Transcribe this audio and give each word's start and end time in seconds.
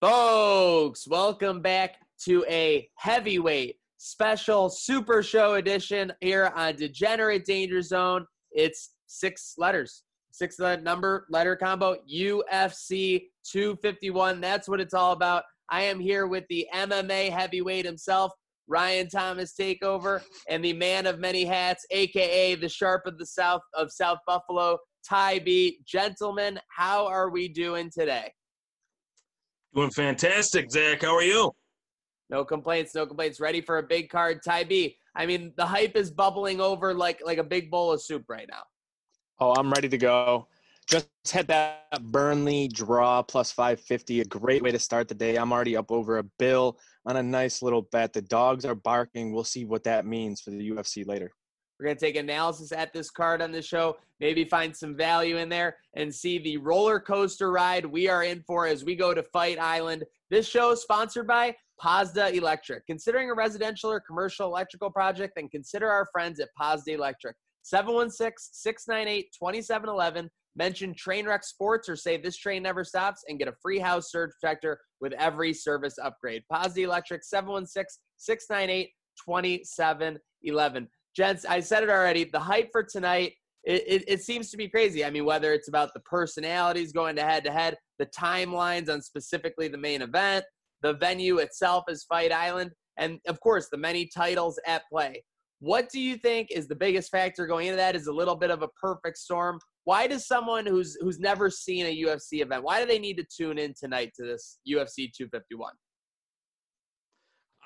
Folks, 0.00 1.08
welcome 1.08 1.60
back 1.60 1.96
to 2.20 2.44
a 2.48 2.88
heavyweight 2.94 3.80
special 3.96 4.70
super 4.70 5.24
show 5.24 5.54
edition 5.54 6.12
here 6.20 6.52
on 6.54 6.76
Degenerate 6.76 7.44
Danger 7.44 7.82
Zone. 7.82 8.24
It's 8.52 8.90
six 9.08 9.54
letters, 9.58 10.04
six 10.30 10.56
number 10.60 11.26
letter 11.30 11.56
combo, 11.56 11.96
UFC 12.08 13.24
251. 13.42 14.40
That's 14.40 14.68
what 14.68 14.80
it's 14.80 14.94
all 14.94 15.10
about. 15.10 15.42
I 15.68 15.82
am 15.82 15.98
here 15.98 16.28
with 16.28 16.44
the 16.48 16.68
MMA 16.72 17.30
heavyweight 17.30 17.84
himself, 17.84 18.30
Ryan 18.68 19.08
Thomas 19.08 19.52
Takeover, 19.58 20.22
and 20.48 20.64
the 20.64 20.74
man 20.74 21.06
of 21.06 21.18
many 21.18 21.44
hats, 21.44 21.84
aka 21.90 22.54
the 22.54 22.68
Sharp 22.68 23.02
of 23.04 23.18
the 23.18 23.26
South 23.26 23.62
of 23.74 23.90
South 23.90 24.18
Buffalo, 24.28 24.78
Ty 25.04 25.40
B. 25.40 25.80
Gentlemen, 25.84 26.60
how 26.68 27.04
are 27.08 27.30
we 27.30 27.48
doing 27.48 27.90
today? 27.90 28.30
Doing 29.74 29.90
fantastic, 29.90 30.70
Zach. 30.70 31.02
How 31.02 31.14
are 31.14 31.22
you? 31.22 31.52
No 32.30 32.44
complaints, 32.44 32.94
no 32.94 33.06
complaints. 33.06 33.40
Ready 33.40 33.60
for 33.60 33.78
a 33.78 33.82
big 33.82 34.10
card, 34.10 34.40
Ty 34.44 34.64
B. 34.64 34.96
I 35.14 35.26
mean, 35.26 35.52
the 35.56 35.66
hype 35.66 35.96
is 35.96 36.10
bubbling 36.10 36.60
over 36.60 36.94
like 36.94 37.20
like 37.24 37.38
a 37.38 37.44
big 37.44 37.70
bowl 37.70 37.92
of 37.92 38.02
soup 38.02 38.24
right 38.28 38.48
now. 38.50 38.62
Oh, 39.40 39.54
I'm 39.54 39.70
ready 39.70 39.88
to 39.88 39.98
go. 39.98 40.48
Just 40.88 41.08
hit 41.30 41.48
that 41.48 41.86
Burnley 42.00 42.68
draw 42.68 43.22
plus 43.22 43.52
550. 43.52 44.20
A 44.20 44.24
great 44.24 44.62
way 44.62 44.70
to 44.70 44.78
start 44.78 45.06
the 45.06 45.14
day. 45.14 45.36
I'm 45.36 45.52
already 45.52 45.76
up 45.76 45.92
over 45.92 46.18
a 46.18 46.24
bill 46.38 46.78
on 47.06 47.16
a 47.16 47.22
nice 47.22 47.62
little 47.62 47.82
bet. 47.82 48.12
The 48.12 48.22
dogs 48.22 48.64
are 48.64 48.74
barking. 48.74 49.32
We'll 49.32 49.44
see 49.44 49.64
what 49.64 49.84
that 49.84 50.06
means 50.06 50.40
for 50.40 50.50
the 50.50 50.70
UFC 50.70 51.06
later. 51.06 51.30
We're 51.78 51.86
going 51.86 51.96
to 51.96 52.04
take 52.04 52.16
analysis 52.16 52.72
at 52.72 52.92
this 52.92 53.10
card 53.10 53.42
on 53.42 53.52
the 53.52 53.62
show, 53.62 53.96
maybe 54.20 54.44
find 54.44 54.76
some 54.76 54.96
value 54.96 55.36
in 55.38 55.48
there, 55.48 55.76
and 55.94 56.14
see 56.14 56.38
the 56.38 56.56
roller 56.56 57.00
coaster 57.00 57.50
ride 57.50 57.84
we 57.84 58.08
are 58.08 58.24
in 58.24 58.42
for 58.46 58.66
as 58.66 58.84
we 58.84 58.96
go 58.96 59.14
to 59.14 59.22
Fight 59.22 59.58
Island. 59.58 60.04
This 60.30 60.48
show 60.48 60.70
is 60.72 60.82
sponsored 60.82 61.26
by 61.26 61.54
Pazda 61.82 62.34
Electric. 62.34 62.86
Considering 62.86 63.30
a 63.30 63.34
residential 63.34 63.90
or 63.90 64.00
commercial 64.00 64.48
electrical 64.48 64.90
project, 64.90 65.34
then 65.36 65.48
consider 65.48 65.88
our 65.88 66.06
friends 66.12 66.40
at 66.40 66.48
Pazda 66.60 66.94
Electric. 66.94 67.36
716 67.62 68.34
698 68.52 69.26
2711. 69.38 70.30
Mention 70.56 70.94
Trainwreck 70.94 71.44
Sports 71.44 71.88
or 71.88 71.94
say 71.94 72.16
this 72.16 72.36
train 72.36 72.62
never 72.62 72.82
stops 72.82 73.22
and 73.28 73.38
get 73.38 73.46
a 73.46 73.54
free 73.62 73.78
house 73.78 74.10
surge 74.10 74.30
protector 74.40 74.80
with 75.00 75.12
every 75.12 75.52
service 75.52 75.96
upgrade. 76.02 76.42
Pazda 76.52 76.78
Electric 76.78 77.22
716 77.24 78.00
698 78.16 78.90
2711 79.24 80.88
gents, 81.18 81.44
I 81.44 81.58
said 81.60 81.82
it 81.82 81.90
already. 81.90 82.24
The 82.24 82.38
hype 82.38 82.70
for 82.70 82.84
tonight, 82.84 83.32
it, 83.68 83.84
it, 83.86 84.04
it, 84.08 84.22
seems 84.22 84.50
to 84.50 84.56
be 84.56 84.66
crazy. 84.66 85.04
I 85.04 85.10
mean, 85.10 85.26
whether 85.26 85.52
it's 85.52 85.68
about 85.68 85.92
the 85.92 86.00
personalities 86.00 86.90
going 86.90 87.14
to 87.16 87.22
head 87.22 87.44
to 87.44 87.52
head, 87.52 87.76
the 87.98 88.06
timelines 88.06 88.90
on 88.90 89.02
specifically 89.02 89.68
the 89.68 89.76
main 89.76 90.00
event, 90.00 90.46
the 90.80 90.94
venue 90.94 91.36
itself 91.38 91.84
is 91.88 92.04
Fight 92.04 92.32
Island, 92.32 92.70
and 92.96 93.18
of 93.26 93.38
course, 93.40 93.68
the 93.70 93.76
many 93.76 94.08
titles 94.16 94.58
at 94.66 94.82
play. 94.90 95.22
What 95.60 95.90
do 95.90 96.00
you 96.00 96.16
think 96.16 96.48
is 96.50 96.66
the 96.66 96.76
biggest 96.76 97.10
factor 97.10 97.46
going 97.46 97.66
into 97.66 97.76
that? 97.76 97.94
Is 97.94 98.06
a 98.06 98.12
little 98.12 98.36
bit 98.36 98.50
of 98.50 98.62
a 98.62 98.68
perfect 98.80 99.18
storm. 99.18 99.58
Why 99.84 100.06
does 100.06 100.26
someone 100.26 100.64
who's 100.64 100.96
who's 101.02 101.18
never 101.18 101.50
seen 101.50 101.84
a 101.84 102.02
UFC 102.04 102.40
event, 102.40 102.64
why 102.64 102.80
do 102.80 102.86
they 102.86 102.98
need 102.98 103.18
to 103.18 103.24
tune 103.24 103.58
in 103.58 103.74
tonight 103.78 104.12
to 104.16 104.24
this 104.24 104.60
UFC 104.66 105.10
251? 105.14 105.72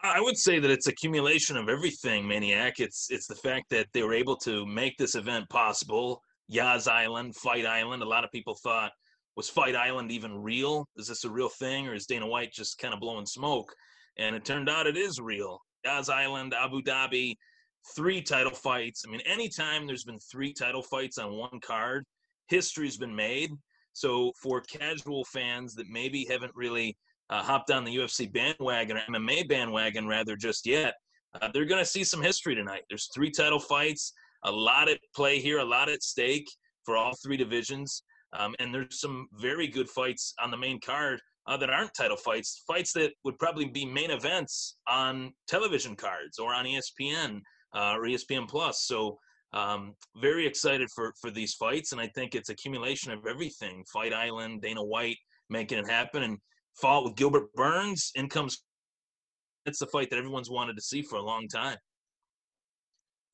I 0.05 0.21
would 0.21 0.37
say 0.37 0.59
that 0.59 0.71
it's 0.71 0.89
accumulation 0.89 1.57
of 1.57 1.69
everything, 1.69 2.27
Maniac. 2.27 2.81
It's 2.81 3.07
it's 3.11 3.29
the 3.29 3.37
fact 3.37 3.71
that 3.71 3.87
they 3.93 4.03
were 4.03 4.15
able 4.15 4.37
to 4.39 4.67
make 4.67 4.97
this 4.99 5.15
event 5.15 5.49
possible. 5.49 6.21
Yas 6.49 6.89
Island, 6.89 7.37
Fight 7.37 7.67
Island. 7.67 8.03
A 8.03 8.09
lot 8.09 8.25
of 8.25 8.33
people 8.33 8.57
thought 8.63 8.91
was 9.37 9.49
Fight 9.49 9.77
Island 9.77 10.11
even 10.11 10.37
real? 10.37 10.89
Is 10.97 11.07
this 11.07 11.25
a 11.25 11.31
real 11.31 11.49
thing, 11.49 11.87
or 11.87 11.95
is 11.95 12.07
Dana 12.07 12.27
White 12.27 12.53
just 12.53 12.79
kind 12.79 12.93
of 12.93 13.01
blowing 13.01 13.27
smoke? 13.27 13.73
And 14.19 14.35
it 14.35 14.45
turned 14.45 14.69
out 14.69 14.87
it 14.87 14.97
is 14.97 15.21
real. 15.21 15.59
Yas 15.85 16.09
Island, 16.09 16.53
Abu 16.53 16.83
Dhabi, 16.83 17.37
three 17.95 18.23
title 18.23 18.53
fights. 18.53 19.05
I 19.07 19.11
mean, 19.11 19.23
anytime 19.23 19.87
there's 19.87 20.05
been 20.05 20.21
three 20.31 20.53
title 20.53 20.83
fights 20.83 21.19
on 21.19 21.37
one 21.37 21.61
card, 21.61 22.05
history's 22.49 22.97
been 22.97 23.15
made. 23.15 23.53
So 23.93 24.33
for 24.43 24.61
casual 24.63 25.25
fans 25.27 25.75
that 25.75 25.89
maybe 25.89 26.27
haven't 26.29 26.53
really 26.55 26.97
uh, 27.33 27.43
hopped 27.43 27.71
on 27.71 27.83
the 27.83 27.97
UFC 27.97 28.31
bandwagon 28.31 28.99
or 28.99 29.01
MMA 29.11 29.49
bandwagon 29.49 30.07
rather 30.07 30.37
just 30.37 30.67
yet, 30.67 30.95
uh, 31.41 31.49
they're 31.53 31.65
going 31.65 31.83
to 31.83 31.91
see 31.91 32.05
some 32.05 32.21
history 32.21 32.55
tonight. 32.55 32.83
There's 32.91 33.09
three 33.15 33.31
title 33.31 33.59
fights, 33.59 34.13
a 34.45 34.53
lot 34.53 34.91
at 34.91 34.99
play 35.17 35.41
here, 35.41 35.61
a 35.61 35.65
lot 35.65 35.89
at 35.89 36.03
stake 36.03 36.47
for 36.85 36.95
all 36.95 37.15
three 37.25 37.39
divisions. 37.39 38.03
Um, 38.39 38.55
and 38.59 38.75
there's 38.75 39.01
some 39.01 39.29
very 39.41 39.67
good 39.67 39.89
fights 39.89 40.35
on 40.43 40.51
the 40.51 40.59
main 40.59 40.79
card 40.79 41.21
uh, 41.47 41.57
that 41.57 41.71
aren't 41.71 41.95
title 41.95 42.19
fights, 42.19 42.65
fights 42.67 42.93
that 42.93 43.13
would 43.25 43.39
probably 43.39 43.65
be 43.65 43.87
main 43.87 44.11
events 44.11 44.77
on 44.87 45.33
television 45.49 45.97
cards 45.97 46.39
or 46.39 46.53
on 46.53 46.67
ESPN 46.67 47.41
uh, 47.75 47.95
or 47.97 48.03
ESPN 48.03 48.47
Plus. 48.47 48.85
So 48.85 49.19
um, 49.55 49.95
very 50.21 50.47
excited 50.47 50.89
for 50.95 51.13
for 51.21 51.31
these 51.31 51.55
fights, 51.55 51.93
and 51.93 52.01
I 52.01 52.09
think 52.09 52.35
it's 52.35 52.49
accumulation 52.49 53.13
of 53.13 53.27
everything. 53.27 53.85
Fight 53.93 54.15
Island, 54.15 54.63
Dana 54.63 54.83
White 54.83 55.19
making 55.51 55.79
it 55.79 55.87
happen, 55.87 56.23
and 56.23 56.39
fought 56.75 57.05
with 57.05 57.17
Gilbert 57.17 57.53
Burns. 57.55 58.11
In 58.15 58.29
comes 58.29 58.63
it's 59.67 59.79
the 59.79 59.87
fight 59.87 60.11
that 60.11 60.19
everyone's 60.19 60.51
wanted 60.51 60.77
to 60.77 60.83
see 60.83 61.03
for 61.03 61.17
a 61.17 61.23
long 61.23 61.49
time. 61.49 61.77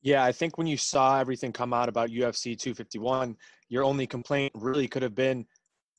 Yeah, 0.01 0.23
I 0.23 0.31
think 0.31 0.57
when 0.57 0.67
you 0.67 0.77
saw 0.77 1.19
everything 1.19 1.51
come 1.51 1.73
out 1.73 1.89
about 1.89 2.09
UFC 2.09 2.57
251, 2.57 3.35
your 3.67 3.83
only 3.83 4.07
complaint 4.07 4.53
really 4.55 4.87
could 4.87 5.03
have 5.03 5.15
been, 5.15 5.45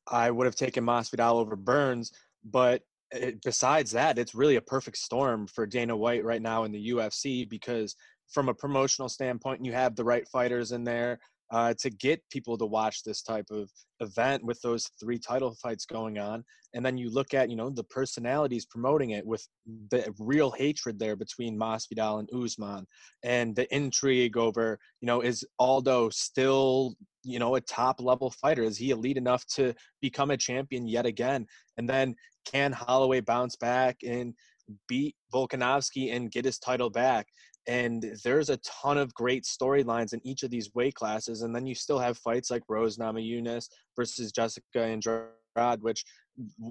I 0.09 0.31
would 0.31 0.47
have 0.47 0.57
taken 0.57 0.85
Masvidal 0.85 1.35
over 1.35 1.57
Burns. 1.57 2.13
But 2.45 2.83
it, 3.11 3.43
besides 3.43 3.91
that, 3.91 4.19
it's 4.19 4.35
really 4.35 4.57
a 4.57 4.63
perfect 4.63 4.97
storm 4.97 5.47
for 5.47 5.67
Dana 5.67 5.97
White 5.97 6.25
right 6.25 6.41
now 6.41 6.65
in 6.65 6.73
the 6.73 6.91
UFC 6.91 7.49
because 7.49 7.95
from 8.29 8.49
a 8.49 8.55
promotional 8.55 9.09
standpoint, 9.09 9.65
you 9.65 9.73
have 9.73 9.97
the 9.97 10.05
right 10.05 10.27
fighters 10.29 10.73
in 10.73 10.85
there 10.85 11.19
uh, 11.51 11.75
to 11.81 11.91
get 11.91 12.23
people 12.31 12.57
to 12.57 12.67
watch 12.67 13.03
this 13.03 13.23
type 13.23 13.47
of 13.51 13.69
event 14.01 14.45
with 14.45 14.61
those 14.63 14.89
three 15.01 15.19
title 15.19 15.55
fights 15.61 15.85
going 15.85 16.19
on. 16.19 16.45
And 16.75 16.87
then 16.87 16.97
you 16.97 17.11
look 17.11 17.35
at, 17.35 17.51
you 17.51 17.57
know, 17.57 17.71
the 17.71 17.85
personalities 17.85 18.67
promoting 18.67 19.11
it 19.11 19.27
with 19.27 19.47
the 19.91 20.15
real 20.19 20.53
hatred 20.53 20.99
there 20.99 21.17
between 21.17 21.59
Masvidal 21.59 22.21
and 22.21 22.45
Usman 22.45 22.87
and 23.25 23.57
the 23.57 23.73
intrigue 23.75 24.37
over, 24.37 24.79
you 25.01 25.07
know, 25.07 25.21
is 25.21 25.45
Aldo 25.59 26.11
still, 26.11 26.95
you 27.25 27.41
know, 27.41 27.57
a 27.57 27.61
top 27.61 28.01
level 28.01 28.31
fighter? 28.31 28.63
Is 28.63 28.79
he 28.79 28.91
elite 28.91 29.17
enough 29.17 29.45
to 29.55 29.75
become 30.01 30.31
a 30.31 30.37
champion 30.37 30.87
yet 30.87 31.07
again? 31.07 31.47
And 31.77 31.89
then 31.91 32.15
can 32.45 32.73
Holloway 32.73 33.21
bounce 33.21 33.57
back 33.57 33.97
and 34.07 34.35
beat 34.89 35.17
Volkanovski 35.35 36.15
and 36.15 36.31
get 36.31 36.45
his 36.45 36.61
title 36.61 36.91
back? 36.91 37.27
And 37.69 38.05
there's 38.25 38.49
a 38.49 38.59
ton 38.59 38.99
of 38.99 39.13
great 39.15 39.45
storylines 39.45 40.13
in 40.13 40.21
each 40.27 40.43
of 40.43 40.51
these 40.51 40.71
weight 40.75 40.95
classes 40.95 41.43
and 41.43 41.55
then 41.55 41.67
you 41.67 41.75
still 41.75 41.99
have 41.99 42.17
fights 42.19 42.51
like 42.51 42.63
rose 42.69 42.97
namajunas 42.97 43.69
versus 43.97 44.33
jessica 44.33 44.83
andrade 44.83 45.29
which 45.81 46.05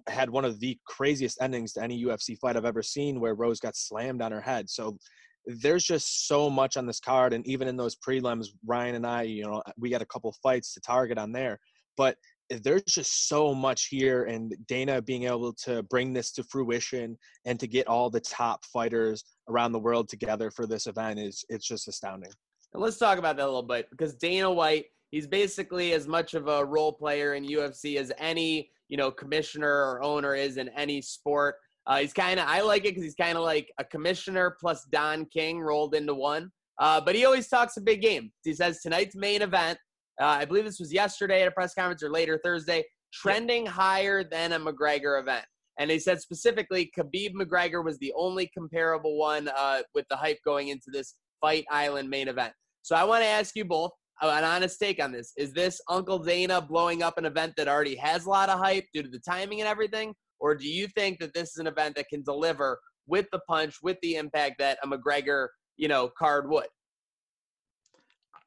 had 0.07 0.29
one 0.29 0.45
of 0.45 0.59
the 0.59 0.77
craziest 0.87 1.41
endings 1.41 1.73
to 1.73 1.83
any 1.83 2.03
ufc 2.05 2.37
fight 2.39 2.57
i've 2.57 2.65
ever 2.65 2.81
seen 2.81 3.19
where 3.19 3.35
rose 3.35 3.59
got 3.59 3.75
slammed 3.75 4.21
on 4.21 4.31
her 4.31 4.41
head. 4.41 4.69
So 4.69 4.97
there's 5.45 5.83
just 5.83 6.27
so 6.27 6.49
much 6.49 6.77
on 6.77 6.85
this 6.85 6.99
card 6.99 7.33
and 7.33 7.45
even 7.47 7.67
in 7.67 7.77
those 7.77 7.95
prelims 7.95 8.47
ryan 8.65 8.95
and 8.95 9.07
i 9.07 9.23
you 9.23 9.43
know 9.43 9.63
we 9.79 9.89
got 9.89 10.01
a 10.01 10.05
couple 10.05 10.33
fights 10.43 10.73
to 10.73 10.81
target 10.81 11.17
on 11.17 11.31
there 11.31 11.59
but 11.97 12.17
there's 12.49 12.83
just 12.83 13.27
so 13.27 13.53
much 13.53 13.87
here 13.87 14.25
and 14.25 14.55
dana 14.67 15.01
being 15.01 15.23
able 15.25 15.53
to 15.53 15.83
bring 15.83 16.13
this 16.13 16.31
to 16.31 16.43
fruition 16.43 17.17
and 17.45 17.59
to 17.59 17.67
get 17.67 17.87
all 17.87 18.09
the 18.09 18.19
top 18.19 18.65
fighters 18.65 19.23
around 19.47 19.71
the 19.71 19.79
world 19.79 20.09
together 20.09 20.49
for 20.51 20.65
this 20.65 20.87
event 20.87 21.19
is 21.19 21.45
it's 21.49 21.67
just 21.67 21.87
astounding. 21.87 22.31
And 22.73 22.81
let's 22.81 22.97
talk 22.97 23.17
about 23.17 23.37
that 23.37 23.43
a 23.43 23.45
little 23.45 23.63
bit 23.63 23.89
because 23.91 24.15
dana 24.15 24.51
white 24.51 24.85
he's 25.11 25.27
basically 25.27 25.93
as 25.93 26.07
much 26.07 26.33
of 26.33 26.47
a 26.47 26.65
role 26.65 26.91
player 26.93 27.35
in 27.35 27.45
ufc 27.47 27.95
as 27.97 28.11
any 28.17 28.69
you 28.87 28.97
know 28.97 29.11
commissioner 29.11 29.69
or 29.69 30.03
owner 30.03 30.35
is 30.35 30.57
in 30.57 30.69
any 30.69 31.01
sport. 31.01 31.55
Uh, 31.87 31.97
he's 31.99 32.13
kind 32.13 32.39
of 32.39 32.47
i 32.47 32.61
like 32.61 32.85
it 32.85 32.89
because 32.89 33.03
he's 33.03 33.15
kind 33.15 33.37
of 33.37 33.43
like 33.43 33.71
a 33.79 33.83
commissioner 33.83 34.55
plus 34.59 34.85
don 34.85 35.25
king 35.25 35.59
rolled 35.59 35.95
into 35.95 36.13
one. 36.13 36.51
Uh, 36.79 37.01
but 37.01 37.13
he 37.13 37.25
always 37.25 37.49
talks 37.49 37.75
a 37.75 37.81
big 37.81 38.01
game. 38.01 38.31
He 38.45 38.53
says 38.53 38.81
tonight's 38.81 39.13
main 39.13 39.41
event 39.41 39.77
uh, 40.21 40.25
I 40.25 40.45
believe 40.45 40.65
this 40.65 40.79
was 40.79 40.93
yesterday 40.93 41.41
at 41.41 41.47
a 41.47 41.51
press 41.51 41.73
conference 41.73 42.03
or 42.03 42.09
later 42.09 42.39
Thursday, 42.43 42.83
trending 43.13 43.65
higher 43.65 44.23
than 44.23 44.53
a 44.53 44.59
McGregor 44.59 45.19
event. 45.19 45.45
And 45.79 45.89
they 45.89 45.99
said 45.99 46.19
specifically 46.21 46.91
Khabib 46.97 47.33
McGregor 47.33 47.83
was 47.83 47.97
the 47.99 48.13
only 48.17 48.51
comparable 48.53 49.17
one 49.17 49.49
uh, 49.57 49.81
with 49.95 50.05
the 50.09 50.17
hype 50.17 50.39
going 50.43 50.67
into 50.67 50.91
this 50.91 51.15
Fight 51.39 51.65
Island 51.71 52.09
main 52.09 52.27
event. 52.27 52.53
So 52.81 52.95
I 52.95 53.05
want 53.05 53.23
to 53.23 53.27
ask 53.27 53.55
you 53.55 53.63
both 53.63 53.91
an 54.21 54.43
honest 54.43 54.77
take 54.79 55.01
on 55.01 55.13
this. 55.13 55.31
Is 55.37 55.53
this 55.53 55.79
Uncle 55.89 56.19
Dana 56.19 56.61
blowing 56.61 57.01
up 57.01 57.17
an 57.17 57.25
event 57.25 57.53
that 57.55 57.69
already 57.69 57.95
has 57.95 58.25
a 58.25 58.29
lot 58.29 58.49
of 58.49 58.59
hype 58.59 58.85
due 58.93 59.03
to 59.03 59.09
the 59.09 59.19
timing 59.19 59.61
and 59.61 59.69
everything? 59.69 60.13
Or 60.39 60.55
do 60.55 60.67
you 60.67 60.87
think 60.87 61.19
that 61.19 61.33
this 61.33 61.51
is 61.51 61.57
an 61.57 61.67
event 61.67 61.95
that 61.95 62.09
can 62.09 62.23
deliver 62.23 62.79
with 63.07 63.27
the 63.31 63.39
punch, 63.47 63.75
with 63.81 63.97
the 64.01 64.15
impact 64.15 64.55
that 64.59 64.79
a 64.83 64.87
McGregor, 64.87 65.47
you 65.77 65.87
know, 65.87 66.09
card 66.17 66.49
would? 66.49 66.67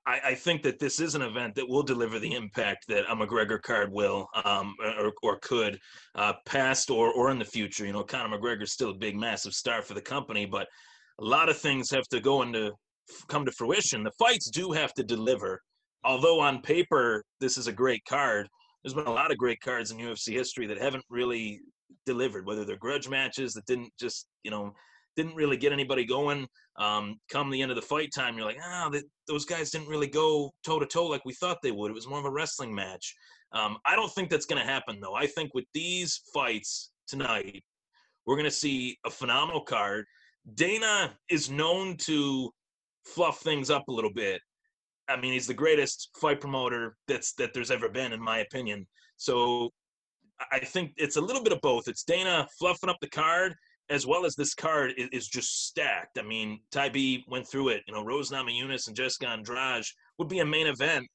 I, 0.06 0.20
I, 0.24 0.34
think 0.34 0.62
that 0.62 0.78
this 0.78 1.00
is 1.00 1.14
an 1.14 1.22
event 1.22 1.54
that 1.54 1.68
will 1.68 1.82
deliver 1.82 2.18
the 2.18 2.34
impact 2.34 2.86
that 2.88 3.04
a 3.08 3.14
McGregor 3.14 3.60
card 3.62 3.92
will 3.92 4.26
um, 4.44 4.74
or, 4.98 5.12
or 5.22 5.38
could, 5.40 5.78
uh, 6.14 6.32
past 6.44 6.90
or 6.90 7.12
or 7.12 7.30
in 7.30 7.38
the 7.38 7.44
future. 7.44 7.86
You 7.86 7.92
know, 7.92 8.02
Conor 8.02 8.36
McGregor's 8.36 8.72
still 8.72 8.90
a 8.90 8.94
big, 8.94 9.16
massive 9.16 9.52
star 9.52 9.82
for 9.82 9.94
the 9.94 10.00
company, 10.00 10.44
but 10.44 10.66
a 11.20 11.24
lot 11.24 11.48
of 11.48 11.56
things 11.56 11.90
have 11.90 12.08
to 12.08 12.20
go 12.20 12.42
into 12.42 12.72
come 13.28 13.44
to 13.44 13.52
fruition. 13.52 14.02
The 14.02 14.12
fights 14.18 14.50
do 14.50 14.72
have 14.72 14.92
to 14.94 15.04
deliver. 15.04 15.60
Although 16.04 16.40
on 16.40 16.62
paper 16.62 17.24
this 17.40 17.56
is 17.56 17.68
a 17.68 17.72
great 17.72 18.04
card, 18.04 18.48
there's 18.82 18.94
been 18.94 19.06
a 19.06 19.12
lot 19.12 19.30
of 19.30 19.38
great 19.38 19.60
cards 19.60 19.92
in 19.92 19.98
UFC 19.98 20.32
history 20.32 20.66
that 20.66 20.78
haven't 20.78 21.04
really 21.08 21.60
delivered. 22.06 22.44
Whether 22.46 22.64
they're 22.64 22.76
grudge 22.76 23.08
matches 23.08 23.52
that 23.52 23.66
didn't 23.66 23.92
just 24.00 24.26
you 24.42 24.50
know 24.50 24.74
didn't 25.16 25.34
really 25.34 25.56
get 25.56 25.72
anybody 25.72 26.04
going. 26.04 26.46
Um, 26.76 27.18
come 27.30 27.50
the 27.50 27.60
end 27.60 27.70
of 27.70 27.76
the 27.76 27.82
fight 27.82 28.10
time, 28.14 28.36
you're 28.36 28.46
like, 28.46 28.58
ah, 28.64 28.90
those 29.28 29.44
guys 29.44 29.70
didn't 29.70 29.88
really 29.88 30.06
go 30.06 30.50
toe 30.64 30.78
to 30.78 30.86
toe 30.86 31.06
like 31.06 31.24
we 31.24 31.34
thought 31.34 31.58
they 31.62 31.70
would. 31.70 31.90
It 31.90 31.94
was 31.94 32.08
more 32.08 32.18
of 32.18 32.24
a 32.24 32.30
wrestling 32.30 32.74
match. 32.74 33.14
Um, 33.52 33.76
I 33.84 33.94
don't 33.94 34.12
think 34.12 34.30
that's 34.30 34.46
going 34.46 34.60
to 34.60 34.68
happen 34.68 34.98
though. 35.00 35.14
I 35.14 35.26
think 35.26 35.52
with 35.54 35.66
these 35.74 36.22
fights 36.32 36.92
tonight, 37.06 37.62
we're 38.26 38.36
going 38.36 38.44
to 38.44 38.50
see 38.50 38.96
a 39.04 39.10
phenomenal 39.10 39.62
card. 39.62 40.06
Dana 40.54 41.12
is 41.28 41.50
known 41.50 41.96
to 41.98 42.50
fluff 43.04 43.40
things 43.40 43.70
up 43.70 43.88
a 43.88 43.92
little 43.92 44.12
bit. 44.12 44.40
I 45.08 45.20
mean, 45.20 45.32
he's 45.32 45.46
the 45.46 45.54
greatest 45.54 46.10
fight 46.20 46.40
promoter 46.40 46.96
that's 47.08 47.34
that 47.34 47.52
there's 47.52 47.70
ever 47.70 47.88
been, 47.88 48.12
in 48.12 48.22
my 48.22 48.38
opinion. 48.38 48.86
So 49.16 49.70
I 50.50 50.60
think 50.60 50.92
it's 50.96 51.16
a 51.16 51.20
little 51.20 51.42
bit 51.42 51.52
of 51.52 51.60
both. 51.60 51.88
It's 51.88 52.04
Dana 52.04 52.46
fluffing 52.58 52.88
up 52.88 52.96
the 53.00 53.08
card, 53.08 53.54
as 53.92 54.06
well 54.06 54.24
as 54.24 54.34
this 54.34 54.54
card 54.54 54.92
is, 54.96 55.08
is 55.12 55.28
just 55.28 55.66
stacked. 55.66 56.18
I 56.18 56.22
mean, 56.22 56.60
Tybee 56.70 57.24
went 57.28 57.46
through 57.46 57.68
it. 57.68 57.82
You 57.86 57.94
know, 57.94 58.04
Rose 58.04 58.30
Namajunas 58.30 58.88
and 58.88 58.96
Jessica 58.96 59.28
Andrade 59.28 59.84
would 60.18 60.28
be 60.28 60.38
a 60.38 60.46
main 60.46 60.66
event 60.66 61.06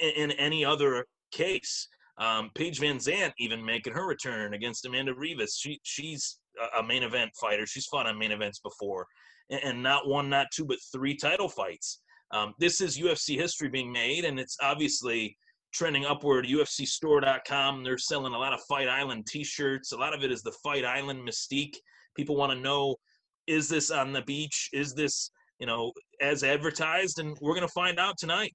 in, 0.00 0.10
in 0.10 0.30
any 0.32 0.64
other 0.64 1.04
case. 1.32 1.88
Um, 2.18 2.50
Paige 2.54 2.80
VanZant 2.80 3.32
even 3.38 3.64
making 3.64 3.94
her 3.94 4.06
return 4.06 4.54
against 4.54 4.86
Amanda 4.86 5.12
Ribas. 5.12 5.56
She 5.58 5.80
she's 5.82 6.38
a 6.78 6.82
main 6.82 7.02
event 7.02 7.30
fighter. 7.40 7.66
She's 7.66 7.86
fought 7.86 8.06
on 8.06 8.18
main 8.18 8.32
events 8.32 8.60
before, 8.60 9.06
and, 9.50 9.60
and 9.64 9.82
not 9.82 10.06
one, 10.06 10.28
not 10.28 10.46
two, 10.54 10.64
but 10.64 10.78
three 10.92 11.16
title 11.16 11.48
fights. 11.48 12.00
Um, 12.32 12.54
this 12.58 12.80
is 12.80 12.98
UFC 12.98 13.36
history 13.36 13.68
being 13.68 13.90
made, 13.90 14.24
and 14.24 14.38
it's 14.38 14.56
obviously 14.62 15.36
trending 15.72 16.04
upward. 16.04 16.46
UFCstore.com. 16.46 17.82
They're 17.82 17.98
selling 17.98 18.34
a 18.34 18.38
lot 18.38 18.52
of 18.52 18.60
Fight 18.68 18.88
Island 18.88 19.26
T-shirts. 19.26 19.92
A 19.92 19.96
lot 19.96 20.14
of 20.14 20.22
it 20.22 20.30
is 20.30 20.42
the 20.42 20.54
Fight 20.62 20.84
Island 20.84 21.26
mystique. 21.26 21.76
People 22.16 22.36
want 22.36 22.52
to 22.52 22.58
know: 22.58 22.96
Is 23.46 23.68
this 23.68 23.90
on 23.90 24.12
the 24.12 24.22
beach? 24.22 24.70
Is 24.72 24.94
this 24.94 25.30
you 25.58 25.66
know 25.66 25.92
as 26.20 26.44
advertised? 26.44 27.18
And 27.18 27.36
we're 27.40 27.54
gonna 27.54 27.68
find 27.68 27.98
out 27.98 28.16
tonight. 28.18 28.54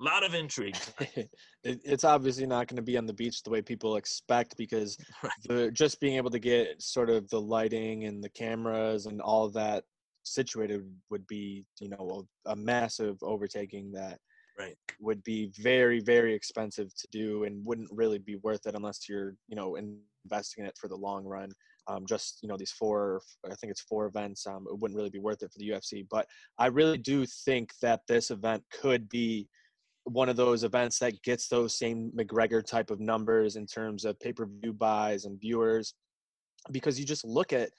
A 0.00 0.04
lot 0.04 0.24
of 0.24 0.34
intrigue. 0.34 0.76
it's 1.64 2.02
obviously 2.02 2.46
not 2.46 2.66
going 2.66 2.76
to 2.76 2.82
be 2.82 2.98
on 2.98 3.06
the 3.06 3.12
beach 3.12 3.44
the 3.44 3.50
way 3.50 3.62
people 3.62 3.94
expect 3.94 4.56
because 4.56 4.98
right. 5.22 5.30
the, 5.48 5.70
just 5.70 6.00
being 6.00 6.16
able 6.16 6.30
to 6.30 6.40
get 6.40 6.82
sort 6.82 7.08
of 7.08 7.28
the 7.30 7.40
lighting 7.40 8.04
and 8.04 8.22
the 8.22 8.28
cameras 8.28 9.06
and 9.06 9.20
all 9.20 9.48
that 9.50 9.84
situated 10.24 10.82
would 11.10 11.24
be, 11.28 11.64
you 11.80 11.88
know, 11.88 12.26
a, 12.46 12.50
a 12.50 12.56
massive 12.56 13.18
overtaking 13.22 13.92
that 13.92 14.18
right. 14.58 14.76
would 15.00 15.22
be 15.22 15.52
very, 15.60 16.00
very 16.00 16.34
expensive 16.34 16.92
to 16.96 17.08
do 17.12 17.44
and 17.44 17.64
wouldn't 17.64 17.88
really 17.92 18.18
be 18.18 18.36
worth 18.36 18.66
it 18.66 18.74
unless 18.74 19.08
you're, 19.08 19.36
you 19.48 19.54
know, 19.54 19.76
investing 19.76 20.64
in 20.64 20.68
it 20.68 20.76
for 20.80 20.88
the 20.88 20.96
long 20.96 21.24
run. 21.24 21.50
Um, 21.86 22.06
just 22.08 22.38
you 22.42 22.48
know 22.48 22.56
these 22.56 22.72
four 22.72 23.20
i 23.44 23.54
think 23.56 23.70
it's 23.70 23.82
four 23.82 24.06
events 24.06 24.46
um, 24.46 24.64
it 24.70 24.78
wouldn't 24.78 24.96
really 24.96 25.10
be 25.10 25.18
worth 25.18 25.42
it 25.42 25.52
for 25.52 25.58
the 25.58 25.68
ufc 25.68 26.06
but 26.10 26.26
i 26.58 26.64
really 26.64 26.96
do 26.96 27.26
think 27.26 27.72
that 27.82 28.00
this 28.08 28.30
event 28.30 28.62
could 28.72 29.06
be 29.10 29.46
one 30.04 30.28
of 30.28 30.36
those 30.36 30.64
events 30.64 30.98
that 30.98 31.20
gets 31.22 31.48
those 31.48 31.78
same 31.78 32.12
McGregor 32.16 32.64
type 32.64 32.90
of 32.90 33.00
numbers 33.00 33.56
in 33.56 33.66
terms 33.66 34.04
of 34.04 34.20
pay-per-view 34.20 34.74
buys 34.74 35.24
and 35.24 35.40
viewers 35.40 35.94
because 36.70 36.98
you 36.98 37.06
just 37.06 37.24
look 37.24 37.52
at 37.52 37.70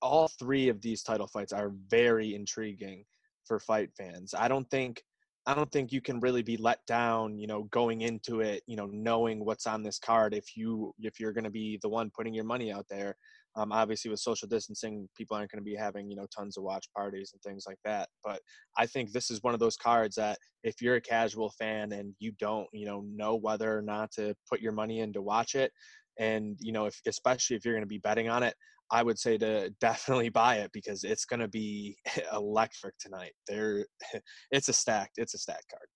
all 0.00 0.28
three 0.38 0.68
of 0.68 0.80
these 0.80 1.02
title 1.02 1.26
fights 1.26 1.52
are 1.52 1.72
very 1.88 2.34
intriguing 2.34 3.04
for 3.44 3.58
fight 3.58 3.90
fans. 3.96 4.34
I 4.36 4.48
don't 4.48 4.68
think 4.70 5.02
I 5.46 5.54
don't 5.54 5.70
think 5.70 5.92
you 5.92 6.00
can 6.00 6.20
really 6.20 6.42
be 6.42 6.56
let 6.56 6.78
down, 6.86 7.38
you 7.38 7.46
know, 7.46 7.64
going 7.64 8.00
into 8.00 8.40
it, 8.40 8.62
you 8.66 8.76
know, 8.76 8.86
knowing 8.86 9.44
what's 9.44 9.66
on 9.66 9.82
this 9.82 9.98
card 9.98 10.32
if 10.32 10.56
you 10.56 10.94
if 11.00 11.20
you're 11.20 11.32
going 11.32 11.44
to 11.44 11.50
be 11.50 11.78
the 11.82 11.88
one 11.88 12.10
putting 12.16 12.34
your 12.34 12.44
money 12.44 12.72
out 12.72 12.86
there. 12.88 13.16
Um, 13.56 13.70
obviously, 13.72 14.10
with 14.10 14.20
social 14.20 14.48
distancing, 14.48 15.08
people 15.16 15.36
aren't 15.36 15.50
going 15.50 15.62
to 15.62 15.70
be 15.70 15.76
having 15.76 16.10
you 16.10 16.16
know 16.16 16.26
tons 16.36 16.56
of 16.56 16.64
watch 16.64 16.86
parties 16.96 17.30
and 17.32 17.42
things 17.42 17.64
like 17.66 17.78
that. 17.84 18.08
But 18.22 18.40
I 18.76 18.86
think 18.86 19.12
this 19.12 19.30
is 19.30 19.42
one 19.42 19.54
of 19.54 19.60
those 19.60 19.76
cards 19.76 20.16
that 20.16 20.38
if 20.62 20.80
you're 20.80 20.96
a 20.96 21.00
casual 21.00 21.52
fan 21.58 21.92
and 21.92 22.14
you 22.18 22.32
don't 22.38 22.66
you 22.72 22.86
know 22.86 23.04
know 23.14 23.36
whether 23.36 23.76
or 23.76 23.82
not 23.82 24.10
to 24.12 24.34
put 24.50 24.60
your 24.60 24.72
money 24.72 25.00
in 25.00 25.12
to 25.12 25.22
watch 25.22 25.54
it, 25.54 25.70
and 26.18 26.56
you 26.60 26.72
know 26.72 26.86
if 26.86 27.00
especially 27.06 27.56
if 27.56 27.64
you're 27.64 27.74
going 27.74 27.82
to 27.82 27.86
be 27.86 27.98
betting 27.98 28.28
on 28.28 28.42
it, 28.42 28.54
I 28.90 29.02
would 29.02 29.18
say 29.18 29.38
to 29.38 29.70
definitely 29.80 30.28
buy 30.28 30.56
it 30.56 30.70
because 30.72 31.04
it's 31.04 31.24
going 31.24 31.40
to 31.40 31.48
be 31.48 31.96
electric 32.32 32.96
tonight. 32.98 33.32
There, 33.48 33.86
it's 34.50 34.68
a 34.68 34.72
stacked, 34.72 35.18
it's 35.18 35.34
a 35.34 35.38
stacked 35.38 35.70
card. 35.70 35.88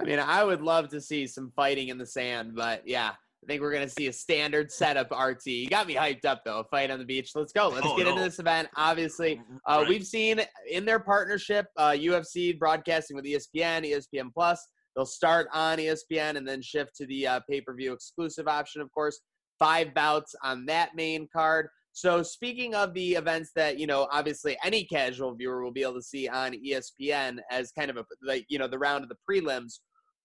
I 0.00 0.04
mean, 0.04 0.18
I 0.18 0.44
would 0.44 0.60
love 0.60 0.88
to 0.90 1.00
see 1.00 1.26
some 1.26 1.52
fighting 1.56 1.88
in 1.88 1.96
the 1.96 2.06
sand, 2.06 2.52
but 2.54 2.82
yeah, 2.86 3.12
I 3.42 3.46
think 3.46 3.62
we're 3.62 3.72
going 3.72 3.86
to 3.86 3.92
see 3.92 4.08
a 4.08 4.12
standard 4.12 4.72
setup 4.72 5.12
RT. 5.12 5.46
You 5.46 5.68
got 5.68 5.86
me 5.86 5.94
hyped 5.94 6.24
up 6.24 6.42
though. 6.44 6.60
A 6.60 6.64
fight 6.64 6.90
on 6.90 6.98
the 6.98 7.04
beach. 7.04 7.30
Let's 7.34 7.52
go. 7.52 7.68
Let's 7.68 7.86
oh, 7.86 7.96
get 7.96 8.04
no. 8.04 8.10
into 8.10 8.22
this 8.22 8.38
event. 8.38 8.68
Obviously, 8.76 9.36
mm-hmm. 9.36 9.56
uh, 9.68 9.78
right. 9.78 9.88
we've 9.88 10.06
seen 10.06 10.40
in 10.68 10.84
their 10.84 10.98
partnership, 10.98 11.66
uh, 11.76 11.90
UFC 11.90 12.58
broadcasting 12.58 13.16
with 13.16 13.24
ESPN, 13.24 13.84
ESPN 13.84 14.32
Plus. 14.34 14.66
They'll 14.96 15.06
start 15.06 15.48
on 15.52 15.78
ESPN 15.78 16.36
and 16.36 16.48
then 16.48 16.62
shift 16.62 16.96
to 16.96 17.06
the 17.06 17.26
uh, 17.26 17.40
pay 17.48 17.60
per 17.60 17.74
view 17.74 17.92
exclusive 17.92 18.48
option, 18.48 18.80
of 18.80 18.90
course. 18.90 19.20
Five 19.58 19.94
bouts 19.94 20.34
on 20.42 20.66
that 20.66 20.90
main 20.96 21.28
card. 21.32 21.68
So, 21.92 22.22
speaking 22.22 22.74
of 22.74 22.92
the 22.94 23.14
events 23.14 23.52
that, 23.56 23.78
you 23.78 23.86
know, 23.86 24.08
obviously 24.12 24.58
any 24.64 24.84
casual 24.84 25.34
viewer 25.34 25.62
will 25.62 25.72
be 25.72 25.82
able 25.82 25.94
to 25.94 26.02
see 26.02 26.28
on 26.28 26.52
ESPN 26.52 27.38
as 27.50 27.72
kind 27.72 27.90
of 27.90 27.96
a, 27.96 28.04
like, 28.22 28.44
you 28.48 28.58
know, 28.58 28.68
the 28.68 28.78
round 28.78 29.02
of 29.02 29.08
the 29.08 29.16
prelims, 29.26 29.78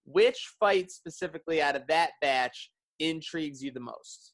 which 0.04 0.52
fight 0.58 0.90
specifically 0.90 1.62
out 1.62 1.76
of 1.76 1.86
that 1.86 2.10
batch 2.20 2.71
intrigues 3.02 3.62
you 3.62 3.72
the 3.72 3.80
most? 3.80 4.32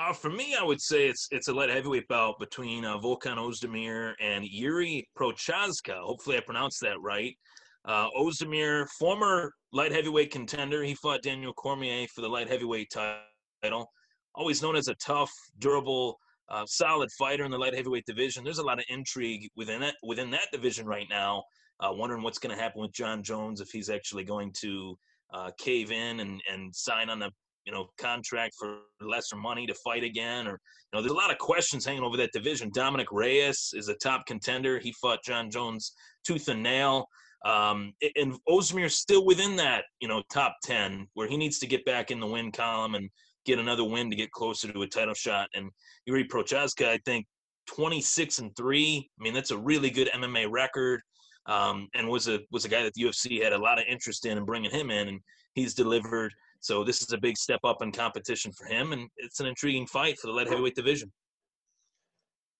Uh, 0.00 0.12
for 0.12 0.30
me, 0.30 0.54
I 0.58 0.62
would 0.62 0.80
say 0.80 1.08
it's 1.08 1.26
it's 1.32 1.48
a 1.48 1.52
light 1.52 1.70
heavyweight 1.70 2.06
bout 2.06 2.38
between 2.38 2.84
uh, 2.84 2.98
Volkan 2.98 3.36
Ozdemir 3.36 4.14
and 4.20 4.44
Yuri 4.44 5.08
Prochazka. 5.18 5.98
Hopefully, 6.00 6.36
I 6.36 6.40
pronounced 6.40 6.80
that 6.82 7.00
right. 7.00 7.36
Uh, 7.84 8.08
Ozdemir, 8.16 8.86
former 8.98 9.52
light 9.72 9.90
heavyweight 9.90 10.30
contender, 10.30 10.84
he 10.84 10.94
fought 10.94 11.22
Daniel 11.22 11.52
Cormier 11.52 12.06
for 12.14 12.20
the 12.20 12.28
light 12.28 12.48
heavyweight 12.48 12.90
title. 12.90 13.90
Always 14.34 14.62
known 14.62 14.76
as 14.76 14.86
a 14.86 14.94
tough, 14.96 15.32
durable, 15.58 16.16
uh, 16.48 16.64
solid 16.66 17.10
fighter 17.18 17.44
in 17.44 17.50
the 17.50 17.58
light 17.58 17.74
heavyweight 17.74 18.06
division. 18.06 18.44
There's 18.44 18.58
a 18.58 18.64
lot 18.64 18.78
of 18.78 18.84
intrigue 18.88 19.48
within 19.56 19.80
that 19.80 19.96
within 20.04 20.30
that 20.30 20.46
division 20.52 20.86
right 20.86 21.08
now. 21.10 21.42
Uh, 21.80 21.90
wondering 21.92 22.22
what's 22.22 22.38
going 22.38 22.54
to 22.54 22.60
happen 22.60 22.80
with 22.82 22.92
Jon 22.92 23.22
Jones 23.22 23.60
if 23.60 23.70
he's 23.70 23.88
actually 23.88 24.24
going 24.24 24.52
to 24.60 24.98
uh, 25.32 25.50
cave 25.58 25.92
in 25.92 26.20
and, 26.20 26.40
and 26.50 26.74
sign 26.74 27.10
on 27.10 27.22
a 27.22 27.30
you 27.64 27.72
know 27.72 27.88
contract 27.98 28.54
for 28.58 28.78
lesser 29.00 29.36
money 29.36 29.66
to 29.66 29.74
fight 29.74 30.02
again 30.02 30.46
or 30.46 30.52
you 30.52 30.94
know 30.94 31.02
there's 31.02 31.12
a 31.12 31.16
lot 31.16 31.30
of 31.30 31.38
questions 31.38 31.84
hanging 31.84 32.02
over 32.02 32.16
that 32.16 32.32
division. 32.32 32.70
Dominic 32.72 33.12
reyes 33.12 33.70
is 33.74 33.88
a 33.88 33.94
top 33.96 34.24
contender. 34.26 34.78
He 34.78 34.92
fought 34.92 35.18
jon 35.24 35.50
jones 35.50 35.92
tooth 36.26 36.48
and 36.48 36.62
nail. 36.62 37.06
Um, 37.44 37.92
and 38.16 38.34
Ozdemir's 38.48 38.96
still 38.96 39.24
within 39.24 39.54
that 39.56 39.84
you 40.00 40.08
know 40.08 40.22
top 40.32 40.56
10 40.64 41.06
where 41.14 41.28
he 41.28 41.36
needs 41.36 41.58
to 41.58 41.66
get 41.66 41.84
back 41.84 42.10
in 42.10 42.20
the 42.20 42.26
win 42.26 42.50
column 42.50 42.94
and 42.94 43.10
get 43.44 43.58
another 43.58 43.84
win 43.84 44.10
to 44.10 44.16
get 44.16 44.30
closer 44.32 44.72
to 44.72 44.82
a 44.82 44.86
title 44.86 45.14
shot. 45.14 45.48
And 45.54 45.70
yuri 46.06 46.26
Prochazka 46.26 46.88
i 46.88 46.98
think 47.04 47.26
26 47.68 48.38
and 48.38 48.56
3 48.56 49.10
i 49.20 49.22
mean 49.22 49.34
that's 49.34 49.50
a 49.50 49.58
really 49.58 49.90
good 49.90 50.08
mma 50.14 50.50
record 50.50 51.02
um, 51.46 51.88
and 51.94 52.08
was 52.08 52.28
a 52.28 52.40
was 52.50 52.64
a 52.64 52.68
guy 52.68 52.82
that 52.82 52.94
the 52.94 53.02
UFC 53.02 53.42
had 53.42 53.52
a 53.52 53.58
lot 53.58 53.78
of 53.78 53.84
interest 53.88 54.26
in 54.26 54.36
and 54.36 54.46
bringing 54.46 54.70
him 54.70 54.90
in, 54.90 55.08
and 55.08 55.20
he's 55.54 55.74
delivered. 55.74 56.32
So 56.60 56.84
this 56.84 57.02
is 57.02 57.12
a 57.12 57.18
big 57.18 57.36
step 57.36 57.60
up 57.64 57.82
in 57.82 57.92
competition 57.92 58.52
for 58.52 58.66
him, 58.66 58.92
and 58.92 59.08
it's 59.16 59.40
an 59.40 59.46
intriguing 59.46 59.86
fight 59.86 60.18
for 60.18 60.26
the 60.26 60.32
light 60.32 60.48
heavyweight 60.48 60.74
division. 60.74 61.12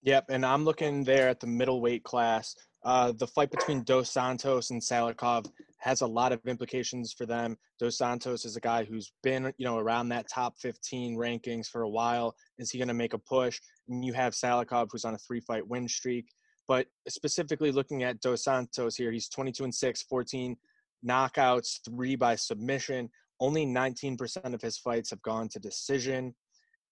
Yep, 0.03 0.27
and 0.31 0.47
I'm 0.47 0.65
looking 0.65 1.03
there 1.03 1.29
at 1.29 1.41
the 1.41 1.47
middleweight 1.47 2.05
class. 2.05 2.55
Uh, 2.85 3.13
the 3.13 3.27
fight 3.27 3.51
between 3.51 3.83
Dos 3.83 4.11
Santos 4.11 4.71
and 4.71 4.81
Salikhov 4.81 5.51
has 5.79 6.01
a 6.01 6.07
lot 6.07 6.33
of 6.33 6.41
implications 6.47 7.13
for 7.13 7.27
them. 7.27 7.57
Dos 7.81 7.99
Santos 7.99 8.45
is 8.45 8.57
a 8.57 8.61
guy 8.61 8.85
who's 8.85 9.13
been, 9.23 9.53
you 9.59 9.65
know, 9.65 9.79
around 9.79 10.09
that 10.09 10.29
top 10.33 10.55
15 10.61 11.17
rankings 11.17 11.67
for 11.67 11.83
a 11.83 11.89
while. 11.89 12.35
Is 12.59 12.71
he 12.71 12.79
going 12.79 12.89
to 12.89 12.95
make 12.95 13.15
a 13.15 13.19
push? 13.19 13.61
And 13.89 14.05
you 14.05 14.13
have 14.13 14.33
Salikhov, 14.33 14.89
who's 14.91 15.05
on 15.05 15.15
a 15.15 15.19
three-fight 15.19 15.67
win 15.67 15.89
streak. 15.89 16.27
But 16.69 16.87
specifically 17.09 17.73
looking 17.73 18.03
at 18.03 18.21
Dos 18.21 18.45
Santos 18.45 18.95
here, 18.95 19.11
he's 19.11 19.29
22 19.29 19.65
and 19.65 19.75
6, 19.75 20.03
14 20.03 20.57
knockouts, 21.05 21.81
three 21.85 22.15
by 22.15 22.37
submission. 22.37 23.09
Only 23.41 23.67
19% 23.67 24.53
of 24.53 24.61
his 24.61 24.77
fights 24.79 25.11
have 25.11 25.23
gone 25.23 25.49
to 25.51 25.59
decision, 25.59 26.35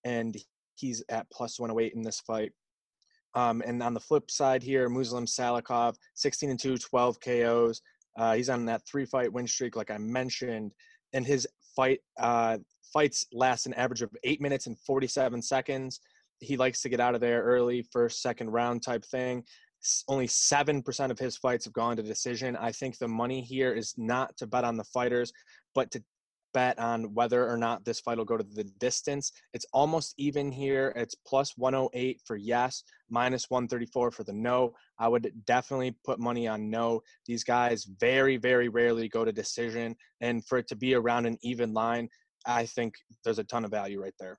and 0.04 0.36
he's 0.76 1.04
at 1.10 1.30
plus 1.30 1.60
108 1.60 1.94
in 1.94 2.02
this 2.02 2.20
fight. 2.20 2.52
Um, 3.34 3.62
and 3.66 3.82
on 3.82 3.92
the 3.92 4.00
flip 4.00 4.30
side 4.30 4.62
here, 4.62 4.88
Muslim 4.88 5.26
Salikhov, 5.26 5.96
16 6.14 6.50
and 6.50 6.58
2, 6.58 6.78
12 6.78 7.20
KOs. 7.20 7.82
Uh, 8.16 8.34
he's 8.34 8.48
on 8.48 8.64
that 8.64 8.82
three 8.90 9.04
fight 9.04 9.30
win 9.30 9.46
streak, 9.46 9.76
like 9.76 9.90
I 9.90 9.98
mentioned, 9.98 10.72
and 11.12 11.26
his 11.26 11.46
fight 11.74 12.00
uh, 12.18 12.56
fights 12.92 13.26
last 13.32 13.66
an 13.66 13.74
average 13.74 14.00
of 14.00 14.10
eight 14.24 14.40
minutes 14.40 14.66
and 14.66 14.78
47 14.78 15.42
seconds. 15.42 16.00
He 16.40 16.56
likes 16.56 16.80
to 16.82 16.88
get 16.88 17.00
out 17.00 17.14
of 17.14 17.20
there 17.20 17.42
early, 17.42 17.84
first, 17.92 18.22
second 18.22 18.50
round 18.50 18.82
type 18.82 19.04
thing. 19.04 19.44
Only 20.08 20.26
7% 20.26 21.10
of 21.10 21.18
his 21.18 21.36
fights 21.36 21.64
have 21.64 21.74
gone 21.74 21.96
to 21.96 22.02
decision. 22.02 22.56
I 22.56 22.72
think 22.72 22.98
the 22.98 23.08
money 23.08 23.40
here 23.40 23.72
is 23.72 23.94
not 23.96 24.36
to 24.38 24.46
bet 24.46 24.64
on 24.64 24.76
the 24.76 24.84
fighters, 24.84 25.32
but 25.74 25.90
to 25.92 26.02
bet 26.56 26.78
on 26.78 27.12
whether 27.12 27.46
or 27.46 27.58
not 27.58 27.84
this 27.84 28.00
fight 28.00 28.16
will 28.16 28.24
go 28.24 28.38
to 28.38 28.42
the 28.42 28.64
distance. 28.80 29.30
It's 29.52 29.66
almost 29.74 30.14
even 30.16 30.50
here. 30.50 30.90
It's 30.96 31.14
plus 31.14 31.52
108 31.58 32.20
for 32.24 32.36
yes, 32.36 32.82
minus 33.10 33.50
134 33.50 34.10
for 34.10 34.24
the 34.24 34.32
no. 34.32 34.72
I 34.98 35.08
would 35.08 35.30
definitely 35.44 35.94
put 36.02 36.18
money 36.18 36.48
on 36.48 36.70
no. 36.70 37.02
These 37.26 37.44
guys 37.44 37.84
very, 38.00 38.38
very 38.38 38.68
rarely 38.68 39.06
go 39.06 39.22
to 39.22 39.32
decision. 39.32 39.94
And 40.22 40.46
for 40.46 40.56
it 40.56 40.66
to 40.68 40.76
be 40.76 40.94
around 40.94 41.26
an 41.26 41.36
even 41.42 41.74
line, 41.74 42.08
I 42.46 42.64
think 42.64 42.94
there's 43.22 43.38
a 43.38 43.44
ton 43.44 43.66
of 43.66 43.70
value 43.70 44.00
right 44.00 44.14
there. 44.18 44.38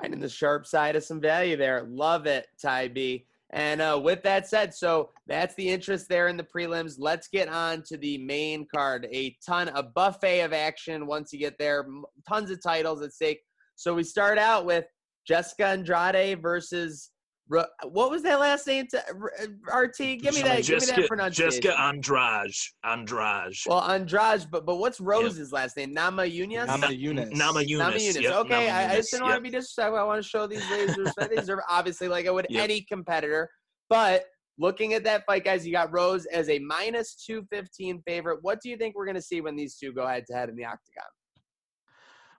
Finding 0.00 0.18
the 0.18 0.28
sharp 0.28 0.66
side 0.66 0.96
of 0.96 1.04
some 1.04 1.20
value 1.20 1.56
there. 1.56 1.86
Love 1.88 2.26
it, 2.26 2.48
Ty 2.60 2.88
B. 2.88 3.24
And 3.50 3.80
uh, 3.80 3.98
with 4.02 4.22
that 4.24 4.46
said, 4.46 4.74
so 4.74 5.10
that's 5.26 5.54
the 5.54 5.68
interest 5.68 6.08
there 6.08 6.28
in 6.28 6.36
the 6.36 6.44
prelims. 6.44 6.96
Let's 6.98 7.28
get 7.28 7.48
on 7.48 7.82
to 7.84 7.96
the 7.96 8.18
main 8.18 8.66
card. 8.72 9.08
A 9.10 9.36
ton, 9.46 9.68
a 9.68 9.82
buffet 9.82 10.40
of 10.40 10.52
action 10.52 11.06
once 11.06 11.32
you 11.32 11.38
get 11.38 11.56
there. 11.58 11.86
Tons 12.28 12.50
of 12.50 12.62
titles 12.62 13.02
at 13.02 13.12
stake. 13.12 13.40
So 13.74 13.94
we 13.94 14.02
start 14.02 14.38
out 14.38 14.66
with 14.66 14.84
Jessica 15.26 15.66
Andrade 15.66 16.42
versus 16.42 17.10
what 17.48 18.10
was 18.10 18.22
that 18.22 18.40
last 18.40 18.66
name? 18.66 18.86
To, 18.88 18.98
uh, 18.98 19.76
RT, 19.76 20.00
uh, 20.00 20.04
give 20.20 20.34
me 20.34 20.42
that. 20.42 20.64
Jessica, 20.64 20.78
give 20.78 20.96
me 20.96 21.02
that 21.02 21.08
pronunciation. 21.08 21.50
Jessica 21.62 21.80
Andrade. 21.80 22.54
Andrade. 22.84 23.54
Well, 23.66 23.82
Andrade, 23.82 24.46
but 24.50 24.66
but 24.66 24.76
what's 24.76 25.00
Rose's 25.00 25.48
yep. 25.48 25.52
last 25.52 25.76
name? 25.76 25.94
Namajunas. 25.94 26.66
Nama 26.66 26.90
Yunus. 26.90 27.30
Namajunas. 27.30 27.78
Nama 27.78 27.98
Yunus. 27.98 28.20
Yep. 28.20 28.32
Okay, 28.34 28.66
Nama 28.66 28.70
I, 28.70 28.92
I, 28.92 28.96
just 28.96 29.10
didn't 29.10 29.24
yep. 29.24 29.30
want 29.32 29.44
to 29.44 29.50
be 29.50 29.50
disrespectful. 29.50 29.98
I 29.98 30.02
want 30.02 30.22
to 30.22 30.28
show 30.28 30.46
these 30.46 30.68
ladies 30.70 30.96
respect. 30.98 31.30
these 31.36 31.48
are 31.48 31.62
obviously 31.68 32.08
like 32.08 32.26
I 32.26 32.30
would 32.30 32.46
yep. 32.50 32.64
any 32.64 32.82
competitor. 32.82 33.48
But 33.88 34.24
looking 34.58 34.92
at 34.92 35.04
that 35.04 35.24
fight, 35.24 35.44
guys, 35.44 35.66
you 35.66 35.72
got 35.72 35.92
Rose 35.92 36.26
as 36.26 36.50
a 36.50 36.58
minus 36.58 37.14
two 37.14 37.46
fifteen 37.50 38.02
favorite. 38.06 38.40
What 38.42 38.60
do 38.60 38.68
you 38.68 38.76
think 38.76 38.94
we're 38.94 39.06
going 39.06 39.14
to 39.14 39.22
see 39.22 39.40
when 39.40 39.56
these 39.56 39.76
two 39.76 39.92
go 39.92 40.06
head 40.06 40.24
to 40.26 40.34
head 40.34 40.50
in 40.50 40.56
the 40.56 40.64
octagon? 40.64 41.04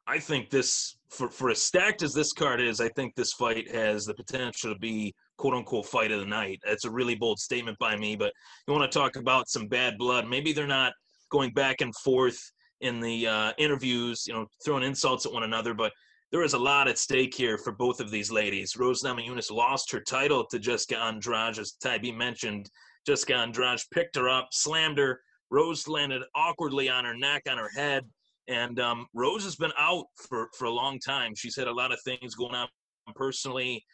I 0.09 0.17
think 0.17 0.49
this 0.49 0.97
for 1.09 1.29
for 1.29 1.51
as 1.51 1.61
stacked 1.61 2.01
as 2.01 2.13
this 2.15 2.33
card 2.33 2.59
is, 2.61 2.81
I 2.81 2.89
think 2.89 3.13
this 3.13 3.33
fight 3.33 3.69
has 3.69 4.05
the 4.05 4.15
potential 4.15 4.73
to 4.73 4.79
be 4.79 5.13
quote 5.37 5.53
unquote 5.53 5.85
fight 5.85 6.11
of 6.11 6.19
the 6.19 6.25
night. 6.25 6.59
It's 6.65 6.85
a 6.85 6.89
really 6.89 7.13
bold 7.13 7.37
statement 7.37 7.77
by 7.77 7.95
me, 7.95 8.15
but 8.15 8.33
you 8.67 8.73
want 8.73 8.91
to 8.91 8.99
talk 8.99 9.17
about 9.17 9.49
some 9.49 9.67
bad 9.67 9.99
blood. 9.99 10.27
Maybe 10.27 10.51
they're 10.51 10.65
not 10.65 10.93
going 11.29 11.51
back 11.53 11.81
and 11.81 11.95
forth 11.97 12.39
in 12.81 12.99
the 12.99 13.27
uh, 13.27 13.53
interviews, 13.59 14.25
you 14.25 14.33
know, 14.33 14.47
throwing 14.65 14.83
insults 14.83 15.27
at 15.27 15.31
one 15.31 15.43
another, 15.43 15.75
but 15.75 15.93
there 16.31 16.41
is 16.41 16.53
a 16.53 16.59
lot 16.59 16.87
at 16.87 16.97
stake 16.97 17.35
here 17.35 17.59
for 17.59 17.71
both 17.71 17.99
of 17.99 18.09
these 18.09 18.31
ladies. 18.31 18.77
Rose 18.77 19.03
Namajunas 19.03 19.51
lost 19.51 19.91
her 19.91 19.99
title 19.99 20.43
to 20.47 20.57
Jessica 20.57 20.97
Andrade, 20.97 21.59
as 21.59 21.73
Tybee 21.73 22.11
mentioned. 22.11 22.67
Jessica 23.05 23.35
Andrade 23.35 23.79
picked 23.93 24.15
her 24.15 24.27
up, 24.27 24.47
slammed 24.51 24.97
her. 24.97 25.21
Rose 25.51 25.87
landed 25.87 26.23
awkwardly 26.33 26.89
on 26.89 27.05
her 27.05 27.15
neck, 27.15 27.43
on 27.47 27.57
her 27.57 27.69
head. 27.75 28.05
And 28.49 28.79
um, 28.79 29.05
Rose 29.13 29.43
has 29.43 29.55
been 29.55 29.71
out 29.77 30.05
for, 30.27 30.49
for 30.57 30.65
a 30.65 30.71
long 30.71 30.99
time. 30.99 31.35
She's 31.35 31.55
had 31.55 31.67
a 31.67 31.71
lot 31.73 31.91
of 31.91 32.01
things 32.01 32.33
going 32.33 32.55
on 32.55 32.67
personally, 33.15 33.85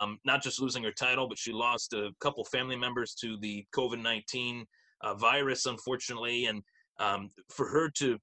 um, 0.00 0.18
not 0.24 0.42
just 0.42 0.60
losing 0.60 0.82
her 0.82 0.92
title, 0.92 1.28
but 1.28 1.38
she 1.38 1.52
lost 1.52 1.92
a 1.92 2.10
couple 2.20 2.44
family 2.44 2.76
members 2.76 3.14
to 3.20 3.38
the 3.40 3.64
COVID 3.74 4.02
19 4.02 4.66
uh, 5.02 5.14
virus, 5.14 5.66
unfortunately. 5.66 6.46
And 6.46 6.60
um, 6.98 7.30
for 7.50 7.68
her 7.68 7.88
to 7.98 8.18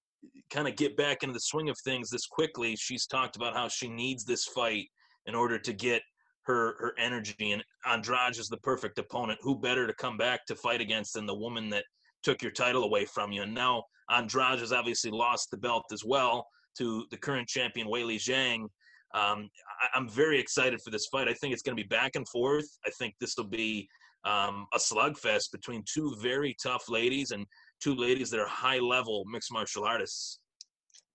kind 0.50 0.68
of 0.68 0.76
get 0.76 0.98
back 0.98 1.24
into 1.24 1.34
the 1.34 1.40
swing 1.40 1.70
of 1.70 1.78
things 1.80 2.10
this 2.10 2.28
quickly, 2.28 2.76
she's 2.76 3.08
talked 3.08 3.38
about 3.38 3.56
how 3.56 3.70
she 3.70 3.88
needs 3.88 4.26
this 4.26 4.44
fight 4.44 4.88
in 5.26 5.36
order 5.36 5.58
to 5.58 5.72
get 5.72 6.02
her 6.44 6.76
her 6.80 6.94
energy. 7.00 7.52
And 7.54 7.64
Andrade 7.86 8.38
is 8.38 8.50
the 8.50 8.58
perfect 8.58 9.00
opponent. 9.00 9.40
Who 9.42 9.58
better 9.58 9.88
to 9.88 9.94
come 9.94 10.18
back 10.18 10.46
to 10.48 10.56
fight 10.56 10.82
against 10.82 11.14
than 11.14 11.26
the 11.26 11.36
woman 11.36 11.70
that 11.70 11.86
took 12.24 12.42
your 12.42 12.52
title 12.52 12.84
away 12.84 13.06
from 13.06 13.32
you? 13.32 13.44
And 13.44 13.54
now 13.54 13.84
Andrade 14.10 14.60
has 14.60 14.72
obviously 14.72 15.12
lost 15.12 15.50
the 15.52 15.58
belt 15.58 15.86
as 15.92 16.04
well 16.06 16.48
to 16.78 17.06
the 17.12 17.18
current 17.18 17.48
champion 17.48 17.88
Weili 17.88 18.18
Zhang. 18.18 18.64
Um, 19.14 19.50
I, 19.94 19.98
am 19.98 20.10
very 20.10 20.40
excited 20.40 20.82
for 20.82 20.92
this 20.92 21.08
fight. 21.08 21.28
I 21.28 21.34
think 21.34 21.54
it's 21.54 21.62
going 21.62 21.76
to 21.76 21.82
be 21.82 21.88
back 21.88 22.16
and 22.16 22.28
forth. 22.28 22.68
I 22.86 22.90
think 23.00 23.16
this 23.20 23.36
will 23.38 23.46
be 23.46 23.88
um, 24.26 24.68
a 24.74 24.78
slugfest 24.78 25.52
between 25.52 25.84
two 25.92 26.16
very 26.22 26.56
tough 26.62 26.90
ladies 26.90 27.32
and 27.32 27.46
two 27.82 27.96
ladies 27.96 28.30
that 28.32 28.40
are 28.40 28.48
high 28.48 28.80
level 28.80 29.24
mixed 29.32 29.52
martial 29.52 29.86
artists. 29.86 30.40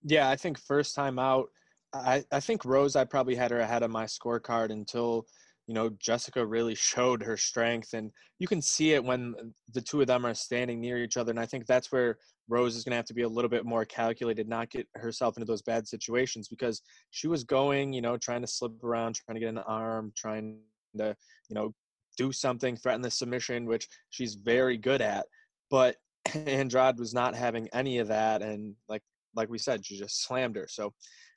Yeah, 0.05 0.31
I 0.31 0.37
think 0.37 0.59
first 0.59 0.95
time 0.95 1.19
out, 1.19 1.49
I, 1.93 2.25
I 2.33 2.41
think 2.41 2.65
Rose, 2.65 2.97
I 2.97 3.05
probably 3.05 3.35
had 3.35 3.51
her 3.51 3.61
ahead 3.61 3.83
of 3.83 3.91
my 3.91 4.05
scorecard 4.05 4.71
until 4.71 5.27
you 5.73 5.75
know, 5.75 5.89
Jessica 5.99 6.45
really 6.45 6.75
showed 6.75 7.23
her 7.23 7.39
strength, 7.39 7.95
and 7.95 8.11
you 8.39 8.47
can 8.47 8.61
see 8.61 8.93
it 8.93 9.03
when 9.03 9.35
uh, 9.41 9.45
the 9.73 9.81
two 9.81 10.03
of 10.03 10.07
them 10.07 10.27
are 10.27 10.35
standing 10.35 10.83
near 10.83 10.99
each 10.99 11.17
other. 11.17 11.31
And 11.31 11.41
I 11.41 11.47
think 11.47 11.65
that's 11.65 11.91
where 11.91 12.19
Rose 12.47 12.77
is 12.77 12.85
going 12.85 12.91
to 12.91 12.97
have 12.97 13.07
to 13.07 13.15
be 13.15 13.23
a 13.23 13.29
little 13.29 13.49
bit 13.49 13.65
more 13.65 13.87
calculated, 13.87 14.47
not 14.47 14.69
get 14.69 14.87
herself 14.97 15.39
into 15.39 15.47
those 15.47 15.63
bad 15.63 15.89
situations 15.89 16.47
because 16.47 16.83
she 17.11 17.27
was 17.27 17.43
going, 17.43 17.95
you 17.95 18.03
know, 18.03 18.19
trying 18.19 18.43
to 18.43 18.47
slip 18.47 18.85
around, 18.85 19.15
trying 19.15 19.37
to 19.37 19.41
get 19.41 19.49
an 19.49 19.59
arm, 19.61 20.13
trying 20.15 20.59
to, 20.99 21.17
you 21.49 21.55
know, 21.55 21.73
do 22.19 22.33
something, 22.33 22.77
threaten 22.77 23.01
the 23.01 23.11
submission, 23.11 23.65
which 23.65 23.89
she's 24.11 24.35
very 24.35 24.77
good 24.77 25.01
at. 25.01 25.25
But 25.71 25.97
Andrade 26.35 26.99
was 26.99 27.15
not 27.15 27.35
having 27.35 27.67
any 27.73 27.97
of 27.97 28.09
that, 28.09 28.43
and 28.43 28.75
like 28.91 29.03
like 29.35 29.49
we 29.49 29.57
said, 29.57 29.87
she 29.87 29.97
just 29.97 30.23
slammed 30.23 30.57
her. 30.57 30.67
So 30.69 30.93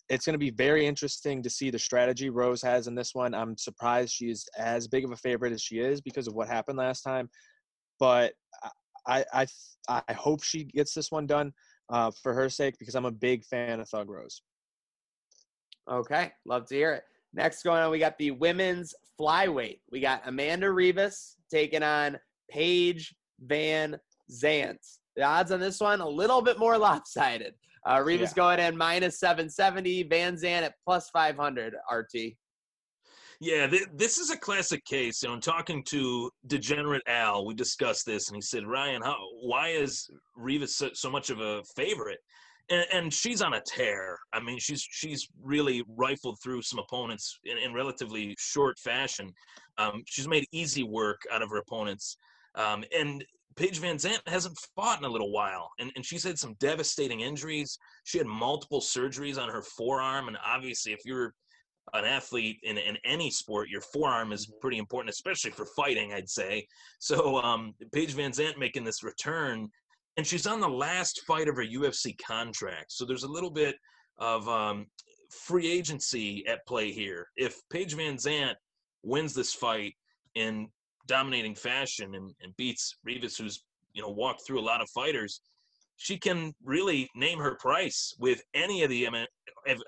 it's 0.09 0.25
going 0.25 0.33
to 0.33 0.39
be 0.39 0.51
very 0.51 0.85
interesting 0.85 1.41
to 1.41 1.50
see 1.50 1.69
the 1.69 1.79
strategy 1.79 2.29
Rose 2.29 2.62
has 2.62 2.88
in 2.88 2.95
this 2.95 3.15
one. 3.15 3.33
I'm 3.33 3.57
surprised 3.57 4.13
she's 4.13 4.47
as 4.57 4.88
big 4.88 5.03
of 5.03 5.12
a 5.12 5.17
favorite 5.17 5.53
as 5.53 5.62
she 5.62 5.79
is 5.79 6.01
because 6.01 6.27
of 6.27 6.35
what 6.35 6.47
happened 6.47 6.77
last 6.77 7.01
time, 7.01 7.29
but 8.00 8.33
I 9.07 9.25
I 9.33 9.45
I 9.88 10.13
hope 10.13 10.43
she 10.43 10.63
gets 10.63 10.93
this 10.93 11.12
one 11.12 11.27
done 11.27 11.53
uh, 11.89 12.12
for 12.24 12.33
her 12.33 12.50
sake 12.50 12.75
because 12.79 12.95
I'm 12.95 13.05
a 13.05 13.12
big 13.12 13.43
fan 13.45 13.79
of 13.79 13.89
Thug 13.89 14.09
Rose. 14.09 14.41
Okay, 15.89 16.31
love 16.45 16.65
to 16.67 16.75
hear 16.75 16.93
it. 16.93 17.03
Next 17.33 17.63
going 17.63 17.81
on, 17.81 17.91
we 17.91 18.00
got 18.00 18.17
the 18.17 18.31
women's 18.31 18.93
flyweight. 19.19 19.79
We 19.91 20.00
got 20.00 20.21
Amanda 20.25 20.67
Ribas 20.67 21.35
taking 21.51 21.83
on 21.83 22.17
Paige 22.50 23.13
Van 23.41 23.97
Zant. 24.31 24.77
The 25.15 25.24
odds 25.24 25.51
on 25.51 25.59
this 25.59 25.79
one 25.79 26.01
a 26.01 26.07
little 26.07 26.41
bit 26.41 26.57
more 26.57 26.77
lopsided. 26.79 27.53
Uh, 27.86 27.98
Ribas 27.98 28.30
yeah. 28.30 28.34
going 28.36 28.60
in 28.60 28.75
minus 28.75 29.20
770, 29.20 30.04
Van 30.04 30.36
Zant 30.36 30.63
at 30.63 30.74
plus 30.86 31.10
500 31.12 31.75
RT. 31.92 32.34
Yeah, 33.39 33.68
th- 33.68 33.88
this 33.94 34.18
is 34.18 34.32
a 34.32 34.38
classic 34.38 34.84
case. 34.86 35.22
You 35.22 35.30
know, 35.30 35.36
I'm 35.36 35.42
talking 35.42 35.84
to 35.89 36.32
Degenerate 36.48 37.04
Al, 37.08 37.46
we 37.46 37.54
discussed 37.54 38.06
this, 38.06 38.30
and 38.30 38.36
he 38.36 38.42
said, 38.42 38.65
"Ryan, 38.65 39.01
how, 39.01 39.18
why 39.42 39.70
is 39.70 40.10
Ribas 40.38 40.70
so, 40.70 40.89
so 40.94 41.10
much 41.10 41.30
of 41.30 41.39
a 41.42 41.62
favorite?" 41.75 42.20
And, 42.70 42.86
and, 42.92 43.13
she's 43.13 43.42
on 43.42 43.54
a 43.54 43.62
tear. 43.62 44.18
I 44.34 44.39
mean, 44.39 44.58
she's 44.58 44.82
she's 44.89 45.27
really 45.44 45.84
rifled 45.88 46.39
through 46.42 46.62
some 46.63 46.80
opponents 46.80 47.38
in, 47.44 47.58
in 47.58 47.74
relatively 47.74 48.36
short 48.39 48.80
fashion. 48.80 49.32
Um, 49.77 50.01
she's 50.08 50.27
made 50.27 50.46
easy 50.51 50.84
work 50.84 51.22
out 51.32 51.42
of 51.42 51.50
her 51.50 51.58
opponents, 51.58 52.18
um, 52.56 52.84
and 52.98 53.24
Paige 53.55 53.79
Van 53.79 53.95
Zant 53.97 54.19
hasn't 54.27 54.57
fought 54.75 55.00
in 55.00 55.05
a 55.05 55.09
little 55.09 55.31
while, 55.31 55.71
and, 55.79 55.91
and 55.95 56.05
she's 56.05 56.24
had 56.24 56.38
some 56.38 56.55
devastating 56.59 57.21
injuries. 57.21 57.77
She 58.03 58.17
had 58.17 58.27
multiple 58.27 58.81
surgeries 58.81 59.41
on 59.41 59.50
her 59.50 59.62
forearm, 59.62 60.27
and 60.27 60.38
obviously, 60.45 60.91
if 60.91 61.00
you're 61.05 61.33
an 61.93 62.03
athlete 62.03 62.59
in, 62.63 62.77
in 62.77 62.97
any 63.05 63.31
sport, 63.31 63.69
your 63.69 63.81
forearm 63.81 64.33
is 64.33 64.51
pretty 64.59 64.77
important, 64.77 65.13
especially 65.13 65.51
for 65.51 65.65
fighting, 65.65 66.13
I'd 66.13 66.29
say. 66.29 66.67
So, 67.00 67.38
um, 67.38 67.74
Paige 67.93 68.13
Van 68.13 68.31
Zant 68.31 68.57
making 68.57 68.83
this 68.83 69.03
return, 69.03 69.69
and 70.17 70.27
she's 70.27 70.47
on 70.47 70.59
the 70.59 70.69
last 70.69 71.21
fight 71.25 71.47
of 71.47 71.55
her 71.55 71.65
UFC 71.65 72.17
contract. 72.17 72.91
So, 72.91 73.05
there's 73.05 73.24
a 73.24 73.31
little 73.31 73.51
bit 73.51 73.75
of 74.17 74.50
um, 74.50 74.88
free 75.29 75.71
agency 75.71 76.45
at 76.47 76.65
play 76.67 76.91
here. 76.91 77.27
If 77.38 77.62
Paige 77.69 77.95
Van 77.95 78.17
Zant 78.17 78.55
wins 79.03 79.33
this 79.33 79.53
fight 79.53 79.93
in 80.33 80.67
dominating 81.07 81.55
fashion 81.55 82.15
and, 82.15 82.31
and 82.41 82.55
beats 82.57 82.95
Ribas, 83.07 83.38
who's 83.38 83.63
you 83.93 84.01
know 84.01 84.09
walked 84.09 84.45
through 84.45 84.59
a 84.59 84.62
lot 84.62 84.81
of 84.81 84.89
fighters, 84.89 85.41
she 85.97 86.17
can 86.17 86.53
really 86.63 87.09
name 87.15 87.39
her 87.39 87.55
price 87.55 88.13
with 88.19 88.41
any 88.53 88.83
of 88.83 88.89
the 88.89 89.07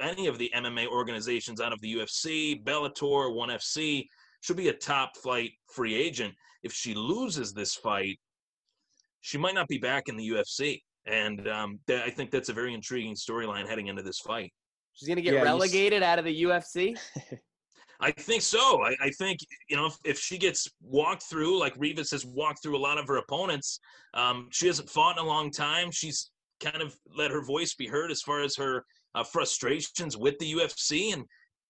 any 0.01 0.27
of 0.27 0.37
the 0.37 0.51
MMA 0.55 0.87
organizations 0.87 1.61
out 1.61 1.73
of 1.73 1.81
the 1.81 1.95
UFC, 1.95 2.63
Bellator, 2.63 3.33
ONE 3.33 3.49
FC. 3.49 4.05
She'll 4.41 4.55
be 4.55 4.69
a 4.69 4.73
top 4.73 5.17
flight 5.17 5.51
free 5.73 5.95
agent. 5.95 6.33
If 6.63 6.73
she 6.73 6.93
loses 6.93 7.53
this 7.53 7.75
fight, 7.75 8.19
she 9.21 9.37
might 9.37 9.55
not 9.55 9.67
be 9.67 9.77
back 9.77 10.07
in 10.07 10.17
the 10.17 10.29
UFC, 10.29 10.81
and 11.05 11.47
um, 11.47 11.79
th- 11.87 12.01
I 12.01 12.09
think 12.09 12.31
that's 12.31 12.49
a 12.49 12.53
very 12.53 12.73
intriguing 12.73 13.15
storyline 13.15 13.67
heading 13.67 13.87
into 13.87 14.01
this 14.01 14.19
fight. 14.19 14.53
She's 14.93 15.09
gonna 15.09 15.21
get 15.21 15.35
yeah, 15.35 15.43
relegated 15.43 16.01
out 16.01 16.19
of 16.19 16.25
the 16.25 16.43
UFC. 16.43 16.97
I 17.99 18.11
think 18.11 18.41
so. 18.41 18.83
I, 18.83 18.95
I 19.01 19.09
think 19.11 19.39
you 19.69 19.75
know 19.75 19.87
if, 19.87 19.97
if, 20.05 20.19
she 20.19 20.37
gets 20.37 20.69
walked 20.81 21.23
through 21.23 21.59
like 21.59 21.75
Ribas 21.77 22.11
has 22.11 22.25
walked 22.25 22.61
through 22.61 22.77
a 22.77 22.79
lot 22.79 22.97
of 22.97 23.07
her 23.07 23.17
opponents, 23.17 23.79
um, 24.13 24.49
she 24.51 24.67
hasn't 24.67 24.89
fought 24.89 25.17
in 25.17 25.23
a 25.23 25.27
long 25.27 25.51
time. 25.51 25.89
She's 25.91 26.31
kind 26.59 26.81
of 26.81 26.95
let 27.15 27.31
her 27.31 27.43
voice 27.43 27.73
be 27.73 27.87
heard 27.87 28.11
as 28.11 28.21
far 28.21 28.41
as 28.41 28.55
her 28.55 28.85
uh, 29.15 29.23
frustrations 29.23 30.15
with 30.15 30.37
the 30.39 30.53
UFC, 30.53 31.13
and 31.13 31.23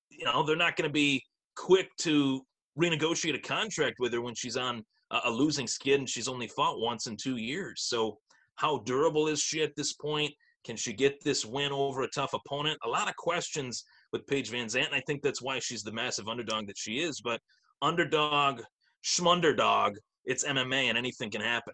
you 0.10 0.26
know 0.26 0.44
they're 0.44 0.56
not 0.56 0.76
going 0.76 0.90
to 0.90 0.94
be 0.94 1.24
quick 1.56 1.90
to 2.00 2.42
renegotiate 2.78 3.36
a 3.36 3.40
contract 3.40 3.96
with 4.00 4.14
her 4.14 4.22
when 4.22 4.36
she's 4.36 4.58
on 4.58 4.84
a, 5.12 5.20
a 5.26 5.32
losing 5.32 5.68
skid 5.68 6.00
and 6.00 6.10
she's 6.10 6.28
only 6.28 6.48
fought 6.48 6.80
once 6.80 7.08
in 7.08 7.16
two 7.16 7.38
years. 7.38 7.84
So 7.84 8.20
how 8.56 8.80
durable 8.80 9.28
is 9.28 9.40
she 9.40 9.64
at 9.64 9.76
this 9.76 9.94
point? 9.94 10.34
Can 10.64 10.76
she 10.76 10.94
get 10.94 11.24
this 11.24 11.46
win 11.46 11.72
over 11.72 12.02
a 12.02 12.10
tough 12.10 12.34
opponent? 12.34 12.78
A 12.84 12.90
lot 12.90 13.08
of 13.08 13.16
questions 13.16 13.84
with 14.14 14.26
Paige 14.28 14.52
VanZant, 14.52 14.86
and 14.86 14.96
I 14.96 15.02
think 15.02 15.22
that's 15.22 15.42
why 15.42 15.60
she's 15.60 15.84
the 15.84 15.92
massive 15.92 16.28
underdog 16.28 16.68
that 16.68 16.78
she 16.78 17.00
is. 17.00 17.22
But 17.22 17.42
underdog, 17.82 18.62
schmunderdog, 19.04 19.96
it's 20.26 20.46
MMA 20.46 20.90
and 20.90 20.98
anything 20.98 21.30
can 21.30 21.42
happen. 21.42 21.74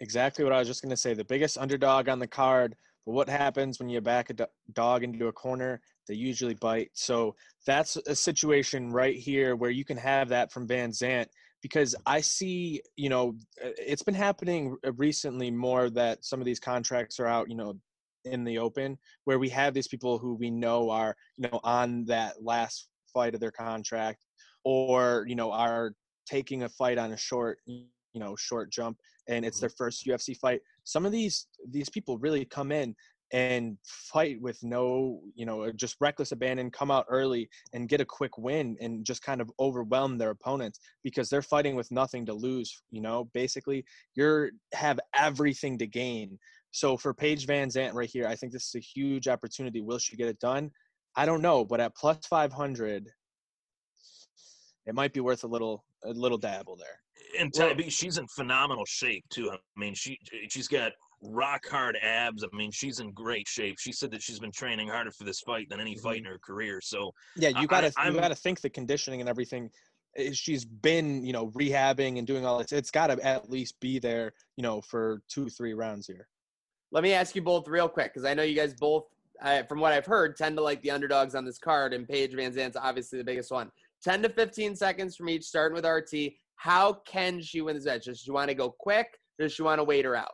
Exactly 0.00 0.44
what 0.44 0.52
I 0.52 0.58
was 0.58 0.68
just 0.68 0.82
going 0.82 0.90
to 0.90 0.96
say. 0.96 1.14
The 1.14 1.24
biggest 1.24 1.58
underdog 1.58 2.08
on 2.08 2.18
the 2.18 2.26
card. 2.26 2.74
But 3.06 3.12
what 3.12 3.28
happens 3.28 3.78
when 3.78 3.88
you 3.88 4.00
back 4.00 4.30
a 4.30 4.48
dog 4.72 5.02
into 5.02 5.26
a 5.26 5.32
corner? 5.32 5.80
They 6.08 6.14
usually 6.14 6.54
bite. 6.54 6.90
So 6.94 7.34
that's 7.66 7.96
a 7.96 8.14
situation 8.14 8.92
right 8.92 9.16
here 9.16 9.56
where 9.56 9.70
you 9.70 9.84
can 9.84 9.96
have 9.96 10.28
that 10.28 10.52
from 10.52 10.68
Van 10.68 10.90
Zant 10.90 11.26
because 11.62 11.94
I 12.06 12.20
see, 12.20 12.82
you 12.96 13.08
know, 13.08 13.36
it's 13.56 14.02
been 14.02 14.14
happening 14.14 14.76
recently 14.96 15.50
more 15.50 15.90
that 15.90 16.24
some 16.24 16.40
of 16.40 16.44
these 16.44 16.60
contracts 16.60 17.20
are 17.20 17.26
out, 17.26 17.48
you 17.48 17.56
know, 17.56 17.76
in 18.24 18.44
the 18.44 18.58
open 18.58 18.98
where 19.24 19.38
we 19.38 19.48
have 19.48 19.74
these 19.74 19.88
people 19.88 20.18
who 20.18 20.34
we 20.34 20.50
know 20.50 20.90
are 20.90 21.16
you 21.36 21.48
know 21.48 21.60
on 21.64 22.04
that 22.04 22.34
last 22.42 22.88
fight 23.12 23.34
of 23.34 23.40
their 23.40 23.50
contract 23.50 24.24
or 24.64 25.24
you 25.28 25.34
know 25.34 25.50
are 25.52 25.92
taking 26.26 26.62
a 26.62 26.68
fight 26.68 26.98
on 26.98 27.12
a 27.12 27.16
short 27.16 27.58
you 27.66 27.86
know 28.14 28.36
short 28.36 28.70
jump 28.70 28.96
and 29.28 29.44
it's 29.44 29.58
mm-hmm. 29.58 29.64
their 29.64 29.74
first 29.76 30.06
UFC 30.06 30.36
fight 30.36 30.60
some 30.84 31.06
of 31.06 31.12
these 31.12 31.46
these 31.68 31.88
people 31.88 32.18
really 32.18 32.44
come 32.44 32.72
in 32.72 32.94
and 33.32 33.78
fight 33.84 34.40
with 34.42 34.58
no 34.62 35.20
you 35.34 35.46
know 35.46 35.72
just 35.72 35.96
reckless 36.00 36.32
abandon 36.32 36.70
come 36.70 36.90
out 36.90 37.06
early 37.08 37.48
and 37.72 37.88
get 37.88 38.00
a 38.00 38.04
quick 38.04 38.36
win 38.36 38.76
and 38.80 39.04
just 39.06 39.22
kind 39.22 39.40
of 39.40 39.50
overwhelm 39.58 40.18
their 40.18 40.30
opponents 40.30 40.78
because 41.02 41.30
they're 41.30 41.40
fighting 41.40 41.74
with 41.74 41.90
nothing 41.90 42.26
to 42.26 42.34
lose 42.34 42.82
you 42.90 43.00
know 43.00 43.28
basically 43.32 43.84
you're 44.14 44.50
have 44.74 45.00
everything 45.14 45.78
to 45.78 45.86
gain 45.86 46.38
so 46.72 46.96
for 46.96 47.12
Paige 47.12 47.46
VanZant 47.46 47.92
right 47.92 48.10
here, 48.10 48.26
I 48.26 48.34
think 48.34 48.52
this 48.52 48.66
is 48.68 48.74
a 48.74 48.80
huge 48.80 49.28
opportunity. 49.28 49.80
Will 49.82 49.98
she 49.98 50.16
get 50.16 50.28
it 50.28 50.40
done? 50.40 50.70
I 51.14 51.26
don't 51.26 51.42
know, 51.42 51.64
but 51.64 51.80
at 51.80 51.94
plus 51.94 52.26
500, 52.26 53.06
it 54.86 54.94
might 54.94 55.12
be 55.12 55.20
worth 55.20 55.44
a 55.44 55.46
little 55.46 55.84
a 56.04 56.10
little 56.10 56.38
dabble 56.38 56.76
there. 56.76 56.98
And 57.38 57.52
well, 57.56 57.74
she's 57.88 58.18
in 58.18 58.26
phenomenal 58.26 58.84
shape 58.86 59.24
too. 59.30 59.50
I 59.52 59.56
mean, 59.76 59.94
she 59.94 60.18
she's 60.48 60.66
got 60.66 60.92
rock 61.22 61.66
hard 61.68 61.96
abs. 62.02 62.42
I 62.42 62.56
mean, 62.56 62.70
she's 62.72 63.00
in 63.00 63.12
great 63.12 63.46
shape. 63.46 63.78
She 63.78 63.92
said 63.92 64.10
that 64.10 64.22
she's 64.22 64.40
been 64.40 64.50
training 64.50 64.88
harder 64.88 65.10
for 65.12 65.24
this 65.24 65.40
fight 65.40 65.68
than 65.68 65.78
any 65.78 65.96
fight 65.96 66.18
in 66.18 66.24
mm-hmm. 66.24 66.32
her 66.32 66.38
career. 66.38 66.80
So 66.80 67.12
yeah, 67.36 67.60
you 67.60 67.66
gotta 67.66 67.92
I, 67.96 68.08
you 68.08 68.18
gotta 68.18 68.34
think 68.34 68.62
the 68.62 68.70
conditioning 68.70 69.20
and 69.20 69.28
everything. 69.28 69.70
Eh, 70.16 70.32
she's 70.32 70.64
been 70.64 71.24
you 71.24 71.34
know 71.34 71.50
rehabbing 71.50 72.18
and 72.18 72.26
doing 72.26 72.44
all 72.46 72.58
this. 72.58 72.72
It's 72.72 72.90
got 72.90 73.08
to 73.08 73.20
at 73.24 73.50
least 73.50 73.78
be 73.80 73.98
there 73.98 74.32
you 74.56 74.62
know 74.62 74.80
for 74.80 75.22
two 75.28 75.48
three 75.50 75.74
rounds 75.74 76.06
here. 76.06 76.28
Let 76.92 77.02
me 77.02 77.14
ask 77.14 77.34
you 77.34 77.40
both 77.40 77.66
real 77.68 77.88
quick 77.88 78.12
because 78.12 78.26
I 78.26 78.34
know 78.34 78.42
you 78.42 78.54
guys 78.54 78.74
both, 78.74 79.06
uh, 79.40 79.62
from 79.62 79.80
what 79.80 79.94
I've 79.94 80.04
heard, 80.04 80.36
tend 80.36 80.56
to 80.58 80.62
like 80.62 80.82
the 80.82 80.90
underdogs 80.90 81.34
on 81.34 81.44
this 81.44 81.58
card, 81.58 81.94
and 81.94 82.06
Paige 82.06 82.34
VanZant's 82.34 82.76
obviously 82.76 83.18
the 83.18 83.24
biggest 83.24 83.50
one. 83.50 83.72
10 84.04 84.22
to 84.22 84.28
15 84.28 84.76
seconds 84.76 85.16
from 85.16 85.30
each, 85.30 85.44
starting 85.44 85.74
with 85.74 85.86
RT. 85.86 86.34
How 86.56 86.92
can 87.06 87.40
she 87.40 87.62
win 87.62 87.76
this 87.76 87.86
match? 87.86 88.04
Does 88.04 88.20
she 88.20 88.30
want 88.30 88.50
to 88.50 88.54
go 88.54 88.70
quick? 88.78 89.18
Does 89.38 89.52
she 89.54 89.62
want 89.62 89.78
to 89.78 89.84
wait 89.84 90.04
her 90.04 90.14
out? 90.14 90.32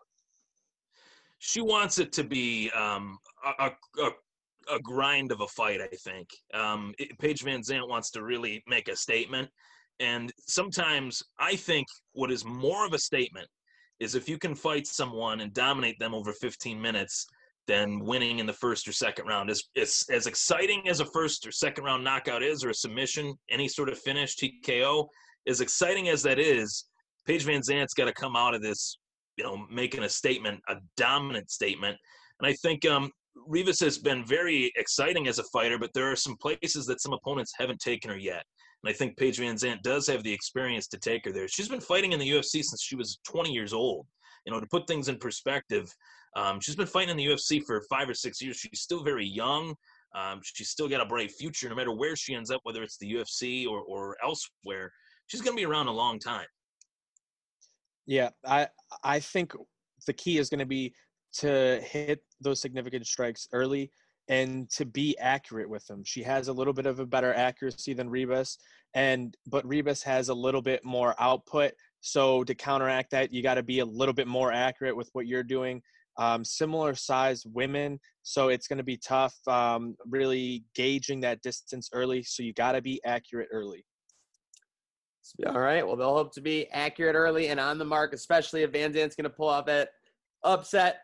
She 1.38 1.60
wants 1.60 2.00
it 2.00 2.12
to 2.14 2.24
be 2.24 2.70
um, 2.72 3.18
a, 3.60 3.70
a, 4.00 4.10
a, 4.74 4.80
grind 4.80 5.30
of 5.30 5.40
a 5.40 5.46
fight, 5.46 5.80
I 5.80 5.86
think. 5.86 6.28
Um, 6.52 6.92
it, 6.98 7.16
Paige 7.20 7.44
VanZant 7.44 7.88
wants 7.88 8.10
to 8.10 8.24
really 8.24 8.64
make 8.66 8.88
a 8.88 8.96
statement. 8.96 9.48
And 10.00 10.32
sometimes 10.40 11.22
I 11.38 11.54
think 11.54 11.86
what 12.12 12.32
is 12.32 12.44
more 12.44 12.84
of 12.84 12.94
a 12.94 12.98
statement 12.98 13.46
is 14.00 14.14
if 14.14 14.28
you 14.28 14.38
can 14.38 14.54
fight 14.54 14.86
someone 14.86 15.40
and 15.40 15.52
dominate 15.52 15.98
them 15.98 16.14
over 16.14 16.32
15 16.32 16.80
minutes, 16.80 17.26
then 17.66 18.00
winning 18.00 18.38
in 18.38 18.46
the 18.46 18.52
first 18.52 18.88
or 18.88 18.92
second 18.92 19.26
round 19.26 19.50
is 19.50 19.68
as 19.76 20.26
exciting 20.26 20.88
as 20.88 21.00
a 21.00 21.04
first 21.06 21.46
or 21.46 21.52
second 21.52 21.84
round 21.84 22.02
knockout 22.02 22.42
is, 22.42 22.64
or 22.64 22.70
a 22.70 22.74
submission, 22.74 23.34
any 23.50 23.68
sort 23.68 23.90
of 23.90 23.98
finish, 23.98 24.36
TKO. 24.36 25.06
As 25.46 25.60
exciting 25.60 26.08
as 26.08 26.22
that 26.22 26.38
is, 26.38 26.86
Paige 27.26 27.44
Van 27.44 27.62
Zant's 27.62 27.94
got 27.94 28.06
to 28.06 28.12
come 28.12 28.36
out 28.36 28.54
of 28.54 28.62
this, 28.62 28.98
you 29.36 29.44
know, 29.44 29.66
making 29.70 30.02
a 30.02 30.08
statement, 30.08 30.60
a 30.68 30.76
dominant 30.96 31.50
statement. 31.50 31.96
And 32.40 32.48
I 32.48 32.54
think 32.54 32.86
um, 32.86 33.10
Ribas 33.46 33.80
has 33.80 33.98
been 33.98 34.24
very 34.24 34.72
exciting 34.76 35.28
as 35.28 35.38
a 35.38 35.44
fighter, 35.52 35.78
but 35.78 35.90
there 35.94 36.10
are 36.10 36.16
some 36.16 36.36
places 36.40 36.86
that 36.86 37.02
some 37.02 37.12
opponents 37.12 37.52
haven't 37.58 37.80
taken 37.80 38.10
her 38.10 38.18
yet. 38.18 38.44
And 38.82 38.90
I 38.90 38.92
think 38.92 39.16
Paige 39.16 39.38
VanZant 39.38 39.82
does 39.82 40.06
have 40.06 40.22
the 40.22 40.32
experience 40.32 40.86
to 40.88 40.98
take 40.98 41.24
her 41.24 41.32
there. 41.32 41.48
She's 41.48 41.68
been 41.68 41.80
fighting 41.80 42.12
in 42.12 42.20
the 42.20 42.30
UFC 42.30 42.62
since 42.62 42.82
she 42.82 42.96
was 42.96 43.18
20 43.26 43.52
years 43.52 43.72
old. 43.72 44.06
You 44.46 44.52
know, 44.52 44.60
to 44.60 44.66
put 44.66 44.86
things 44.86 45.08
in 45.08 45.18
perspective, 45.18 45.92
um, 46.36 46.60
she's 46.60 46.76
been 46.76 46.86
fighting 46.86 47.10
in 47.10 47.16
the 47.16 47.26
UFC 47.26 47.62
for 47.64 47.82
five 47.90 48.08
or 48.08 48.14
six 48.14 48.40
years. 48.40 48.56
She's 48.56 48.80
still 48.80 49.02
very 49.02 49.26
young. 49.26 49.74
Um, 50.14 50.40
she's 50.42 50.70
still 50.70 50.88
got 50.88 51.00
a 51.00 51.06
bright 51.06 51.32
future, 51.32 51.68
no 51.68 51.74
matter 51.74 51.92
where 51.92 52.16
she 52.16 52.34
ends 52.34 52.50
up, 52.50 52.60
whether 52.62 52.82
it's 52.82 52.96
the 52.98 53.12
UFC 53.12 53.66
or, 53.66 53.80
or 53.80 54.16
elsewhere. 54.24 54.92
She's 55.26 55.40
going 55.42 55.56
to 55.56 55.60
be 55.60 55.66
around 55.66 55.88
a 55.88 55.92
long 55.92 56.18
time. 56.18 56.46
Yeah, 58.06 58.30
I 58.46 58.68
I 59.04 59.20
think 59.20 59.52
the 60.06 60.14
key 60.14 60.38
is 60.38 60.48
going 60.48 60.60
to 60.60 60.66
be 60.66 60.94
to 61.34 61.80
hit 61.84 62.20
those 62.40 62.60
significant 62.60 63.06
strikes 63.06 63.46
early 63.52 63.90
and 64.28 64.68
to 64.70 64.84
be 64.84 65.16
accurate 65.18 65.68
with 65.68 65.86
them. 65.86 66.04
She 66.04 66.22
has 66.22 66.48
a 66.48 66.52
little 66.52 66.72
bit 66.72 66.86
of 66.86 67.00
a 67.00 67.06
better 67.06 67.32
accuracy 67.34 67.94
than 67.94 68.10
Ribas, 68.10 68.58
and 68.94 69.36
but 69.46 69.66
Ribas 69.66 70.02
has 70.04 70.28
a 70.28 70.34
little 70.34 70.62
bit 70.62 70.84
more 70.84 71.14
output. 71.18 71.72
So 72.00 72.44
to 72.44 72.54
counteract 72.54 73.10
that, 73.10 73.32
you 73.32 73.42
got 73.42 73.54
to 73.54 73.62
be 73.62 73.80
a 73.80 73.84
little 73.84 74.14
bit 74.14 74.28
more 74.28 74.52
accurate 74.52 74.96
with 74.96 75.08
what 75.12 75.26
you're 75.26 75.42
doing. 75.42 75.82
Um, 76.18 76.44
similar 76.44 76.94
size 76.94 77.44
women, 77.46 78.00
so 78.22 78.48
it's 78.48 78.66
going 78.66 78.78
to 78.78 78.84
be 78.84 78.96
tough. 78.96 79.36
Um, 79.46 79.94
really 80.04 80.64
gauging 80.74 81.20
that 81.20 81.42
distance 81.42 81.88
early, 81.92 82.24
so 82.24 82.42
you 82.42 82.52
got 82.52 82.72
to 82.72 82.82
be 82.82 83.00
accurate 83.04 83.48
early. 83.52 83.84
All 85.46 85.60
right. 85.60 85.86
Well, 85.86 85.96
they'll 85.96 86.14
hope 86.14 86.32
to 86.34 86.40
be 86.40 86.68
accurate 86.70 87.14
early 87.14 87.48
and 87.48 87.60
on 87.60 87.78
the 87.78 87.84
mark, 87.84 88.14
especially 88.14 88.62
if 88.62 88.72
VanZant's 88.72 89.14
going 89.14 89.24
to 89.24 89.30
pull 89.30 89.48
off 89.48 89.66
that 89.66 89.90
upset. 90.42 91.02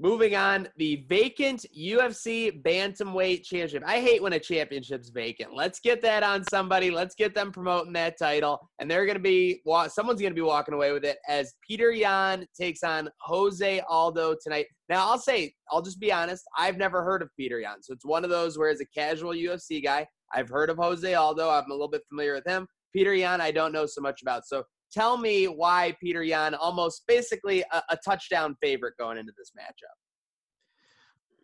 Moving 0.00 0.36
on, 0.36 0.68
the 0.76 1.04
vacant 1.08 1.66
UFC 1.76 2.62
Bantamweight 2.62 3.42
Championship. 3.42 3.82
I 3.84 3.98
hate 4.00 4.22
when 4.22 4.34
a 4.34 4.38
championship's 4.38 5.08
vacant. 5.08 5.52
Let's 5.52 5.80
get 5.80 6.00
that 6.02 6.22
on 6.22 6.44
somebody. 6.44 6.92
Let's 6.92 7.16
get 7.16 7.34
them 7.34 7.50
promoting 7.50 7.92
that 7.94 8.16
title. 8.16 8.60
And 8.78 8.88
they're 8.88 9.06
going 9.06 9.16
to 9.16 9.22
be, 9.22 9.60
someone's 9.88 10.20
going 10.20 10.30
to 10.30 10.36
be 10.36 10.40
walking 10.40 10.74
away 10.74 10.92
with 10.92 11.04
it 11.04 11.18
as 11.26 11.54
Peter 11.66 11.90
Yan 11.90 12.46
takes 12.56 12.84
on 12.84 13.10
Jose 13.22 13.80
Aldo 13.88 14.36
tonight. 14.40 14.66
Now, 14.88 15.04
I'll 15.04 15.18
say, 15.18 15.52
I'll 15.72 15.82
just 15.82 15.98
be 15.98 16.12
honest, 16.12 16.44
I've 16.56 16.76
never 16.76 17.02
heard 17.02 17.20
of 17.20 17.30
Peter 17.36 17.58
Yan. 17.58 17.82
So 17.82 17.92
it's 17.92 18.06
one 18.06 18.22
of 18.22 18.30
those 18.30 18.56
where, 18.56 18.70
as 18.70 18.80
a 18.80 18.86
casual 18.86 19.32
UFC 19.32 19.82
guy, 19.82 20.06
I've 20.32 20.48
heard 20.48 20.70
of 20.70 20.76
Jose 20.76 21.12
Aldo. 21.12 21.50
I'm 21.50 21.72
a 21.72 21.74
little 21.74 21.88
bit 21.88 22.02
familiar 22.08 22.34
with 22.34 22.46
him. 22.46 22.68
Peter 22.94 23.14
Yan, 23.14 23.40
I 23.40 23.50
don't 23.50 23.72
know 23.72 23.84
so 23.86 24.00
much 24.00 24.22
about. 24.22 24.46
So 24.46 24.62
tell 24.92 25.16
me 25.16 25.46
why 25.46 25.94
Peter 26.00 26.22
Yan 26.22 26.54
almost 26.54 27.04
basically 27.06 27.64
a, 27.72 27.82
a 27.90 27.98
touchdown 28.04 28.56
favorite 28.60 28.94
going 28.98 29.18
into 29.18 29.32
this 29.36 29.52
matchup. 29.58 29.96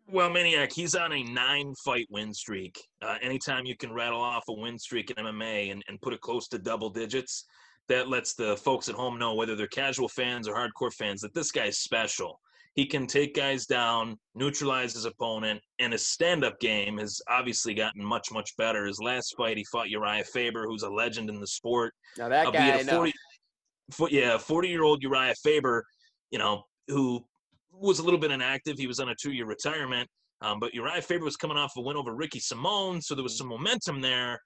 Well, 0.07 0.29
Maniac, 0.29 0.71
he's 0.73 0.95
on 0.95 1.13
a 1.13 1.23
nine 1.23 1.75
fight 1.83 2.07
win 2.11 2.35
streak. 2.35 2.79
Uh, 3.01 3.17
anytime 3.23 3.65
you 3.65 3.77
can 3.77 3.93
rattle 3.93 4.21
off 4.21 4.45
a 4.49 4.53
win 4.53 4.79
streak 4.79 5.11
in 5.11 5.25
MMA 5.25 5.73
and, 5.73 5.83
and 5.89 6.01
put 6.03 6.13
it 6.13 6.21
close 6.21 6.47
to 6.49 6.59
double 6.59 6.91
digits, 6.91 7.47
that 7.89 8.09
lets 8.09 8.35
the 8.35 8.57
folks 8.59 8.89
at 8.89 8.95
home 8.95 9.19
know, 9.19 9.35
whether 9.35 9.57
they're 9.57 9.67
casual 9.67 10.09
fans 10.09 10.49
or 10.49 10.55
hardcore 10.55 10.93
fans, 10.93 11.21
that 11.23 11.35
this 11.35 11.51
guy's 11.51 11.79
special. 11.79 12.41
He 12.75 12.87
can 12.87 13.07
take 13.07 13.37
guys 13.37 13.67
down, 13.67 14.19
neutralize 14.35 14.95
his 14.95 15.05
opponent, 15.05 15.61
and 15.79 15.93
his 15.93 16.07
stand 16.07 16.45
up 16.45 16.59
game 16.59 16.99
has 16.99 17.21
obviously 17.29 17.73
gotten 17.73 18.05
much, 18.05 18.33
much 18.33 18.57
better. 18.57 18.85
His 18.85 18.99
last 19.01 19.35
fight, 19.37 19.57
he 19.57 19.65
fought 19.65 19.91
Uriah 19.91 20.25
Faber, 20.25 20.67
who's 20.67 20.83
a 20.83 20.91
legend 20.91 21.31
in 21.31 21.39
the 21.41 21.47
sport. 21.47 21.95
Now, 22.19 22.29
that 22.29 22.53
guy, 22.53 22.75
I 22.75 22.83
40, 22.83 23.13
yeah, 24.11 24.39
40 24.39 24.69
year 24.69 24.83
old 24.83 25.03
Uriah 25.03 25.35
Faber, 25.43 25.85
you 26.31 26.39
know, 26.39 26.65
who 26.89 27.25
was 27.73 27.99
a 27.99 28.03
little 28.03 28.21
bit 28.21 28.31
inactive. 28.31 28.79
He 28.79 28.87
was 28.87 29.01
on 29.01 29.09
a 29.09 29.15
two 29.15 29.33
year 29.33 29.47
retirement. 29.47 30.09
Um, 30.41 30.61
but 30.61 30.75
Uriah 30.75 31.03
Faber 31.03 31.25
was 31.25 31.37
coming 31.37 31.57
off 31.57 31.73
a 31.77 31.81
win 31.81 31.97
over 31.97 32.15
Ricky 32.15 32.41
Simón, 32.41 33.03
so 33.03 33.15
there 33.15 33.23
was 33.23 33.39
some 33.39 33.49
momentum 33.49 34.01
there. 34.01 34.41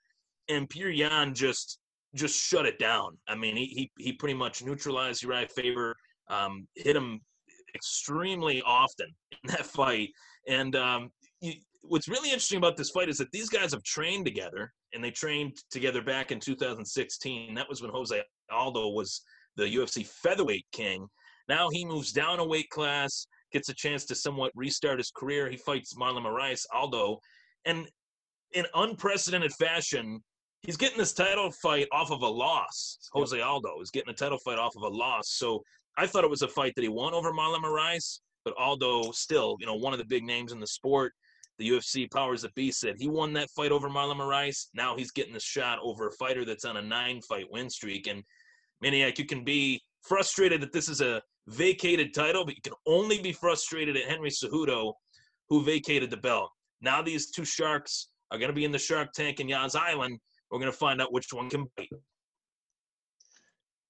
And 0.49 0.69
Peter 0.69 0.91
Yan 0.91 1.35
just 1.35 1.79
just 2.15 2.39
shut 2.39 2.67
it 2.67 2.79
down. 2.79 3.19
I 3.29 3.35
mean, 3.35 3.57
he 3.57 3.67
he, 3.67 3.91
he 3.99 4.13
pretty 4.13 4.35
much 4.35 4.63
neutralized 4.63 5.23
Uriah 5.23 5.49
Faber, 5.49 5.97
um, 6.31 6.67
hit 6.77 6.97
him 6.97 7.21
extremely 7.75 8.63
often 8.63 9.09
in 9.33 9.51
that 9.51 9.67
fight. 9.67 10.11
And 10.47 10.75
um, 10.77 11.11
you, 11.41 11.55
what's 11.83 12.09
really 12.09 12.31
interesting 12.31 12.59
about 12.59 12.77
this 12.77 12.91
fight 12.91 13.09
is 13.09 13.19
that 13.19 13.33
these 13.33 13.49
guys 13.49 13.73
have 13.73 13.83
trained 13.83 14.25
together, 14.25 14.73
and 14.95 15.03
they 15.03 15.11
trained 15.11 15.57
together 15.71 16.03
back 16.03 16.33
in 16.33 16.41
2016. 16.41 17.55
That 17.55 17.69
was 17.69 17.83
when 17.83 17.91
Jose 17.91 18.23
Aldo 18.51 18.89
was 18.89 19.23
the 19.57 19.65
UFC 19.65 20.07
featherweight 20.07 20.67
king. 20.73 21.07
Now 21.49 21.71
he 21.71 21.85
moves 21.85 22.13
down 22.13 22.39
a 22.39 22.47
weight 22.47 22.69
class, 22.71 23.27
gets 23.53 23.69
a 23.69 23.75
chance 23.75 24.05
to 24.07 24.15
somewhat 24.15 24.53
restart 24.55 24.99
his 24.99 25.11
career. 25.11 25.49
He 25.49 25.57
fights 25.57 25.95
Marlon 25.95 26.25
Moraes, 26.25 26.65
Aldo, 26.73 27.19
and 27.65 27.89
in 28.53 28.67
unprecedented 28.75 29.53
fashion, 29.53 30.23
he's 30.63 30.77
getting 30.77 30.99
this 30.99 31.13
title 31.13 31.51
fight 31.51 31.87
off 31.93 32.11
of 32.11 32.23
a 32.23 32.29
loss. 32.29 32.99
Jose 33.13 33.41
Aldo 33.41 33.81
is 33.81 33.91
getting 33.91 34.11
a 34.11 34.17
title 34.17 34.39
fight 34.39 34.59
off 34.59 34.77
of 34.77 34.83
a 34.83 34.89
loss. 34.89 35.31
So 35.31 35.63
I 35.97 36.07
thought 36.07 36.25
it 36.25 36.31
was 36.31 36.43
a 36.43 36.49
fight 36.49 36.73
that 36.77 36.83
he 36.83 36.89
won 36.89 37.15
over 37.15 37.33
Marlon 37.33 37.63
Moraes, 37.63 38.21
but 38.45 38.55
Aldo 38.59 39.13
still, 39.13 39.57
you 39.61 39.67
know, 39.67 39.75
one 39.75 39.93
of 39.93 39.99
the 39.99 40.05
big 40.05 40.25
names 40.25 40.53
in 40.53 40.61
the 40.61 40.67
sport. 40.67 41.13
The 41.59 41.71
UFC 41.71 42.09
powers 42.11 42.43
that 42.43 42.55
be 42.55 42.71
said 42.71 42.95
he 42.99 43.09
won 43.09 43.33
that 43.33 43.51
fight 43.51 43.73
over 43.73 43.89
Marlon 43.89 44.17
Moraes. 44.17 44.69
Now 44.75 44.97
he's 44.97 45.11
getting 45.11 45.35
a 45.35 45.41
shot 45.41 45.81
over 45.83 46.07
a 46.07 46.13
fighter 46.13 46.45
that's 46.45 46.65
on 46.65 46.77
a 46.77 46.83
nine-fight 46.83 47.47
win 47.51 47.69
streak. 47.69 48.07
And 48.07 48.23
Maniac, 48.81 49.19
you 49.19 49.27
can 49.27 49.45
be 49.45 49.83
frustrated 50.03 50.61
that 50.61 50.73
this 50.73 50.89
is 50.89 51.01
a 51.01 51.23
vacated 51.49 52.15
title, 52.15 52.45
but 52.45 52.55
you 52.55 52.63
can 52.63 52.75
only 52.87 53.21
be 53.21 53.33
frustrated 53.33 53.97
at 53.97 54.05
Henry 54.05 54.31
Cejudo, 54.31 54.93
who 55.49 55.65
vacated 55.65 56.11
the 56.11 56.17
belt. 56.17 56.51
Now 56.81 57.03
these 57.03 57.31
two 57.31 57.45
sharks 57.45 58.11
are 58.31 58.39
going 58.39 58.51
to 58.51 58.55
be 58.55 58.65
in 58.65 58.73
the 58.73 58.79
Shark 58.79 59.13
Tank 59.13 59.41
in 59.41 59.49
Yas 59.49 59.75
Island. 59.75 60.19
We're 60.51 60.59
going 60.59 60.71
to 60.71 60.77
find 60.77 61.01
out 61.01 61.13
which 61.13 61.33
one 61.33 61.51
can 61.51 61.67
bite. 61.77 61.89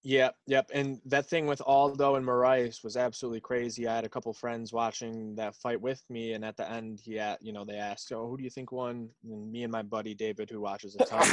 Yep, 0.05 0.37
yep. 0.47 0.71
And 0.73 1.01
that 1.07 1.29
thing 1.29 1.47
with 1.47 1.61
Aldo 1.67 2.15
and 2.15 2.25
Moraes 2.25 2.85
was 2.85 2.97
absolutely 2.97 3.41
crazy. 3.41 3.89
I 3.89 3.97
had 3.97 4.05
a 4.05 4.09
couple 4.09 4.33
friends 4.33 4.73
watching 4.73 5.35
that 5.35 5.57
fight 5.57 5.81
with 5.81 6.03
me, 6.09 6.35
and 6.35 6.45
at 6.45 6.57
the 6.57 6.71
end, 6.71 7.01
he 7.03 7.15
had, 7.15 7.39
you 7.41 7.53
know, 7.53 7.65
they 7.65 7.77
asked, 7.77 8.13
"Oh, 8.13 8.29
who 8.29 8.37
do 8.37 8.45
you 8.45 8.51
think 8.51 8.71
won?" 8.71 9.11
And 9.25 9.51
me 9.51 9.65
and 9.65 9.73
my 9.73 9.83
buddy 9.83 10.15
David, 10.15 10.51
who 10.51 10.61
watches 10.61 10.95
a 10.95 11.05
ton 11.05 11.29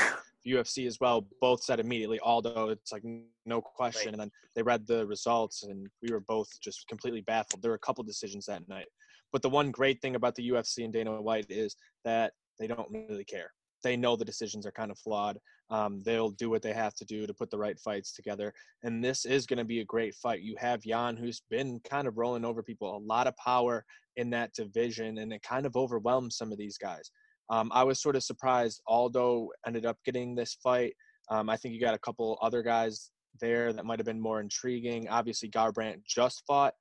UFC 0.48 0.88
as 0.88 1.00
well, 1.00 1.28
both 1.42 1.64
said 1.64 1.80
immediately 1.80 2.20
Aldo. 2.20 2.70
It's 2.70 2.92
like 2.92 3.04
no 3.46 3.62
question. 3.62 4.08
Right. 4.08 4.14
And 4.14 4.22
then 4.22 4.32
they 4.56 4.64
read 4.64 4.88
the 4.88 5.06
results, 5.06 5.64
and 5.64 5.88
we 6.02 6.12
were 6.12 6.22
both 6.22 6.50
just 6.60 6.88
completely 6.88 7.22
baffled. 7.22 7.62
There 7.62 7.72
were 7.72 7.76
a 7.76 7.80
couple 7.80 8.04
decisions 8.04 8.48
that 8.48 8.68
night, 8.68 8.88
but 9.32 9.44
the 9.44 9.50
one 9.50 9.70
great 9.70 10.02
thing 10.02 10.16
about 10.16 10.34
the 10.34 10.50
UFC 10.50 10.84
and 10.84 10.94
Dana 10.94 11.22
White 11.22 11.46
is 11.50 11.76
that 12.04 12.34
they 12.60 12.66
don't 12.66 12.90
really 12.92 13.26
care. 13.26 13.52
They 13.84 13.96
know 13.96 14.16
the 14.16 14.26
decisions 14.26 14.66
are 14.66 14.72
kind 14.72 14.90
of 14.90 14.98
flawed. 14.98 15.38
Um, 15.70 16.02
they'll 16.04 16.30
do 16.30 16.50
what 16.50 16.62
they 16.62 16.74
have 16.74 16.94
to 16.96 17.06
do 17.06 17.26
to 17.26 17.34
put 17.34 17.50
the 17.50 17.58
right 17.58 17.80
fights 17.80 18.14
together. 18.14 18.54
And 18.84 19.04
this 19.04 19.26
is 19.26 19.46
going 19.46 19.58
to 19.58 19.66
be 19.66 19.80
a 19.80 19.86
great 19.86 20.14
fight. 20.16 20.42
You 20.42 20.56
have 20.60 20.86
Yan, 20.86 21.18
who's 21.18 21.42
been 21.50 21.80
kind 21.90 22.08
of 22.08 22.18
rolling 22.18 22.46
over 22.46 22.62
people, 22.62 22.96
a 22.96 23.00
lot 23.00 23.28
of 23.28 23.36
power 23.38 23.84
in 24.16 24.30
that 24.32 24.54
division, 24.54 25.18
and 25.18 25.34
it 25.34 25.42
kind 25.42 25.66
of 25.66 25.76
overwhelms 25.76 26.38
some 26.38 26.52
of 26.52 26.58
these 26.58 26.78
guys. 26.78 27.12
Um, 27.50 27.72
I 27.74 27.84
was 27.84 28.02
sort 28.02 28.16
of 28.16 28.24
surprised 28.24 28.82
Aldo 28.88 29.50
ended 29.66 29.86
up 29.86 29.98
getting 30.06 30.36
this 30.36 30.58
fight. 30.64 30.94
Um, 31.30 31.50
I 31.50 31.58
think 31.58 31.74
you 31.74 31.82
got 31.82 31.96
a 31.96 32.00
couple 32.00 32.38
other 32.42 32.62
guys 32.62 33.12
there 33.42 33.74
that 33.74 33.86
might 33.86 34.00
have 34.00 34.06
been 34.06 34.22
more 34.22 34.40
intriguing. 34.40 35.08
Obviously, 35.10 35.50
Garbrandt 35.50 36.04
just 36.08 36.44
fought. 36.48 36.74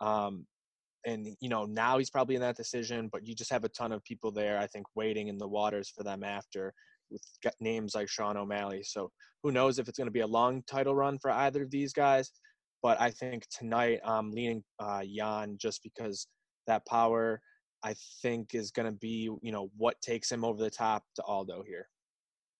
Um, 0.00 0.46
and 1.04 1.36
you 1.40 1.48
know 1.48 1.64
now 1.64 1.98
he's 1.98 2.10
probably 2.10 2.34
in 2.34 2.40
that 2.40 2.56
decision 2.56 3.08
but 3.12 3.26
you 3.26 3.34
just 3.34 3.50
have 3.50 3.64
a 3.64 3.68
ton 3.68 3.92
of 3.92 4.04
people 4.04 4.30
there 4.30 4.58
i 4.58 4.66
think 4.66 4.86
waiting 4.94 5.28
in 5.28 5.38
the 5.38 5.48
waters 5.48 5.88
for 5.88 6.02
them 6.02 6.22
after 6.22 6.72
with 7.12 7.22
names 7.60 7.94
like 7.94 8.08
sean 8.08 8.36
o'malley. 8.36 8.82
So 8.82 9.10
who 9.42 9.52
knows 9.52 9.78
if 9.78 9.88
it's 9.88 9.98
going 9.98 10.06
to 10.06 10.12
be 10.12 10.20
a 10.20 10.26
long 10.26 10.62
title 10.66 10.94
run 10.94 11.18
for 11.20 11.30
either 11.30 11.62
of 11.62 11.70
these 11.70 11.92
guys 11.92 12.30
but 12.82 13.00
i 13.00 13.10
think 13.10 13.44
tonight 13.56 14.00
i'm 14.04 14.30
leaning 14.30 14.62
uh, 14.80 15.02
yan 15.04 15.56
just 15.58 15.82
because 15.82 16.26
that 16.66 16.84
power 16.86 17.40
i 17.82 17.94
think 18.20 18.54
is 18.54 18.70
going 18.70 18.86
to 18.86 18.98
be 18.98 19.30
you 19.42 19.52
know 19.52 19.70
what 19.76 20.00
takes 20.02 20.30
him 20.30 20.44
over 20.44 20.62
the 20.62 20.70
top 20.70 21.02
to 21.16 21.22
aldo 21.22 21.62
here. 21.66 21.88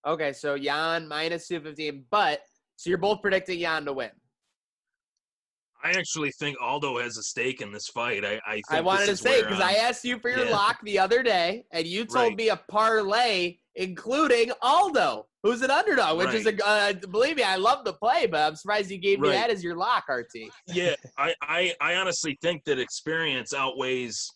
Okay 0.07 0.33
so 0.33 0.55
yan 0.55 1.07
minus 1.07 1.47
215 1.49 2.05
but 2.11 2.41
so 2.77 2.91
you're 2.91 2.99
both 2.99 3.23
predicting 3.23 3.59
yan 3.59 3.85
to 3.85 3.93
win 3.93 4.11
I 5.85 5.90
actually 5.90 6.31
think 6.33 6.57
Aldo 6.61 6.99
has 6.99 7.16
a 7.18 7.23
stake 7.23 7.61
in 7.61 7.73
this 7.73 7.88
fight. 7.88 8.25
I 8.25 8.40
I, 8.47 8.61
I 8.71 8.81
wanted 8.81 9.07
to 9.07 9.16
say 9.16 9.42
because 9.42 9.61
I 9.61 9.73
asked 9.75 10.05
you 10.05 10.18
for 10.18 10.31
your 10.31 10.47
yeah. 10.47 10.53
lock 10.53 10.81
the 10.83 10.99
other 10.99 11.23
day, 11.23 11.64
and 11.73 11.87
you 11.87 12.05
told 12.05 12.29
right. 12.29 12.37
me 12.37 12.49
a 12.49 12.57
parlay 12.57 13.57
including 13.75 14.53
Aldo, 14.61 15.27
who's 15.42 15.62
an 15.62 15.71
underdog, 15.71 16.18
which 16.18 16.29
right. 16.29 16.35
is 16.35 16.47
a 16.47 16.66
uh, 16.66 16.92
believe 17.11 17.37
me, 17.37 17.42
I 17.42 17.57
love 17.57 17.85
the 17.85 17.92
play, 17.92 18.27
but 18.27 18.40
I'm 18.40 18.57
surprised 18.57 18.90
you 18.90 18.99
gave 18.99 19.21
me 19.21 19.31
that 19.31 19.51
as 19.51 19.62
your 19.62 19.77
lock, 19.77 20.05
RT. 20.09 20.51
Yeah, 20.68 20.95
I, 21.18 21.35
I 21.42 21.75
I 21.81 21.95
honestly 21.97 22.38
think 22.42 22.64
that 22.64 22.79
experience 22.79 23.55
outweighs 23.55 24.31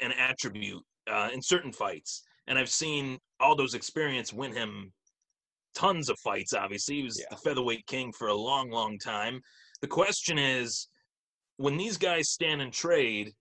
an 0.00 0.12
attribute 0.12 0.82
uh, 1.10 1.30
in 1.32 1.42
certain 1.42 1.72
fights, 1.72 2.22
and 2.46 2.58
I've 2.58 2.70
seen 2.70 3.18
Aldo's 3.40 3.74
experience 3.74 4.32
win 4.32 4.52
him 4.52 4.92
tons 5.78 6.08
of 6.08 6.18
fights. 6.18 6.52
Obviously, 6.52 6.96
he 6.96 7.02
was 7.04 7.18
yeah. 7.18 7.26
the 7.30 7.36
featherweight 7.36 7.86
king 7.86 8.12
for 8.12 8.28
a 8.28 8.34
long, 8.34 8.70
long 8.70 8.98
time. 8.98 9.40
The 9.80 9.86
question 9.86 10.38
is, 10.38 10.88
when 11.56 11.76
these 11.76 11.96
guys 11.96 12.30
stand 12.30 12.60
and 12.60 12.72
trade, 12.72 13.32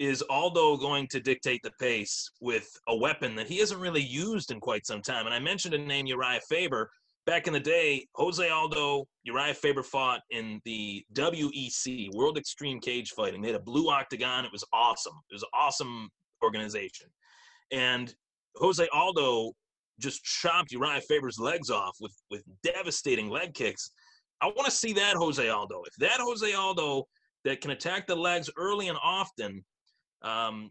is 0.00 0.22
Aldo 0.28 0.76
going 0.78 1.06
to 1.08 1.20
dictate 1.20 1.60
the 1.62 1.70
pace 1.80 2.28
with 2.40 2.68
a 2.88 2.96
weapon 2.96 3.36
that 3.36 3.46
he 3.46 3.58
hasn't 3.58 3.80
really 3.80 4.02
used 4.02 4.50
in 4.50 4.58
quite 4.58 4.86
some 4.86 5.02
time? 5.02 5.26
And 5.26 5.34
I 5.34 5.38
mentioned 5.38 5.74
a 5.74 5.78
name, 5.78 6.06
Uriah 6.06 6.40
Faber. 6.48 6.90
Back 7.26 7.46
in 7.46 7.54
the 7.54 7.60
day, 7.60 8.06
Jose 8.16 8.46
Aldo, 8.46 9.06
Uriah 9.22 9.54
Faber 9.54 9.82
fought 9.82 10.20
in 10.30 10.60
the 10.64 11.02
WEC, 11.14 12.12
World 12.12 12.36
Extreme 12.36 12.80
Cage 12.80 13.12
Fighting. 13.12 13.40
They 13.40 13.48
had 13.48 13.60
a 13.60 13.62
blue 13.64 13.88
octagon. 13.88 14.44
It 14.44 14.52
was 14.52 14.64
awesome. 14.74 15.14
It 15.30 15.34
was 15.34 15.42
an 15.42 15.48
awesome 15.54 16.10
organization. 16.42 17.06
And 17.70 18.14
Jose 18.56 18.86
Aldo 18.92 19.52
just 20.00 20.24
chopped 20.24 20.72
Uriah 20.72 21.00
Faber's 21.00 21.38
legs 21.38 21.70
off 21.70 21.96
with, 22.00 22.14
with 22.30 22.42
devastating 22.62 23.28
leg 23.28 23.54
kicks. 23.54 23.90
I 24.40 24.46
want 24.46 24.66
to 24.66 24.70
see 24.70 24.92
that 24.94 25.16
Jose 25.16 25.48
Aldo. 25.48 25.82
If 25.86 25.94
that 25.98 26.18
Jose 26.20 26.52
Aldo 26.52 27.04
that 27.44 27.60
can 27.60 27.70
attack 27.70 28.06
the 28.06 28.16
legs 28.16 28.50
early 28.56 28.88
and 28.88 28.98
often 29.02 29.64
um, 30.22 30.70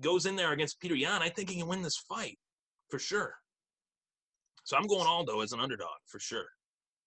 goes 0.00 0.26
in 0.26 0.36
there 0.36 0.52
against 0.52 0.80
Peter 0.80 0.94
Yan, 0.94 1.22
I 1.22 1.28
think 1.28 1.50
he 1.50 1.58
can 1.58 1.68
win 1.68 1.82
this 1.82 1.98
fight 2.08 2.38
for 2.90 2.98
sure. 2.98 3.34
So 4.64 4.76
I'm 4.76 4.86
going 4.86 5.06
Aldo 5.06 5.40
as 5.40 5.52
an 5.52 5.60
underdog 5.60 5.88
for 6.06 6.20
sure. 6.20 6.46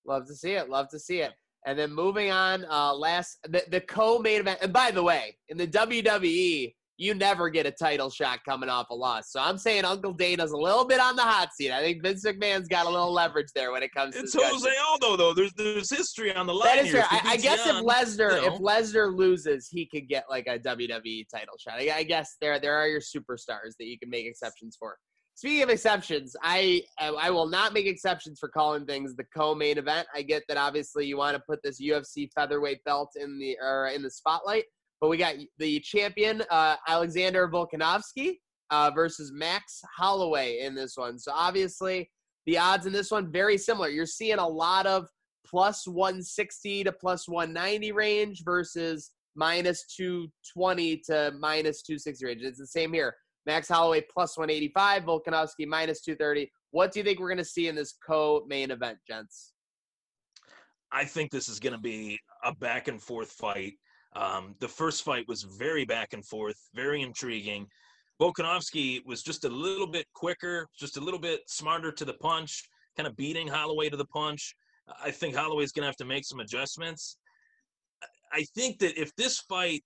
Love 0.05 0.27
to 0.27 0.35
see 0.35 0.51
it. 0.51 0.69
Love 0.69 0.89
to 0.89 0.99
see 0.99 1.21
it. 1.21 1.31
And 1.65 1.79
then 1.79 1.91
moving 1.91 2.31
on, 2.31 2.65
uh, 2.65 2.93
last 2.93 3.39
the, 3.49 3.63
the 3.69 3.81
co-main 3.81 4.41
event. 4.41 4.59
And 4.61 4.71
by 4.71 4.91
the 4.91 5.01
way, 5.01 5.37
in 5.49 5.57
the 5.57 5.67
WWE, 5.67 6.75
you 6.97 7.13
never 7.13 7.49
get 7.49 7.65
a 7.65 7.71
title 7.71 8.09
shot 8.09 8.39
coming 8.45 8.69
off 8.69 8.89
a 8.89 8.95
loss. 8.95 9.31
So 9.31 9.39
I'm 9.39 9.57
saying 9.57 9.83
Uncle 9.83 10.13
Dana's 10.13 10.51
a 10.51 10.57
little 10.57 10.85
bit 10.85 10.99
on 10.99 11.15
the 11.15 11.23
hot 11.23 11.49
seat. 11.53 11.71
I 11.71 11.81
think 11.81 12.01
Vince 12.01 12.23
McMahon's 12.25 12.67
got 12.67 12.85
a 12.85 12.89
little 12.89 13.11
leverage 13.11 13.49
there 13.53 13.71
when 13.71 13.83
it 13.83 13.93
comes 13.93 14.15
it's 14.15 14.31
to 14.31 14.39
It's 14.39 14.51
Jose 14.51 14.69
Aldo 14.89 15.17
though. 15.17 15.33
There's 15.33 15.53
there's 15.53 15.89
history 15.89 16.33
on 16.33 16.47
the 16.47 16.53
line. 16.53 16.77
That 16.77 16.85
is 16.85 16.91
true. 16.91 17.01
I, 17.03 17.21
I, 17.25 17.37
guess 17.37 17.65
if 17.65 17.75
Lesnar 17.75 18.41
you 18.41 18.47
know. 18.47 18.55
if 18.55 18.61
Lesnar 18.61 19.15
loses, 19.15 19.67
he 19.69 19.85
could 19.85 20.07
get 20.07 20.25
like 20.29 20.47
a 20.47 20.57
WWE 20.57 21.25
title 21.33 21.55
shot. 21.59 21.79
I, 21.79 21.91
I 21.97 22.03
guess 22.03 22.35
there 22.39 22.59
there 22.59 22.75
are 22.75 22.87
your 22.87 23.01
superstars 23.01 23.73
that 23.79 23.85
you 23.85 23.99
can 23.99 24.09
make 24.09 24.25
exceptions 24.25 24.77
for. 24.79 24.97
Speaking 25.35 25.63
of 25.63 25.69
exceptions, 25.69 26.33
I 26.41 26.81
I 26.97 27.29
will 27.29 27.47
not 27.47 27.73
make 27.73 27.87
exceptions 27.87 28.39
for 28.39 28.47
calling 28.47 28.85
things 28.85 29.15
the 29.17 29.25
co-main 29.35 29.77
event. 29.77 30.07
I 30.15 30.21
get 30.21 30.43
that 30.47 30.55
obviously 30.55 31.05
you 31.05 31.17
want 31.17 31.35
to 31.35 31.43
put 31.45 31.61
this 31.61 31.81
UFC 31.81 32.29
featherweight 32.33 32.85
belt 32.85 33.11
in 33.17 33.37
the 33.37 33.57
or 33.61 33.87
in 33.87 34.01
the 34.01 34.09
spotlight. 34.09 34.63
But 35.05 35.09
we 35.09 35.17
got 35.17 35.35
the 35.59 35.79
champion, 35.81 36.41
uh, 36.49 36.77
Alexander 36.87 37.47
Volkanovski 37.47 38.39
uh, 38.71 38.89
versus 38.89 39.31
Max 39.31 39.79
Holloway 39.95 40.61
in 40.61 40.73
this 40.73 40.97
one. 40.97 41.19
So 41.19 41.31
obviously, 41.31 42.09
the 42.47 42.57
odds 42.57 42.87
in 42.87 42.91
this 42.91 43.11
one 43.11 43.31
very 43.31 43.55
similar. 43.55 43.89
You're 43.89 44.07
seeing 44.07 44.39
a 44.39 44.47
lot 44.47 44.87
of 44.87 45.07
plus 45.45 45.85
160 45.85 46.85
to 46.85 46.91
plus 46.91 47.27
190 47.27 47.91
range 47.91 48.41
versus 48.43 49.11
minus 49.35 49.85
220 49.95 50.97
to 51.05 51.33
minus 51.39 51.83
260 51.83 52.25
range. 52.25 52.41
It's 52.41 52.57
the 52.57 52.65
same 52.65 52.91
here. 52.91 53.15
Max 53.45 53.67
Holloway 53.67 54.03
plus 54.11 54.35
185, 54.39 55.03
Volkanovski 55.03 55.67
minus 55.67 56.01
230. 56.01 56.51
What 56.71 56.91
do 56.91 56.99
you 56.99 57.03
think 57.03 57.19
we're 57.19 57.29
going 57.29 57.37
to 57.37 57.45
see 57.45 57.67
in 57.67 57.75
this 57.75 57.93
co-main 58.03 58.71
event, 58.71 58.97
gents? 59.07 59.53
I 60.91 61.05
think 61.05 61.29
this 61.29 61.47
is 61.47 61.59
going 61.59 61.75
to 61.75 61.79
be 61.79 62.19
a 62.43 62.55
back 62.55 62.87
and 62.87 62.99
forth 62.99 63.31
fight. 63.33 63.73
Um, 64.15 64.55
the 64.59 64.67
first 64.67 65.03
fight 65.03 65.27
was 65.27 65.43
very 65.43 65.85
back 65.85 66.13
and 66.13 66.25
forth, 66.25 66.57
very 66.73 67.01
intriguing. 67.01 67.67
Volkanovski 68.21 69.05
was 69.05 69.21
just 69.21 69.43
a 69.43 69.49
little 69.49 69.87
bit 69.87 70.05
quicker, 70.13 70.67
just 70.77 70.97
a 70.97 71.01
little 71.01 71.19
bit 71.19 71.41
smarter 71.47 71.91
to 71.91 72.05
the 72.05 72.13
punch, 72.13 72.63
kind 72.95 73.07
of 73.07 73.15
beating 73.17 73.47
Holloway 73.47 73.89
to 73.89 73.97
the 73.97 74.05
punch. 74.05 74.55
I 75.03 75.11
think 75.11 75.35
Holloway's 75.35 75.73
going 75.73 75.83
to 75.83 75.87
have 75.87 75.97
to 75.97 76.05
make 76.05 76.25
some 76.25 76.39
adjustments. 76.39 77.17
I 78.31 78.45
think 78.55 78.79
that 78.79 78.99
if 78.99 79.13
this 79.15 79.39
fight 79.39 79.83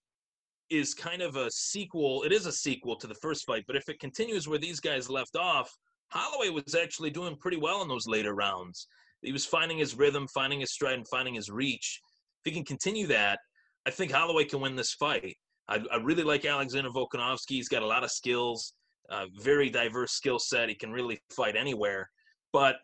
is 0.70 0.94
kind 0.94 1.24
of 1.24 1.36
a 1.36 1.50
sequel, 1.50 2.24
it 2.24 2.32
is 2.32 2.46
a 2.46 2.52
sequel 2.52 2.96
to 2.98 3.08
the 3.08 3.16
first 3.16 3.46
fight, 3.48 3.64
but 3.66 3.76
if 3.76 3.90
it 3.90 4.00
continues 4.00 4.48
where 4.48 4.60
these 4.60 4.80
guys 4.80 5.10
left 5.10 5.36
off, 5.36 5.76
Holloway 6.10 6.50
was 6.50 6.76
actually 6.76 7.10
doing 7.10 7.36
pretty 7.36 7.58
well 7.58 7.82
in 7.82 7.88
those 7.88 8.08
later 8.08 8.36
rounds. 8.36 8.88
He 9.22 9.32
was 9.32 9.46
finding 9.46 9.78
his 9.78 9.96
rhythm, 9.96 10.28
finding 10.28 10.60
his 10.60 10.72
stride, 10.72 10.96
and 10.98 11.08
finding 11.08 11.34
his 11.34 11.50
reach. 11.50 12.00
If 12.44 12.52
he 12.52 12.56
can 12.56 12.66
continue 12.66 13.08
that, 13.08 13.40
I 13.86 13.92
think 13.92 14.12
Holloway 14.12 14.46
can 14.46 14.62
win 14.62 14.76
this 14.76 14.94
fight. 14.94 15.36
I, 15.68 15.80
I 15.92 15.98
really 15.98 16.24
like 16.24 16.46
Alexander 16.46 16.90
Volkanovski. 16.90 17.52
He's 17.52 17.70
got 17.70 17.84
a 17.84 17.88
lot 17.88 18.04
of 18.04 18.12
skills. 18.12 18.74
uh, 19.10 19.26
very 19.42 19.70
diverse 19.70 20.12
skill 20.12 20.40
set. 20.40 20.70
He 20.70 20.76
can 20.76 20.92
really 20.92 21.20
fight 21.32 21.56
anywhere. 21.56 22.10
But 22.54 22.78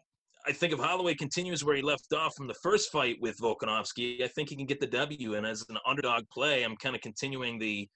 I 0.48 0.52
think 0.52 0.74
if 0.74 0.80
Holloway 0.80 1.16
continues 1.16 1.64
where 1.64 1.76
he 1.76 1.82
left 1.82 2.14
off 2.14 2.36
from 2.36 2.48
the 2.48 2.56
first 2.56 2.92
fight 2.92 3.18
with 3.20 3.38
Volkanovski, 3.40 4.24
I 4.24 4.28
think 4.28 4.50
he 4.50 4.56
can 4.56 4.66
get 4.66 4.80
the 4.80 4.88
W. 4.88 5.36
And 5.36 5.46
as 5.46 5.66
an 5.70 5.78
underdog 5.88 6.24
play, 6.32 6.64
I'm 6.64 6.76
kind 6.78 6.96
of 6.96 7.02
continuing 7.02 7.58
the 7.58 7.88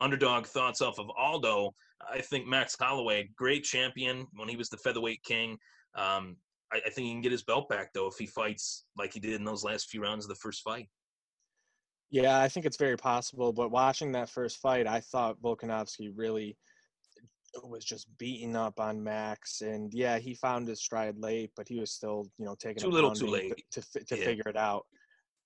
underdog 0.00 0.46
thoughts 0.46 0.80
off 0.80 0.98
of 0.98 1.10
Aldo. 1.16 1.74
I 2.10 2.20
think 2.20 2.46
Max 2.46 2.76
Holloway, 2.78 3.28
great 3.36 3.64
champion 3.64 4.26
when 4.34 4.48
he 4.48 4.56
was 4.56 4.68
the 4.68 4.76
featherweight 4.78 5.22
king. 5.22 5.58
Um, 5.94 6.36
I, 6.72 6.76
I, 6.86 6.90
think 6.90 7.06
he 7.06 7.12
can 7.12 7.20
get 7.22 7.32
his 7.32 7.42
belt 7.42 7.68
back 7.68 7.92
though 7.92 8.06
if 8.06 8.16
he 8.18 8.26
fights 8.26 8.84
like 8.96 9.12
he 9.12 9.20
did 9.20 9.32
in 9.32 9.44
those 9.44 9.64
last 9.64 9.88
few 9.88 10.02
rounds 10.02 10.24
of 10.24 10.28
the 10.28 10.36
first 10.36 10.62
fight. 10.62 10.88
Yeah, 12.10 12.40
I 12.40 12.48
think 12.48 12.64
it's 12.64 12.76
very 12.76 12.96
possible. 12.96 13.52
But 13.52 13.70
watching 13.70 14.12
that 14.12 14.30
first 14.30 14.58
fight, 14.58 14.86
I 14.86 15.00
thought 15.00 15.42
Volkanovski 15.42 16.10
really 16.14 16.56
was 17.64 17.84
just 17.84 18.06
beating 18.18 18.56
up 18.56 18.78
on 18.78 19.02
Max, 19.02 19.62
and 19.62 19.92
yeah, 19.94 20.18
he 20.18 20.34
found 20.34 20.68
his 20.68 20.80
stride 20.80 21.16
late, 21.18 21.50
but 21.56 21.68
he 21.68 21.80
was 21.80 21.92
still, 21.92 22.30
you 22.38 22.44
know, 22.44 22.54
taking 22.58 22.82
too 22.82 22.90
little, 22.90 23.12
too 23.12 23.26
late 23.26 23.64
to 23.72 23.80
to, 23.92 24.04
to 24.04 24.18
yeah. 24.18 24.24
figure 24.24 24.48
it 24.48 24.56
out. 24.56 24.84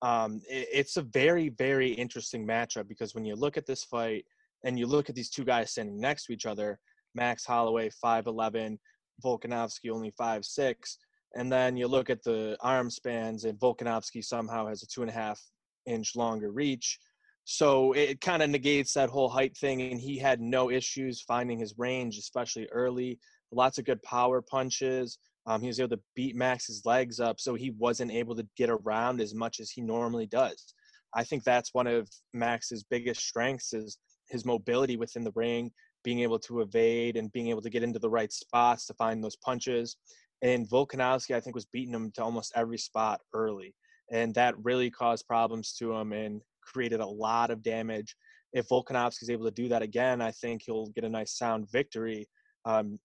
Um, 0.02 0.40
it, 0.48 0.68
it's 0.72 0.96
a 0.96 1.02
very, 1.02 1.48
very 1.50 1.90
interesting 1.92 2.46
matchup 2.46 2.88
because 2.88 3.14
when 3.14 3.24
you 3.24 3.36
look 3.36 3.56
at 3.56 3.66
this 3.66 3.84
fight 3.84 4.24
and 4.64 4.78
you 4.78 4.86
look 4.86 5.08
at 5.08 5.14
these 5.14 5.30
two 5.30 5.44
guys 5.44 5.70
standing 5.70 6.00
next 6.00 6.26
to 6.26 6.32
each 6.32 6.46
other, 6.46 6.78
Max 7.14 7.44
Holloway 7.44 7.90
five 7.90 8.26
eleven, 8.26 8.78
Volkanovski 9.24 9.90
only 9.90 10.12
five 10.18 10.44
six, 10.44 10.98
and 11.34 11.50
then 11.50 11.76
you 11.76 11.86
look 11.86 12.10
at 12.10 12.22
the 12.24 12.56
arm 12.60 12.90
spans, 12.90 13.44
and 13.44 13.58
Volkanovski 13.58 14.24
somehow 14.24 14.66
has 14.66 14.82
a 14.82 14.86
two 14.86 15.02
and 15.02 15.10
a 15.10 15.14
half 15.14 15.40
inch 15.86 16.16
longer 16.16 16.50
reach. 16.50 16.98
So 17.44 17.92
it 17.92 18.20
kind 18.20 18.42
of 18.42 18.50
negates 18.50 18.92
that 18.94 19.10
whole 19.10 19.28
height 19.28 19.56
thing, 19.56 19.82
and 19.82 20.00
he 20.00 20.16
had 20.16 20.40
no 20.40 20.70
issues 20.70 21.22
finding 21.22 21.58
his 21.58 21.74
range, 21.76 22.16
especially 22.16 22.68
early. 22.70 23.18
Lots 23.50 23.78
of 23.78 23.84
good 23.84 24.02
power 24.02 24.40
punches. 24.40 25.18
Um, 25.46 25.60
he 25.60 25.66
was 25.66 25.80
able 25.80 25.96
to 25.96 26.02
beat 26.14 26.36
Max's 26.36 26.82
legs 26.84 27.18
up, 27.18 27.40
so 27.40 27.54
he 27.54 27.70
wasn't 27.70 28.12
able 28.12 28.36
to 28.36 28.46
get 28.56 28.70
around 28.70 29.20
as 29.20 29.34
much 29.34 29.58
as 29.58 29.70
he 29.70 29.80
normally 29.80 30.26
does. 30.26 30.74
I 31.14 31.24
think 31.24 31.42
that's 31.42 31.74
one 31.74 31.86
of 31.86 32.08
Max's 32.32 32.84
biggest 32.84 33.22
strengths 33.26 33.72
is 33.72 33.98
his 34.30 34.44
mobility 34.44 34.96
within 34.96 35.24
the 35.24 35.32
ring, 35.34 35.72
being 36.04 36.20
able 36.20 36.38
to 36.38 36.60
evade 36.60 37.16
and 37.16 37.32
being 37.32 37.48
able 37.48 37.62
to 37.62 37.70
get 37.70 37.82
into 37.82 37.98
the 37.98 38.08
right 38.08 38.32
spots 38.32 38.86
to 38.86 38.94
find 38.94 39.22
those 39.22 39.36
punches. 39.36 39.96
And 40.42 40.68
Volkanovski, 40.68 41.34
I 41.34 41.40
think, 41.40 41.54
was 41.54 41.66
beating 41.66 41.94
him 41.94 42.10
to 42.12 42.22
almost 42.22 42.52
every 42.56 42.78
spot 42.78 43.20
early, 43.34 43.74
and 44.10 44.34
that 44.34 44.54
really 44.62 44.90
caused 44.90 45.26
problems 45.26 45.72
to 45.74 45.92
him. 45.94 46.12
And 46.12 46.42
created 46.62 47.00
a 47.00 47.06
lot 47.06 47.50
of 47.50 47.62
damage. 47.62 48.16
If 48.52 48.68
Volkanovski 48.68 49.22
is 49.22 49.30
able 49.30 49.44
to 49.44 49.50
do 49.50 49.68
that 49.68 49.82
again, 49.82 50.20
I 50.20 50.30
think 50.30 50.62
he'll 50.64 50.86
get 50.88 51.04
a 51.04 51.08
nice 51.08 51.36
sound 51.36 51.70
victory. 51.70 52.28
Um, 52.64 52.98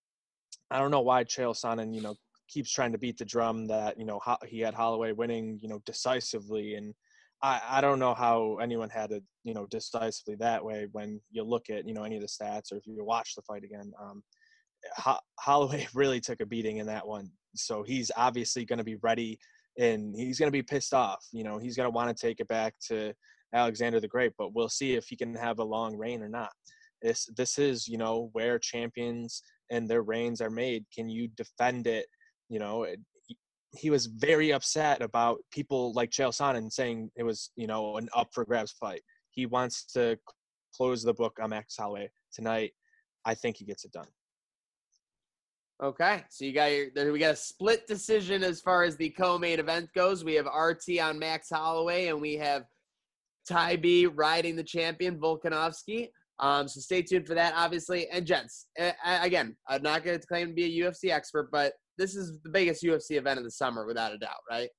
I 0.69 0.79
don't 0.79 0.91
know 0.91 1.01
why 1.01 1.23
Chael 1.23 1.55
Sonnen, 1.55 1.93
you 1.93 2.01
know, 2.01 2.15
keeps 2.49 2.71
trying 2.71 2.91
to 2.91 2.97
beat 2.97 3.17
the 3.17 3.25
drum 3.25 3.67
that 3.67 3.99
you 3.99 4.05
know 4.05 4.19
he 4.45 4.59
had 4.59 4.73
Holloway 4.73 5.11
winning, 5.11 5.59
you 5.61 5.69
know, 5.69 5.81
decisively, 5.85 6.75
and 6.75 6.93
I, 7.41 7.61
I 7.69 7.81
don't 7.81 7.99
know 7.99 8.13
how 8.13 8.57
anyone 8.57 8.89
had 8.89 9.11
it, 9.11 9.23
you 9.43 9.53
know, 9.53 9.65
decisively 9.67 10.35
that 10.35 10.63
way 10.63 10.87
when 10.91 11.21
you 11.31 11.43
look 11.43 11.69
at 11.69 11.87
you 11.87 11.93
know 11.93 12.03
any 12.03 12.17
of 12.17 12.21
the 12.21 12.27
stats 12.27 12.71
or 12.71 12.77
if 12.77 12.85
you 12.85 13.03
watch 13.03 13.35
the 13.35 13.41
fight 13.41 13.63
again. 13.63 13.91
Um, 14.01 14.23
Holloway 15.39 15.87
really 15.93 16.19
took 16.19 16.41
a 16.41 16.45
beating 16.45 16.77
in 16.77 16.87
that 16.87 17.07
one, 17.07 17.29
so 17.55 17.83
he's 17.83 18.11
obviously 18.17 18.65
going 18.65 18.79
to 18.79 18.85
be 18.85 18.97
ready 18.97 19.39
and 19.77 20.15
he's 20.15 20.39
going 20.39 20.47
to 20.47 20.51
be 20.51 20.63
pissed 20.63 20.93
off. 20.93 21.25
You 21.31 21.43
know, 21.43 21.57
he's 21.57 21.75
going 21.75 21.85
to 21.85 21.95
want 21.95 22.15
to 22.15 22.27
take 22.27 22.39
it 22.39 22.47
back 22.47 22.73
to 22.87 23.13
Alexander 23.53 23.99
the 23.99 24.07
Great, 24.07 24.33
but 24.37 24.53
we'll 24.53 24.69
see 24.69 24.95
if 24.95 25.05
he 25.07 25.15
can 25.15 25.35
have 25.35 25.59
a 25.59 25.63
long 25.63 25.95
reign 25.97 26.21
or 26.21 26.29
not. 26.29 26.51
This 27.01 27.27
this 27.35 27.59
is 27.59 27.87
you 27.87 27.97
know 27.97 28.29
where 28.33 28.57
champions 28.57 29.41
and 29.69 29.87
their 29.87 30.01
reigns 30.01 30.41
are 30.41 30.49
made. 30.49 30.85
Can 30.93 31.09
you 31.09 31.27
defend 31.27 31.85
it? 31.85 32.07
You 32.49 32.59
know, 32.59 32.87
he 33.75 33.89
was 33.89 34.07
very 34.07 34.51
upset 34.51 35.01
about 35.01 35.39
people 35.51 35.93
like 35.93 36.09
Chael 36.09 36.29
Sonnen 36.29 36.71
saying 36.71 37.11
it 37.15 37.23
was 37.23 37.51
you 37.55 37.67
know 37.67 37.97
an 37.97 38.09
up 38.15 38.29
for 38.33 38.45
grabs 38.45 38.71
fight. 38.71 39.01
He 39.31 39.45
wants 39.45 39.85
to 39.93 40.17
close 40.75 41.03
the 41.03 41.13
book 41.13 41.37
on 41.41 41.51
Max 41.51 41.77
Holloway 41.77 42.09
tonight. 42.33 42.71
I 43.25 43.35
think 43.35 43.57
he 43.57 43.65
gets 43.65 43.85
it 43.85 43.91
done. 43.91 44.07
Okay, 45.83 46.23
so 46.29 46.43
you 46.43 46.53
got 46.53 46.71
your 46.71 47.11
we 47.13 47.19
got 47.19 47.33
a 47.33 47.35
split 47.35 47.85
decision 47.85 48.43
as 48.43 48.61
far 48.61 48.83
as 48.83 48.97
the 48.97 49.11
co-main 49.11 49.59
event 49.59 49.89
goes. 49.93 50.23
We 50.23 50.33
have 50.33 50.47
RT 50.47 50.99
on 50.99 51.19
Max 51.19 51.49
Holloway, 51.51 52.07
and 52.07 52.19
we 52.19 52.33
have 52.35 52.63
Ty 53.47 53.75
B 53.75 54.07
riding 54.07 54.55
the 54.55 54.63
champion 54.63 55.19
Volkanovski. 55.19 56.09
Um, 56.39 56.67
so 56.67 56.79
stay 56.79 57.03
tuned 57.03 57.27
for 57.27 57.35
that, 57.35 57.53
obviously. 57.55 58.07
And 58.09 58.25
gents, 58.25 58.67
again, 59.05 59.55
I'm 59.67 59.83
not 59.83 60.03
going 60.03 60.19
to 60.19 60.27
claim 60.27 60.47
to 60.47 60.53
be 60.53 60.81
a 60.81 60.85
UFC 60.85 61.11
expert, 61.11 61.49
but 61.51 61.73
this 61.97 62.15
is 62.15 62.39
the 62.43 62.49
biggest 62.49 62.83
UFC 62.83 63.11
event 63.11 63.37
of 63.37 63.43
the 63.43 63.51
summer, 63.51 63.85
without 63.85 64.13
a 64.13 64.17
doubt, 64.17 64.41
right? 64.49 64.69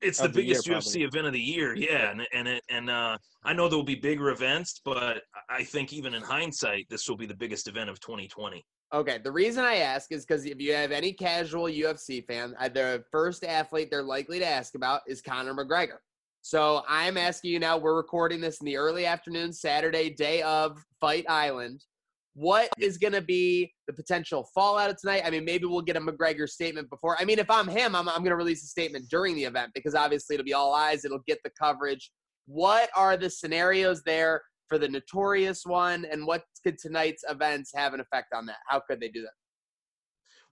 It's 0.00 0.20
the, 0.20 0.28
the 0.28 0.34
biggest 0.34 0.66
year, 0.66 0.78
UFC 0.78 1.06
event 1.06 1.26
of 1.26 1.32
the 1.32 1.40
year, 1.40 1.76
yeah, 1.76 2.10
and 2.10 2.26
and 2.32 2.48
it, 2.48 2.62
and 2.70 2.90
uh, 2.90 3.18
I 3.44 3.52
know 3.52 3.68
there 3.68 3.78
will 3.78 3.84
be 3.84 3.96
bigger 3.96 4.30
events, 4.30 4.80
but 4.84 5.22
I 5.48 5.62
think 5.62 5.92
even 5.92 6.14
in 6.14 6.22
hindsight, 6.22 6.86
this 6.88 7.08
will 7.08 7.16
be 7.16 7.26
the 7.26 7.36
biggest 7.36 7.68
event 7.68 7.90
of 7.90 7.98
2020. 8.00 8.64
Okay, 8.94 9.18
the 9.22 9.30
reason 9.30 9.66
I 9.66 9.76
ask 9.76 10.10
is 10.12 10.24
because 10.24 10.46
if 10.46 10.58
you 10.60 10.72
have 10.72 10.92
any 10.92 11.12
casual 11.12 11.64
UFC 11.64 12.24
fan, 12.26 12.54
uh, 12.58 12.70
the 12.70 13.04
first 13.10 13.44
athlete 13.44 13.88
they're 13.90 14.02
likely 14.02 14.38
to 14.38 14.46
ask 14.46 14.74
about 14.74 15.02
is 15.06 15.20
Conor 15.20 15.52
McGregor. 15.52 15.98
So 16.40 16.82
I'm 16.88 17.18
asking 17.18 17.50
you 17.50 17.58
now, 17.58 17.76
we're 17.76 17.96
recording 17.96 18.40
this 18.40 18.60
in 18.60 18.64
the 18.64 18.78
early 18.78 19.04
afternoon, 19.04 19.52
Saturday, 19.52 20.08
day 20.08 20.40
of 20.40 20.82
Fight 21.00 21.26
Island. 21.28 21.84
What 22.32 22.70
is 22.78 22.96
going 22.96 23.12
to 23.12 23.20
be 23.20 23.70
the 23.86 23.92
potential 23.92 24.48
fallout 24.54 24.88
of 24.88 24.96
tonight? 24.96 25.22
I 25.26 25.30
mean, 25.30 25.44
maybe 25.44 25.66
we'll 25.66 25.82
get 25.82 25.96
a 25.96 26.00
McGregor 26.00 26.48
statement 26.48 26.88
before. 26.88 27.20
I 27.20 27.26
mean, 27.26 27.38
if 27.38 27.50
I'm 27.50 27.68
him, 27.68 27.94
I'm, 27.94 28.08
I'm 28.08 28.20
going 28.20 28.30
to 28.30 28.36
release 28.36 28.62
a 28.62 28.68
statement 28.68 29.10
during 29.10 29.34
the 29.34 29.44
event 29.44 29.72
because 29.74 29.94
obviously 29.94 30.34
it'll 30.34 30.46
be 30.46 30.54
all 30.54 30.72
eyes, 30.72 31.04
it'll 31.04 31.22
get 31.26 31.40
the 31.44 31.50
coverage. 31.60 32.10
What 32.46 32.88
are 32.96 33.18
the 33.18 33.28
scenarios 33.28 34.02
there 34.04 34.40
for 34.68 34.78
the 34.78 34.88
notorious 34.88 35.62
one, 35.64 36.04
and 36.10 36.26
what 36.26 36.44
could 36.62 36.78
tonight's 36.78 37.24
events 37.28 37.72
have 37.74 37.94
an 37.94 38.00
effect 38.00 38.34
on 38.34 38.46
that? 38.46 38.58
How 38.68 38.80
could 38.80 39.00
they 39.00 39.08
do 39.08 39.22
that? 39.22 39.32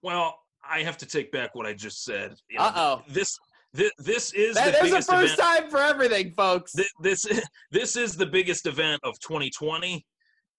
Well, 0.01 0.37
I 0.69 0.83
have 0.83 0.97
to 0.97 1.05
take 1.05 1.31
back 1.31 1.55
what 1.55 1.65
I 1.65 1.73
just 1.73 2.03
said. 2.03 2.35
You 2.49 2.59
know, 2.59 2.65
uh 2.65 2.73
oh. 2.75 3.01
This 3.09 3.37
this, 3.73 3.91
this 3.99 4.33
is 4.33 4.55
that 4.55 4.71
the 4.71 4.77
is 4.77 4.91
biggest 4.91 5.09
a 5.09 5.11
first 5.11 5.33
event. 5.33 5.61
time 5.61 5.69
for 5.69 5.79
everything, 5.79 6.33
folks. 6.35 6.71
This, 6.73 6.91
this 7.01 7.25
this 7.71 7.95
is 7.95 8.15
the 8.15 8.25
biggest 8.25 8.65
event 8.65 9.01
of 9.03 9.19
2020. 9.19 10.05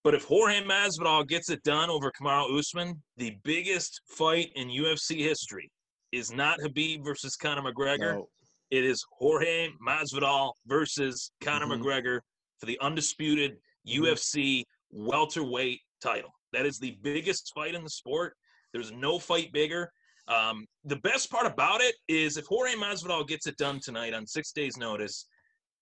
But 0.05 0.15
if 0.15 0.25
Jorge 0.25 0.63
Masvidal 0.63 1.27
gets 1.27 1.51
it 1.51 1.63
done 1.65 1.91
over 1.91 2.13
Kamaru 2.13 2.59
Usman, 2.59 3.03
the 3.17 3.37
biggest 3.43 4.01
fight 4.07 4.51
in 4.55 4.69
UFC 4.69 5.19
history 5.19 5.71
is 6.13 6.33
not 6.33 6.59
Khabib 6.61 7.05
versus 7.05 7.37
Conor 7.37 7.73
McGregor. 7.73 8.15
No. 8.15 8.29
It 8.71 8.85
is 8.85 9.05
Jorge 9.11 9.71
Masvidal 9.87 10.53
versus 10.67 11.33
Conor 11.43 11.67
mm-hmm. 11.67 11.83
McGregor 11.83 12.21
for 12.59 12.67
the 12.67 12.79
undisputed 12.81 13.57
mm-hmm. 13.87 14.05
UFC 14.05 14.65
welterweight 14.91 15.81
title. 16.03 16.31
That 16.53 16.67
is 16.67 16.79
the 16.79 16.99
biggest 17.03 17.53
fight 17.55 17.75
in 17.75 17.85
the 17.85 17.91
sport. 17.91 18.35
There's 18.73 18.93
no 18.93 19.19
fight 19.19 19.53
bigger. 19.53 19.91
Um, 20.29 20.67
the 20.85 20.97
best 20.97 21.31
part 21.31 21.47
about 21.47 21.81
it 21.81 21.95
is 22.07 22.37
if 22.37 22.47
Jorge 22.47 22.75
Masvidal 22.75 23.27
gets 23.27 23.47
it 23.47 23.57
done 23.57 23.81
tonight 23.81 24.13
on 24.13 24.27
six 24.27 24.53
days' 24.53 24.77
notice, 24.77 25.27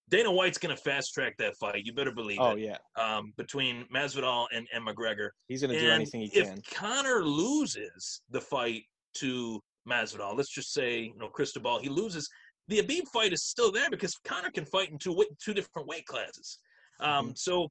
Dana 0.08 0.30
White's 0.30 0.58
going 0.58 0.74
to 0.74 0.80
fast 0.80 1.12
track 1.12 1.34
that 1.38 1.56
fight. 1.56 1.84
You 1.84 1.92
better 1.92 2.12
believe 2.12 2.38
oh, 2.40 2.52
it. 2.52 2.60
yeah. 2.60 2.76
Um, 2.96 3.32
between 3.36 3.86
Masvidal 3.94 4.46
and, 4.52 4.66
and 4.72 4.86
McGregor. 4.86 5.30
He's 5.48 5.62
going 5.62 5.72
to 5.72 5.80
do 5.80 5.90
anything 5.90 6.20
he 6.20 6.26
if 6.28 6.46
can. 6.46 6.58
If 6.58 6.70
Conor 6.74 7.24
loses 7.24 8.22
the 8.30 8.40
fight 8.40 8.84
to 9.14 9.60
Masvidal, 9.88 10.36
let's 10.36 10.52
just 10.52 10.72
say, 10.72 11.00
you 11.00 11.18
know, 11.18 11.28
Cristobal, 11.28 11.80
he 11.80 11.88
loses, 11.88 12.28
the 12.68 12.78
Khabib 12.78 13.08
fight 13.12 13.32
is 13.32 13.44
still 13.44 13.72
there 13.72 13.90
because 13.90 14.14
Conor 14.24 14.50
can 14.52 14.64
fight 14.64 14.90
in 14.90 14.98
two, 14.98 15.24
two 15.44 15.54
different 15.54 15.88
weight 15.88 16.06
classes. 16.06 16.60
Um, 17.00 17.26
mm-hmm. 17.26 17.32
So 17.34 17.68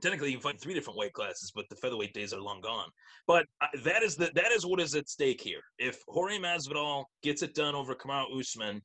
technically 0.00 0.30
you 0.30 0.36
can 0.36 0.42
fight 0.42 0.60
three 0.60 0.74
different 0.74 0.98
weight 0.98 1.12
classes, 1.12 1.52
but 1.54 1.66
the 1.68 1.76
featherweight 1.76 2.14
days 2.14 2.32
are 2.32 2.40
long 2.40 2.60
gone. 2.60 2.88
But 3.26 3.46
uh, 3.60 3.66
that 3.84 4.02
is 4.02 4.16
the 4.16 4.30
that 4.34 4.52
is 4.52 4.66
what 4.66 4.80
is 4.80 4.94
at 4.94 5.08
stake 5.08 5.40
here. 5.40 5.62
If 5.78 6.02
Jorge 6.08 6.38
Masvidal 6.38 7.04
gets 7.22 7.42
it 7.42 7.54
done 7.54 7.74
over 7.74 7.94
Kamaru 7.94 8.38
Usman, 8.38 8.82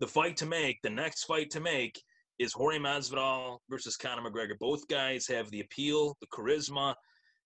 the 0.00 0.06
fight 0.06 0.36
to 0.38 0.46
make, 0.46 0.78
the 0.82 0.90
next 0.90 1.24
fight 1.24 1.50
to 1.50 1.60
make, 1.60 2.00
is 2.38 2.52
Jorge 2.52 2.78
Masvidal 2.78 3.58
versus 3.68 3.96
Conor 3.96 4.28
McGregor. 4.28 4.58
Both 4.58 4.88
guys 4.88 5.26
have 5.26 5.50
the 5.50 5.60
appeal, 5.60 6.16
the 6.20 6.26
charisma. 6.28 6.94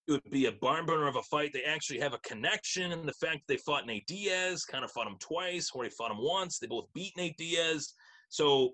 It 0.06 0.12
would 0.12 0.30
be 0.30 0.46
a 0.46 0.52
barn 0.52 0.84
burner 0.86 1.08
of 1.08 1.16
a 1.16 1.22
fight. 1.22 1.52
They 1.52 1.64
actually 1.64 1.98
have 2.00 2.12
a 2.12 2.18
connection 2.18 2.92
in 2.92 3.06
the 3.06 3.14
fact 3.14 3.38
that 3.38 3.54
they 3.54 3.56
fought 3.56 3.86
Nate 3.86 4.06
Diaz, 4.06 4.64
kind 4.64 4.84
of 4.84 4.92
fought 4.92 5.06
him 5.06 5.16
twice. 5.18 5.70
Jorge 5.70 5.88
fought 5.90 6.10
him 6.10 6.18
once. 6.20 6.58
They 6.58 6.66
both 6.66 6.86
beat 6.94 7.16
Nate 7.16 7.36
Diaz. 7.38 7.94
So, 8.28 8.70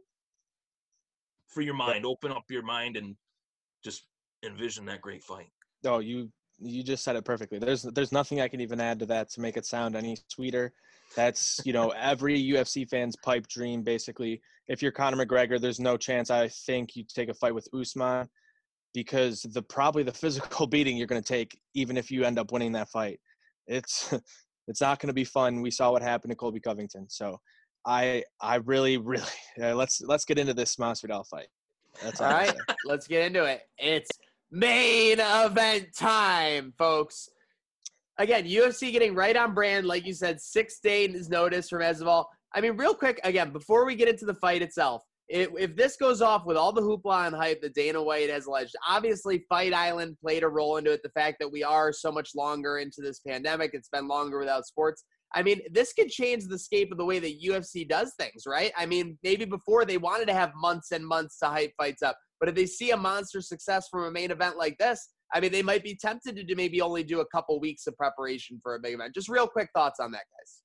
for 1.51 1.63
your 1.63 1.75
mind, 1.75 2.07
open 2.07 2.33
up 2.33 2.45
your 2.49 2.63
mind 2.63 2.97
and 2.97 3.17
just 3.85 4.05
envision 4.45 4.87
that 4.87 5.01
great 5.01 5.23
fight. 5.23 5.51
Oh, 5.85 5.99
you 5.99 6.31
you 6.59 6.83
just 6.83 7.03
said 7.03 7.17
it 7.17 7.25
perfectly. 7.25 7.59
There's 7.59 7.83
there's 7.83 8.13
nothing 8.13 8.41
I 8.41 8.49
can 8.49 8.61
even 8.61 8.81
add 8.81 8.99
to 9.01 9.07
that 9.07 9.31
to 9.31 9.41
make 9.41 9.57
it 9.57 9.67
sound 9.67 9.97
any 9.97 10.17
sweeter. 10.29 10.73
That's 11.17 11.61
you 11.65 11.73
know 11.73 11.91
every 11.91 12.41
UFC 12.41 12.89
fan's 12.89 13.17
pipe 13.17 13.47
dream 13.49 13.83
basically. 13.83 14.41
If 14.69 14.83
you're 14.83 14.93
Conor 14.93 15.25
McGregor, 15.25 15.61
there's 15.61 15.81
no 15.81 15.97
chance 15.97 16.31
I 16.31 16.49
think 16.49 16.95
you 16.95 17.05
take 17.05 17.29
a 17.29 17.35
fight 17.35 17.55
with 17.55 17.69
Usman. 17.75 18.29
because 18.95 19.43
the 19.43 19.63
probably 19.63 20.03
the 20.03 20.13
physical 20.25 20.67
beating 20.67 20.97
you're 20.97 21.07
going 21.07 21.23
to 21.23 21.33
take 21.33 21.59
even 21.75 21.97
if 21.97 22.11
you 22.11 22.25
end 22.25 22.39
up 22.39 22.53
winning 22.53 22.73
that 22.73 22.91
fight. 22.91 23.21
It's 23.67 24.13
it's 24.69 24.81
not 24.81 25.01
going 25.01 25.09
to 25.09 25.15
be 25.15 25.25
fun. 25.25 25.63
We 25.63 25.71
saw 25.71 25.91
what 25.93 26.03
happened 26.03 26.31
to 26.31 26.37
Colby 26.37 26.61
Covington. 26.61 27.09
So 27.09 27.41
I 27.87 28.25
I 28.41 28.57
really 28.57 28.97
really 28.99 29.25
uh, 29.61 29.75
let's 29.75 30.01
let's 30.03 30.25
get 30.25 30.39
into 30.39 30.55
this 30.55 30.77
Masvidal 30.77 31.27
fight. 31.27 31.49
That's 32.03 32.21
all, 32.21 32.29
all 32.29 32.33
right. 32.33 32.55
let's 32.85 33.07
get 33.07 33.27
into 33.27 33.45
it. 33.45 33.63
It's 33.79 34.11
main 34.51 35.19
event 35.21 35.89
time, 35.97 36.73
folks. 36.79 37.29
Again, 38.19 38.45
UFC 38.45 38.93
getting 38.93 39.15
right 39.15 39.37
on 39.37 39.55
brand, 39.55 39.87
like 39.87 40.07
you 40.07 40.13
said, 40.13 40.41
six 40.41 40.79
days 40.81 41.29
notice 41.31 41.71
from 41.71 41.81
Masvidal. 41.81 42.27
I 42.55 42.61
mean, 42.61 42.77
real 42.77 42.95
quick, 42.95 43.19
again, 43.25 43.51
before 43.51 43.87
we 43.87 43.95
get 43.95 44.09
into 44.09 44.27
the 44.27 44.35
fight 44.35 44.61
itself, 44.61 45.03
if, 45.31 45.49
if 45.57 45.77
this 45.77 45.97
goes 45.97 46.21
off 46.21 46.45
with 46.45 46.57
all 46.57 46.73
the 46.73 46.81
hoopla 46.81 47.29
and 47.29 47.37
hype 47.37 47.63
that 47.63 47.75
Dana 47.75 48.03
White 48.03 48.29
has 48.29 48.47
alleged, 48.47 48.75
obviously 48.89 49.45
Fight 49.49 49.73
Island 49.73 50.17
played 50.21 50.43
a 50.43 50.49
role 50.49 50.77
into 50.77 50.93
it. 50.93 51.03
The 51.05 51.11
fact 51.11 51.37
that 51.39 51.51
we 51.51 51.63
are 51.63 51.93
so 51.93 52.11
much 52.11 52.35
longer 52.35 52.79
into 52.79 53.01
this 53.01 53.21
pandemic, 53.21 53.71
it's 53.73 53.89
been 53.89 54.09
longer 54.09 54.39
without 54.39 54.67
sports. 54.67 55.05
I 55.35 55.43
mean, 55.43 55.61
this 55.71 55.93
could 55.93 56.09
change 56.09 56.47
the 56.47 56.59
scape 56.59 56.91
of 56.91 56.99
the 56.99 57.05
way 57.05 57.19
that 57.21 57.43
UFC 57.43 57.89
does 57.89 58.15
things, 58.19 58.45
right? 58.47 58.73
I 58.77 58.87
mean, 58.87 59.17
maybe 59.23 59.45
before 59.45 59.85
they 59.85 59.97
wanted 59.99 60.27
to 60.27 60.35
have 60.35 60.53
months 60.57 60.91
and 60.91 61.07
months 61.07 61.39
to 61.39 61.47
hype 61.47 61.73
fights 61.77 62.03
up, 62.03 62.17
but 62.41 62.49
if 62.49 62.55
they 62.55 62.67
see 62.67 62.91
a 62.91 62.97
monster 62.97 63.41
success 63.41 63.89
from 63.89 64.05
a 64.05 64.11
main 64.11 64.31
event 64.31 64.57
like 64.57 64.77
this, 64.79 65.11
I 65.33 65.41
mean, 65.41 65.53
they 65.53 65.63
might 65.63 65.85
be 65.85 65.95
tempted 65.95 66.37
to 66.49 66.55
maybe 66.57 66.81
only 66.81 67.05
do 67.05 67.21
a 67.21 67.27
couple 67.27 67.61
weeks 67.61 67.87
of 67.87 67.97
preparation 67.97 68.59
for 68.63 68.75
a 68.75 68.81
big 68.81 68.95
event. 68.95 69.15
Just 69.15 69.29
real 69.29 69.47
quick 69.47 69.69
thoughts 69.75 70.01
on 70.01 70.11
that, 70.13 70.25
guys. 70.39 70.63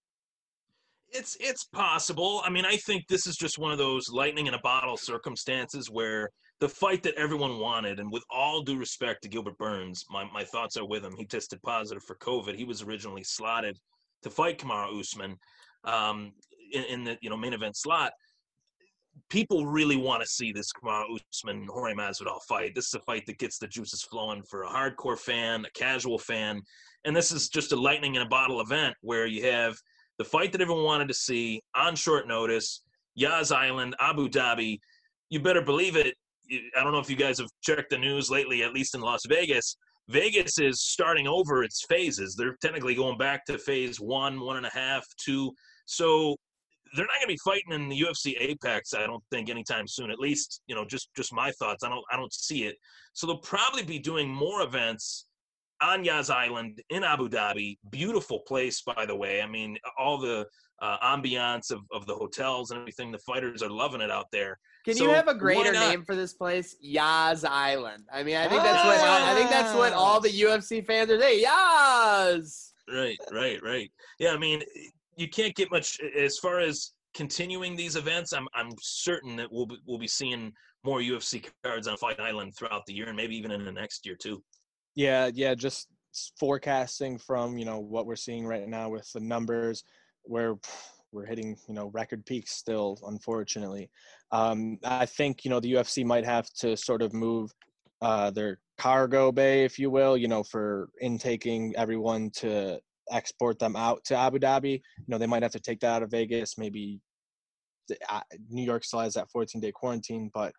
It's 1.09 1.37
it's 1.39 1.65
possible. 1.65 2.41
I 2.43 2.49
mean, 2.49 2.65
I 2.65 2.77
think 2.77 3.03
this 3.07 3.27
is 3.27 3.35
just 3.35 3.59
one 3.59 3.71
of 3.71 3.77
those 3.77 4.09
lightning 4.09 4.47
in 4.47 4.55
a 4.55 4.61
bottle 4.61 4.97
circumstances 4.97 5.87
where 5.89 6.29
the 6.59 6.67
fight 6.67 7.03
that 7.03 7.13
everyone 7.15 7.59
wanted, 7.59 7.99
and 7.99 8.11
with 8.11 8.23
all 8.31 8.63
due 8.63 8.77
respect 8.77 9.21
to 9.23 9.29
Gilbert 9.29 9.57
Burns, 9.57 10.03
my, 10.09 10.25
my 10.33 10.43
thoughts 10.43 10.77
are 10.77 10.85
with 10.85 11.05
him. 11.05 11.13
He 11.15 11.25
tested 11.25 11.61
positive 11.61 12.03
for 12.03 12.15
COVID. 12.15 12.55
He 12.55 12.63
was 12.63 12.81
originally 12.81 13.23
slotted 13.23 13.77
to 14.23 14.29
fight 14.29 14.59
Kamaru 14.59 14.99
Usman 14.99 15.37
um, 15.83 16.33
in, 16.71 16.83
in, 16.85 17.03
the 17.03 17.17
you 17.21 17.29
know 17.29 17.37
main 17.37 17.53
event 17.53 17.77
slot. 17.77 18.11
People 19.29 19.65
really 19.65 19.95
want 19.95 20.21
to 20.21 20.27
see 20.27 20.51
this 20.51 20.71
Kamaru 20.73 21.19
Usman 21.33 21.67
Jorge 21.69 21.93
Masvidal 21.93 22.41
fight. 22.47 22.75
This 22.75 22.87
is 22.87 22.95
a 22.95 22.99
fight 22.99 23.25
that 23.27 23.37
gets 23.37 23.57
the 23.57 23.67
juices 23.67 24.03
flowing 24.03 24.43
for 24.49 24.63
a 24.63 24.69
hardcore 24.69 25.17
fan, 25.17 25.65
a 25.65 25.71
casual 25.71 26.19
fan, 26.19 26.61
and 27.05 27.15
this 27.15 27.31
is 27.31 27.49
just 27.49 27.71
a 27.71 27.75
lightning 27.75 28.15
in 28.15 28.21
a 28.21 28.27
bottle 28.27 28.61
event 28.61 28.95
where 29.01 29.25
you 29.25 29.43
have 29.43 29.75
the 30.17 30.25
fight 30.25 30.51
that 30.51 30.61
everyone 30.61 30.83
wanted 30.83 31.07
to 31.07 31.13
see 31.13 31.61
on 31.75 31.95
short 31.95 32.27
notice, 32.27 32.81
Yas 33.15 33.51
Island, 33.51 33.95
Abu 33.99 34.29
Dhabi. 34.29 34.79
You 35.29 35.39
better 35.39 35.61
believe 35.61 35.95
it. 35.95 36.15
I 36.77 36.83
don't 36.83 36.93
know 36.93 36.99
if 36.99 37.09
you 37.09 37.15
guys 37.15 37.39
have 37.39 37.49
checked 37.61 37.89
the 37.89 37.97
news 37.97 38.29
lately, 38.29 38.63
at 38.63 38.73
least 38.73 38.95
in 38.95 39.01
Las 39.01 39.21
Vegas. 39.27 39.77
Vegas 40.09 40.59
is 40.59 40.81
starting 40.81 41.27
over 41.27 41.63
its 41.63 41.83
phases. 41.87 42.35
They're 42.35 42.57
technically 42.61 42.95
going 42.95 43.17
back 43.17 43.45
to 43.45 43.57
phase 43.57 43.99
one, 43.99 44.39
one 44.39 44.57
and 44.57 44.65
a 44.65 44.69
half, 44.69 45.05
two. 45.17 45.51
So 45.85 46.35
they're 46.95 47.05
not 47.05 47.15
going 47.15 47.27
to 47.27 47.33
be 47.33 47.39
fighting 47.43 47.71
in 47.71 47.89
the 47.89 47.99
UFC 47.99 48.35
Apex. 48.39 48.93
I 48.93 49.05
don't 49.07 49.23
think 49.31 49.49
anytime 49.49 49.87
soon. 49.87 50.11
At 50.11 50.19
least, 50.19 50.61
you 50.67 50.75
know, 50.75 50.85
just 50.85 51.09
just 51.15 51.33
my 51.33 51.51
thoughts. 51.51 51.83
I 51.83 51.89
don't 51.89 52.03
I 52.11 52.15
don't 52.15 52.33
see 52.33 52.65
it. 52.65 52.75
So 53.13 53.25
they'll 53.27 53.37
probably 53.37 53.83
be 53.83 53.99
doing 53.99 54.29
more 54.29 54.61
events 54.61 55.25
on 55.81 56.05
Yas 56.05 56.29
Island 56.29 56.81
in 56.89 57.03
Abu 57.03 57.27
Dhabi. 57.27 57.77
Beautiful 57.89 58.39
place, 58.47 58.81
by 58.81 59.05
the 59.05 59.15
way. 59.15 59.41
I 59.41 59.47
mean, 59.47 59.77
all 59.97 60.17
the 60.17 60.45
uh, 60.81 60.97
ambiance 60.99 61.71
of, 61.71 61.81
of 61.91 62.05
the 62.05 62.15
hotels 62.15 62.71
and 62.71 62.79
everything. 62.79 63.11
The 63.11 63.19
fighters 63.19 63.61
are 63.61 63.69
loving 63.69 64.01
it 64.01 64.11
out 64.11 64.27
there. 64.31 64.59
Can 64.85 64.95
so 64.95 65.05
you 65.05 65.09
have 65.09 65.27
a 65.27 65.33
greater 65.33 65.71
name 65.71 66.03
for 66.03 66.15
this 66.15 66.33
place? 66.33 66.75
Yas 66.79 67.43
Island. 67.43 68.03
I 68.13 68.21
mean, 68.21 68.37
I 68.37 68.47
think 68.47 68.61
that's 68.61 68.85
what 68.85 68.99
ah! 68.99 69.31
I 69.31 69.35
think 69.35 69.49
that's 69.49 69.75
what 69.75 69.93
all 69.93 70.21
the 70.21 70.29
UFC 70.29 70.85
fans 70.85 71.09
are 71.09 71.19
saying. 71.19 71.41
Yas. 71.41 72.73
Right, 72.87 73.17
right, 73.31 73.59
right. 73.63 73.91
Yeah, 74.19 74.33
I 74.33 74.37
mean, 74.37 74.61
you 75.17 75.27
can't 75.27 75.55
get 75.55 75.71
much 75.71 75.99
as 76.15 76.37
far 76.37 76.59
as 76.59 76.91
continuing 77.15 77.75
these 77.75 77.95
events. 77.95 78.31
I'm 78.31 78.47
I'm 78.53 78.69
certain 78.79 79.35
that 79.37 79.51
we'll 79.51 79.65
be, 79.65 79.77
we'll 79.87 79.97
be 79.97 80.07
seeing 80.07 80.53
more 80.83 80.99
UFC 80.99 81.49
cards 81.63 81.87
on 81.87 81.97
Fight 81.97 82.19
Island 82.19 82.55
throughout 82.55 82.85
the 82.85 82.93
year 82.93 83.07
and 83.07 83.17
maybe 83.17 83.35
even 83.35 83.49
in 83.49 83.65
the 83.65 83.71
next 83.71 84.05
year 84.05 84.15
too. 84.15 84.43
Yeah, 84.93 85.31
yeah, 85.33 85.55
just 85.55 85.87
forecasting 86.39 87.17
from 87.17 87.57
you 87.57 87.65
know 87.65 87.79
what 87.79 88.05
we're 88.05 88.15
seeing 88.15 88.45
right 88.45 88.67
now 88.67 88.89
with 88.89 89.11
the 89.13 89.19
numbers, 89.19 89.83
where 90.25 90.53
we're 91.15 91.25
hitting 91.25 91.57
you 91.67 91.73
know 91.73 91.87
record 91.93 92.25
peaks 92.25 92.51
still, 92.51 92.99
unfortunately. 93.07 93.89
Um, 94.31 94.77
I 94.83 95.05
think 95.05 95.45
you 95.45 95.49
know 95.49 95.59
the 95.59 95.73
UFC 95.73 96.05
might 96.05 96.25
have 96.25 96.47
to 96.59 96.75
sort 96.75 97.01
of 97.01 97.13
move 97.13 97.51
uh, 98.01 98.29
their 98.31 98.59
cargo 98.77 99.31
bay, 99.31 99.63
if 99.63 99.79
you 99.79 99.89
will, 99.89 100.17
you 100.17 100.27
know, 100.27 100.43
for 100.43 100.89
intaking 100.99 101.73
everyone 101.77 102.29
to 102.37 102.79
export 103.11 103.57
them 103.57 103.75
out 103.75 104.03
to 104.05 104.15
Abu 104.15 104.37
Dhabi. 104.39 104.73
You 104.73 105.05
know, 105.07 105.17
they 105.17 105.27
might 105.27 105.43
have 105.43 105.53
to 105.53 105.59
take 105.59 105.79
that 105.79 105.95
out 105.95 106.03
of 106.03 106.11
Vegas. 106.11 106.57
Maybe 106.57 106.99
uh, 108.09 108.21
New 108.49 108.63
York 108.63 108.83
still 108.83 108.99
has 108.99 109.13
that 109.13 109.31
14 109.31 109.61
day 109.61 109.71
quarantine, 109.71 110.29
but 110.33 110.51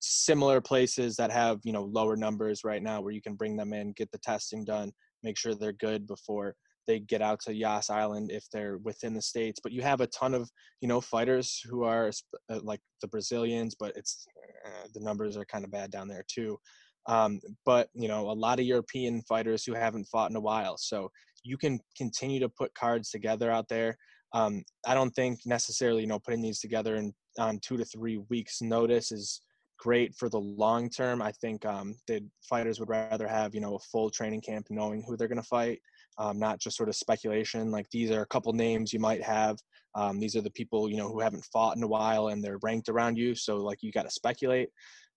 similar 0.00 0.60
places 0.60 1.14
that 1.16 1.30
have 1.30 1.60
you 1.62 1.72
know 1.72 1.84
lower 1.84 2.16
numbers 2.16 2.64
right 2.64 2.82
now 2.82 3.00
where 3.00 3.12
you 3.12 3.22
can 3.22 3.34
bring 3.34 3.56
them 3.56 3.72
in 3.72 3.92
get 3.92 4.10
the 4.10 4.18
testing 4.18 4.64
done 4.64 4.90
make 5.22 5.38
sure 5.38 5.54
they're 5.54 5.72
good 5.72 6.04
before 6.04 6.54
they 6.88 6.98
get 6.98 7.22
out 7.22 7.38
to 7.40 7.54
Yas 7.54 7.90
Island 7.90 8.32
if 8.32 8.44
they're 8.50 8.78
within 8.78 9.14
the 9.14 9.22
states 9.22 9.60
but 9.62 9.70
you 9.70 9.82
have 9.82 10.00
a 10.00 10.08
ton 10.08 10.34
of 10.34 10.50
you 10.80 10.88
know 10.88 11.00
fighters 11.00 11.62
who 11.68 11.84
are 11.84 12.10
uh, 12.50 12.60
like 12.62 12.80
the 13.02 13.08
Brazilians 13.08 13.76
but 13.78 13.92
it's 13.94 14.26
uh, 14.66 14.88
the 14.94 15.00
numbers 15.00 15.36
are 15.36 15.44
kind 15.44 15.64
of 15.64 15.70
bad 15.70 15.92
down 15.92 16.08
there 16.08 16.24
too. 16.26 16.58
Um, 17.06 17.40
but 17.64 17.88
you 17.94 18.08
know 18.08 18.30
a 18.30 18.32
lot 18.32 18.58
of 18.58 18.66
European 18.66 19.22
fighters 19.22 19.64
who 19.64 19.74
haven't 19.74 20.08
fought 20.10 20.30
in 20.30 20.36
a 20.36 20.40
while 20.40 20.76
so 20.76 21.10
you 21.44 21.56
can 21.56 21.78
continue 21.96 22.40
to 22.40 22.48
put 22.48 22.74
cards 22.74 23.10
together 23.10 23.50
out 23.50 23.68
there. 23.68 23.96
Um, 24.34 24.64
I 24.86 24.94
don't 24.94 25.14
think 25.14 25.40
necessarily 25.46 26.02
you 26.02 26.08
know 26.08 26.18
putting 26.18 26.42
these 26.42 26.60
together 26.60 26.96
in 26.96 27.12
on 27.38 27.60
two 27.60 27.76
to 27.76 27.84
three 27.84 28.18
weeks 28.28 28.60
notice 28.60 29.12
is 29.12 29.42
great 29.78 30.14
for 30.16 30.28
the 30.28 30.40
long 30.40 30.90
term. 30.90 31.22
I 31.22 31.32
think 31.32 31.64
um, 31.64 31.94
the 32.06 32.20
fighters 32.42 32.80
would 32.80 32.88
rather 32.88 33.28
have 33.28 33.54
you 33.54 33.60
know 33.60 33.76
a 33.76 33.86
full 33.90 34.10
training 34.10 34.42
camp, 34.42 34.66
knowing 34.70 35.02
who 35.06 35.16
they're 35.16 35.28
going 35.28 35.40
to 35.40 35.48
fight, 35.48 35.80
um, 36.18 36.38
not 36.38 36.58
just 36.58 36.76
sort 36.76 36.88
of 36.88 36.96
speculation. 36.96 37.70
Like 37.70 37.88
these 37.90 38.10
are 38.10 38.22
a 38.22 38.26
couple 38.26 38.52
names 38.52 38.92
you 38.92 39.00
might 39.00 39.22
have. 39.22 39.56
Um, 39.94 40.20
these 40.20 40.36
are 40.36 40.40
the 40.42 40.50
people 40.50 40.88
you 40.90 40.96
know 40.96 41.08
who 41.08 41.20
haven't 41.20 41.46
fought 41.52 41.76
in 41.76 41.82
a 41.82 41.88
while 41.88 42.28
and 42.28 42.42
they're 42.42 42.58
ranked 42.62 42.88
around 42.88 43.16
you, 43.16 43.34
so 43.34 43.56
like 43.56 43.82
you 43.82 43.92
got 43.92 44.04
to 44.04 44.10
speculate. 44.10 44.68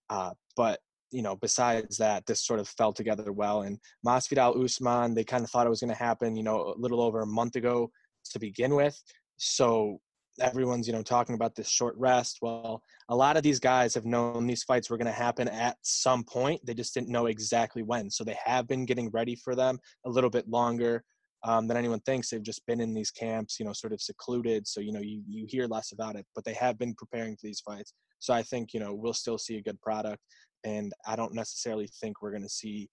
Uh, 0.10 0.32
but 0.56 0.80
you 1.12 1.22
know, 1.22 1.36
besides 1.36 1.98
that, 1.98 2.26
this 2.26 2.46
sort 2.46 2.60
of 2.60 2.68
fell 2.70 2.94
together 2.94 3.34
well. 3.34 3.64
And 3.64 3.78
Masvidal 4.06 4.64
Usman, 4.64 5.14
they 5.14 5.26
kind 5.26 5.44
of 5.44 5.50
thought 5.50 5.68
it 5.68 5.70
was 5.70 5.82
going 5.82 5.94
to 5.94 6.04
happen, 6.04 6.38
you 6.38 6.44
know, 6.44 6.74
a 6.74 6.80
little 6.80 7.02
over 7.02 7.22
a 7.22 7.28
month 7.28 7.58
ago 7.58 7.92
to 8.32 8.40
begin 8.40 8.76
with. 8.76 8.98
So 9.38 10.00
everyone's 10.40 10.88
you 10.88 10.94
know 10.94 11.04
talking 11.04 11.36
about 11.36 11.56
this 11.56 11.70
short 11.70 11.96
rest. 11.98 12.40
Well 12.42 12.82
a 13.10 13.16
lot 13.16 13.38
of 13.38 13.44
these 13.44 13.60
guys 13.60 13.94
have 13.94 14.06
known 14.06 14.48
these 14.48 14.64
fights 14.64 14.90
were 14.90 14.98
going 14.98 15.06
to 15.06 15.12
happen 15.12 15.48
at 15.48 15.78
some 15.82 16.24
point. 16.24 16.62
They 16.66 16.74
just 16.74 16.94
didn't 16.94 17.10
know 17.10 17.26
exactly 17.26 17.84
when. 17.84 18.10
So 18.10 18.24
they 18.24 18.38
have 18.44 18.68
been 18.68 18.86
getting 18.86 19.10
ready 19.12 19.36
for 19.36 19.56
them 19.56 19.80
a 20.06 20.10
little 20.10 20.30
bit 20.30 20.48
longer 20.48 21.04
um, 21.44 21.68
than 21.68 21.78
anyone 21.78 22.00
thinks. 22.02 22.30
They've 22.30 22.42
just 22.42 22.66
been 22.66 22.80
in 22.82 22.94
these 22.94 23.12
camps 23.12 23.60
you 23.60 23.66
know 23.66 23.74
sort 23.74 23.94
of 23.94 24.02
secluded. 24.02 24.68
So 24.68 24.80
you 24.80 24.94
know 24.94 25.02
you, 25.02 25.24
you 25.28 25.46
hear 25.48 25.68
less 25.68 25.92
about 25.92 26.16
it 26.16 26.26
but 26.36 26.46
they 26.46 26.54
have 26.54 26.78
been 26.78 26.96
preparing 26.96 27.36
for 27.36 27.48
these 27.48 27.62
fights. 27.62 27.94
So 28.20 28.34
i 28.34 28.44
think 28.44 28.74
you 28.74 28.80
know 28.80 28.94
we'll 28.94 29.14
still 29.14 29.38
see 29.38 29.58
a 29.58 29.64
good 29.64 29.82
product. 29.82 30.22
And 30.64 30.94
i 31.08 31.16
don't 31.16 31.34
necessarily 31.34 31.90
think 32.00 32.22
we're 32.22 32.32
going 32.32 32.44
to 32.44 32.50
see 32.50 32.90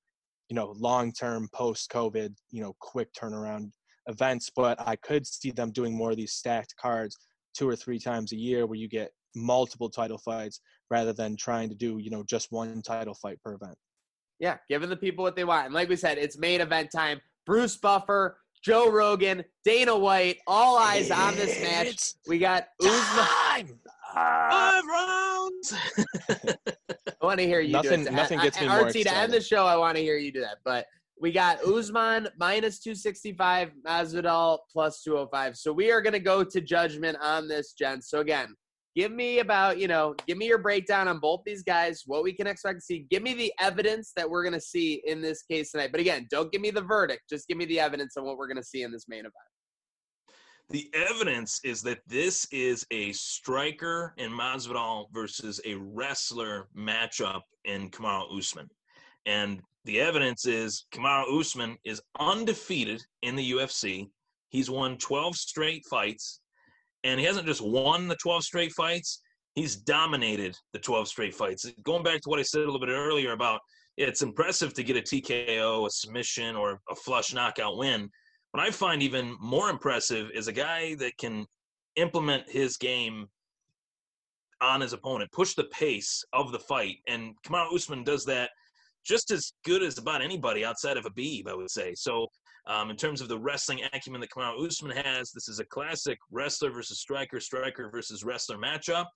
you 0.48 0.54
know 0.54 0.74
long 0.78 1.12
term 1.12 1.48
post 1.52 1.90
covid 1.90 2.34
you 2.50 2.62
know 2.62 2.74
quick 2.80 3.08
turnaround 3.12 3.70
events 4.08 4.50
but 4.54 4.78
i 4.86 4.96
could 4.96 5.26
see 5.26 5.50
them 5.50 5.70
doing 5.70 5.94
more 5.94 6.10
of 6.10 6.16
these 6.16 6.32
stacked 6.32 6.74
cards 6.80 7.16
two 7.54 7.68
or 7.68 7.76
three 7.76 7.98
times 7.98 8.32
a 8.32 8.36
year 8.36 8.66
where 8.66 8.78
you 8.78 8.88
get 8.88 9.10
multiple 9.34 9.88
title 9.88 10.18
fights 10.18 10.60
rather 10.90 11.12
than 11.12 11.36
trying 11.36 11.68
to 11.68 11.74
do 11.74 11.98
you 11.98 12.10
know 12.10 12.24
just 12.24 12.50
one 12.50 12.82
title 12.82 13.14
fight 13.14 13.38
per 13.42 13.54
event 13.54 13.76
yeah 14.38 14.56
giving 14.68 14.88
the 14.88 14.96
people 14.96 15.22
what 15.22 15.36
they 15.36 15.44
want 15.44 15.66
and 15.66 15.74
like 15.74 15.88
we 15.88 15.96
said 15.96 16.18
it's 16.18 16.38
main 16.38 16.60
event 16.60 16.90
time 16.90 17.20
bruce 17.46 17.76
buffer 17.76 18.38
joe 18.64 18.90
rogan 18.90 19.44
dana 19.64 19.96
white 19.96 20.38
all 20.46 20.78
eyes 20.78 21.10
on 21.10 21.34
this 21.36 21.60
match 21.62 22.14
we 22.26 22.38
got 22.38 22.68
Usman. 22.82 23.78
Five 24.14 24.84
rounds. 24.86 25.74
I 26.28 27.26
want 27.26 27.38
to 27.40 27.46
hear 27.46 27.60
you. 27.60 27.72
Nothing. 27.72 28.04
do 28.04 28.08
it. 28.08 28.12
Nothing 28.12 28.38
gets 28.40 28.58
I, 28.58 28.62
me 28.62 28.68
I, 28.68 28.78
more 28.78 28.88
RT, 28.88 28.96
excited. 28.96 29.08
to 29.10 29.16
end 29.16 29.32
the 29.32 29.40
show, 29.40 29.66
I 29.66 29.76
want 29.76 29.96
to 29.96 30.02
hear 30.02 30.16
you 30.16 30.32
do 30.32 30.40
that. 30.40 30.58
But 30.64 30.86
we 31.20 31.32
got 31.32 31.64
Usman 31.64 32.28
minus 32.38 32.78
265, 32.80 33.72
Masvidal 33.86 34.58
plus 34.72 35.02
205. 35.02 35.56
So 35.56 35.72
we 35.72 35.90
are 35.90 36.00
going 36.00 36.12
to 36.12 36.18
go 36.18 36.44
to 36.44 36.60
judgment 36.60 37.18
on 37.20 37.48
this, 37.48 37.72
gents. 37.72 38.10
So 38.10 38.20
again, 38.20 38.54
give 38.94 39.12
me 39.12 39.40
about, 39.40 39.78
you 39.78 39.88
know, 39.88 40.14
give 40.26 40.38
me 40.38 40.46
your 40.46 40.58
breakdown 40.58 41.08
on 41.08 41.18
both 41.18 41.42
these 41.44 41.62
guys, 41.62 42.02
what 42.06 42.22
we 42.22 42.32
can 42.32 42.46
expect 42.46 42.78
to 42.78 42.84
see. 42.84 43.06
Give 43.10 43.22
me 43.22 43.34
the 43.34 43.52
evidence 43.60 44.12
that 44.16 44.28
we're 44.28 44.42
going 44.42 44.54
to 44.54 44.60
see 44.60 45.02
in 45.06 45.20
this 45.20 45.42
case 45.42 45.72
tonight. 45.72 45.90
But 45.92 46.00
again, 46.00 46.26
don't 46.30 46.50
give 46.52 46.60
me 46.60 46.70
the 46.70 46.82
verdict. 46.82 47.22
Just 47.28 47.48
give 47.48 47.56
me 47.56 47.64
the 47.64 47.80
evidence 47.80 48.16
on 48.16 48.24
what 48.24 48.36
we're 48.36 48.48
going 48.48 48.56
to 48.56 48.64
see 48.64 48.82
in 48.82 48.92
this 48.92 49.06
main 49.08 49.20
event. 49.20 49.34
The 50.70 50.90
evidence 50.92 51.60
is 51.64 51.80
that 51.82 52.00
this 52.06 52.46
is 52.52 52.86
a 52.90 53.12
striker 53.12 54.12
in 54.18 54.30
Masvidal 54.30 55.06
versus 55.14 55.60
a 55.64 55.76
wrestler 55.76 56.68
matchup 56.76 57.40
in 57.64 57.90
Kamaru 57.90 58.38
Usman. 58.38 58.68
And 59.24 59.62
the 59.84 60.00
evidence 60.00 60.46
is 60.46 60.86
Kamaru 60.92 61.40
Usman 61.40 61.76
is 61.84 62.02
undefeated 62.18 63.02
in 63.22 63.36
the 63.36 63.52
UFC. 63.52 64.08
He's 64.50 64.70
won 64.70 64.96
12 64.98 65.36
straight 65.36 65.84
fights, 65.90 66.40
and 67.04 67.20
he 67.20 67.26
hasn't 67.26 67.46
just 67.46 67.60
won 67.60 68.08
the 68.08 68.16
12 68.16 68.44
straight 68.44 68.72
fights, 68.72 69.20
he's 69.54 69.76
dominated 69.76 70.56
the 70.72 70.78
12 70.78 71.08
straight 71.08 71.34
fights. 71.34 71.66
Going 71.82 72.02
back 72.02 72.20
to 72.20 72.28
what 72.28 72.38
I 72.38 72.42
said 72.42 72.62
a 72.62 72.64
little 72.64 72.80
bit 72.80 72.90
earlier 72.90 73.32
about 73.32 73.60
it's 73.96 74.22
impressive 74.22 74.72
to 74.74 74.84
get 74.84 74.96
a 74.96 75.00
TKO, 75.00 75.86
a 75.86 75.90
submission, 75.90 76.54
or 76.54 76.80
a 76.88 76.94
flush 76.94 77.34
knockout 77.34 77.76
win. 77.76 78.08
What 78.52 78.62
I 78.62 78.70
find 78.70 79.02
even 79.02 79.36
more 79.40 79.70
impressive 79.70 80.30
is 80.32 80.46
a 80.46 80.52
guy 80.52 80.94
that 80.96 81.16
can 81.18 81.46
implement 81.96 82.48
his 82.48 82.76
game 82.76 83.26
on 84.60 84.80
his 84.80 84.92
opponent, 84.92 85.32
push 85.32 85.54
the 85.54 85.64
pace 85.64 86.24
of 86.32 86.52
the 86.52 86.58
fight. 86.58 86.98
And 87.08 87.34
Kamaru 87.44 87.74
Usman 87.74 88.04
does 88.04 88.24
that 88.26 88.50
just 89.08 89.30
as 89.30 89.52
good 89.64 89.82
as 89.82 89.98
about 89.98 90.22
anybody 90.22 90.64
outside 90.64 90.96
of 90.96 91.06
a 91.06 91.10
Khabib, 91.10 91.48
I 91.48 91.54
would 91.54 91.70
say. 91.70 91.94
So, 91.94 92.26
um, 92.66 92.90
in 92.90 92.96
terms 92.96 93.22
of 93.22 93.28
the 93.28 93.38
wrestling 93.38 93.80
acumen 93.94 94.20
that 94.20 94.30
Kamaru 94.30 94.66
Usman 94.66 94.94
has, 94.96 95.32
this 95.32 95.48
is 95.48 95.58
a 95.58 95.64
classic 95.64 96.18
wrestler 96.30 96.70
versus 96.70 97.00
striker, 97.00 97.40
striker 97.40 97.88
versus 97.90 98.24
wrestler 98.24 98.58
matchup. 98.58 99.06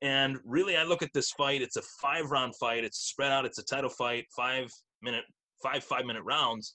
And 0.00 0.38
really, 0.44 0.76
I 0.76 0.84
look 0.84 1.02
at 1.02 1.12
this 1.12 1.32
fight. 1.32 1.60
It's 1.60 1.76
a 1.76 1.82
five-round 2.00 2.54
fight. 2.56 2.84
It's 2.84 2.98
spread 2.98 3.32
out. 3.32 3.44
It's 3.44 3.58
a 3.58 3.64
title 3.64 3.90
fight. 3.90 4.26
Five 4.34 4.70
minute, 5.02 5.24
five 5.62 5.82
five-minute 5.82 6.22
rounds. 6.22 6.74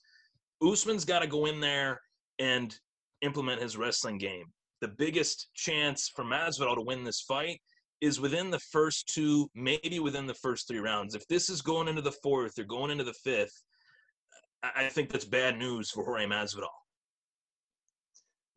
Usman's 0.62 1.04
got 1.04 1.20
to 1.20 1.26
go 1.26 1.46
in 1.46 1.58
there 1.60 2.00
and 2.38 2.76
implement 3.22 3.62
his 3.62 3.76
wrestling 3.76 4.18
game. 4.18 4.44
The 4.82 4.88
biggest 4.88 5.48
chance 5.54 6.12
for 6.14 6.24
Masvidal 6.24 6.76
to 6.76 6.82
win 6.82 7.02
this 7.02 7.22
fight 7.22 7.60
is 8.00 8.20
within 8.20 8.50
the 8.50 8.58
first 8.58 9.08
two, 9.08 9.50
maybe 9.54 9.98
within 10.00 10.26
the 10.26 10.34
first 10.34 10.68
three 10.68 10.78
rounds. 10.78 11.14
If 11.14 11.26
this 11.28 11.48
is 11.48 11.62
going 11.62 11.88
into 11.88 12.02
the 12.02 12.12
fourth 12.12 12.58
or 12.58 12.64
going 12.64 12.90
into 12.90 13.04
the 13.04 13.14
fifth, 13.14 13.62
I 14.62 14.88
think 14.88 15.10
that's 15.10 15.24
bad 15.24 15.58
news 15.58 15.90
for 15.90 16.04
Jorge 16.04 16.26
Masvidal. 16.26 16.68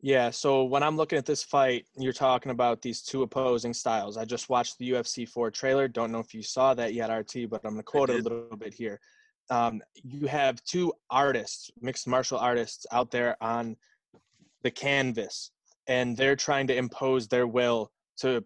Yeah, 0.02 0.30
so 0.30 0.64
when 0.64 0.82
I'm 0.82 0.96
looking 0.96 1.18
at 1.18 1.26
this 1.26 1.42
fight, 1.42 1.84
you're 1.96 2.12
talking 2.14 2.52
about 2.52 2.80
these 2.80 3.02
two 3.02 3.22
opposing 3.22 3.74
styles. 3.74 4.16
I 4.16 4.24
just 4.24 4.48
watched 4.48 4.78
the 4.78 4.92
UFC 4.92 5.28
4 5.28 5.50
trailer. 5.50 5.88
Don't 5.88 6.10
know 6.10 6.20
if 6.20 6.32
you 6.32 6.42
saw 6.42 6.72
that 6.74 6.94
yet, 6.94 7.10
RT, 7.10 7.50
but 7.50 7.60
I'm 7.64 7.72
going 7.72 7.76
to 7.76 7.82
quote 7.82 8.08
it 8.08 8.20
a 8.20 8.22
little 8.22 8.56
bit 8.56 8.72
here. 8.72 8.98
Um, 9.50 9.82
you 9.94 10.26
have 10.26 10.62
two 10.64 10.92
artists, 11.10 11.70
mixed 11.82 12.08
martial 12.08 12.38
artists, 12.38 12.86
out 12.92 13.10
there 13.10 13.36
on 13.42 13.76
the 14.62 14.70
canvas, 14.70 15.50
and 15.86 16.16
they're 16.16 16.36
trying 16.36 16.66
to 16.68 16.76
impose 16.76 17.28
their 17.28 17.46
will 17.46 17.90
to 18.18 18.42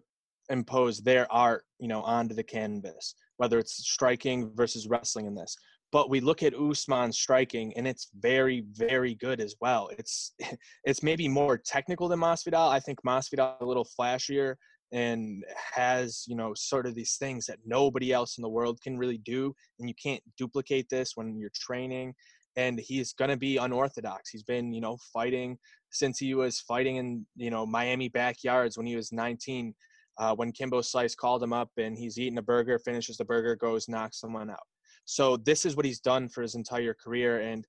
impose 0.49 1.01
their 1.01 1.31
art, 1.31 1.63
you 1.79 1.87
know, 1.87 2.01
onto 2.01 2.35
the 2.35 2.43
canvas, 2.43 3.15
whether 3.37 3.59
it's 3.59 3.87
striking 3.87 4.51
versus 4.55 4.87
wrestling 4.87 5.25
in 5.25 5.35
this. 5.35 5.55
But 5.91 6.09
we 6.09 6.19
look 6.19 6.43
at 6.43 6.53
Usman 6.53 7.11
striking, 7.11 7.73
and 7.77 7.87
it's 7.87 8.09
very, 8.19 8.65
very 8.73 9.15
good 9.15 9.39
as 9.39 9.55
well. 9.61 9.89
It's 9.97 10.33
it's 10.83 11.03
maybe 11.03 11.27
more 11.27 11.57
technical 11.57 12.07
than 12.07 12.19
Masvidal. 12.19 12.69
I 12.69 12.79
think 12.79 12.99
Masvidal 13.03 13.61
a 13.61 13.65
little 13.65 13.87
flashier 13.97 14.55
and 14.91 15.43
has 15.73 16.23
you 16.27 16.35
know 16.35 16.53
sort 16.53 16.85
of 16.85 16.95
these 16.95 17.17
things 17.17 17.45
that 17.47 17.59
nobody 17.65 18.11
else 18.13 18.37
in 18.37 18.41
the 18.41 18.49
world 18.49 18.79
can 18.81 18.97
really 18.97 19.19
do, 19.19 19.53
and 19.79 19.87
you 19.87 19.95
can't 20.01 20.21
duplicate 20.37 20.89
this 20.89 21.11
when 21.15 21.37
you're 21.37 21.51
training. 21.55 22.13
And 22.57 22.79
he's 22.79 23.11
going 23.11 23.31
to 23.31 23.37
be 23.37 23.57
unorthodox. 23.57 24.29
He's 24.29 24.43
been 24.43 24.73
you 24.73 24.81
know 24.81 24.97
fighting 25.13 25.57
since 25.91 26.19
he 26.19 26.33
was 26.33 26.59
fighting 26.59 26.97
in 26.97 27.25
you 27.35 27.51
know 27.51 27.65
Miami 27.65 28.09
backyards 28.09 28.77
when 28.77 28.85
he 28.85 28.95
was 28.95 29.11
19 29.11 29.73
uh, 30.17 30.35
when 30.35 30.51
Kimbo 30.51 30.81
Slice 30.81 31.15
called 31.15 31.43
him 31.43 31.53
up 31.53 31.69
and 31.77 31.97
he's 31.97 32.17
eating 32.17 32.37
a 32.37 32.41
burger, 32.41 32.79
finishes 32.79 33.17
the 33.17 33.25
burger, 33.25 33.55
goes 33.55 33.89
knocks 33.89 34.19
someone 34.19 34.49
out. 34.49 34.67
So 35.05 35.37
this 35.37 35.65
is 35.65 35.75
what 35.75 35.85
he's 35.85 35.99
done 35.99 36.29
for 36.29 36.41
his 36.41 36.55
entire 36.55 36.93
career. 36.93 37.41
And 37.41 37.65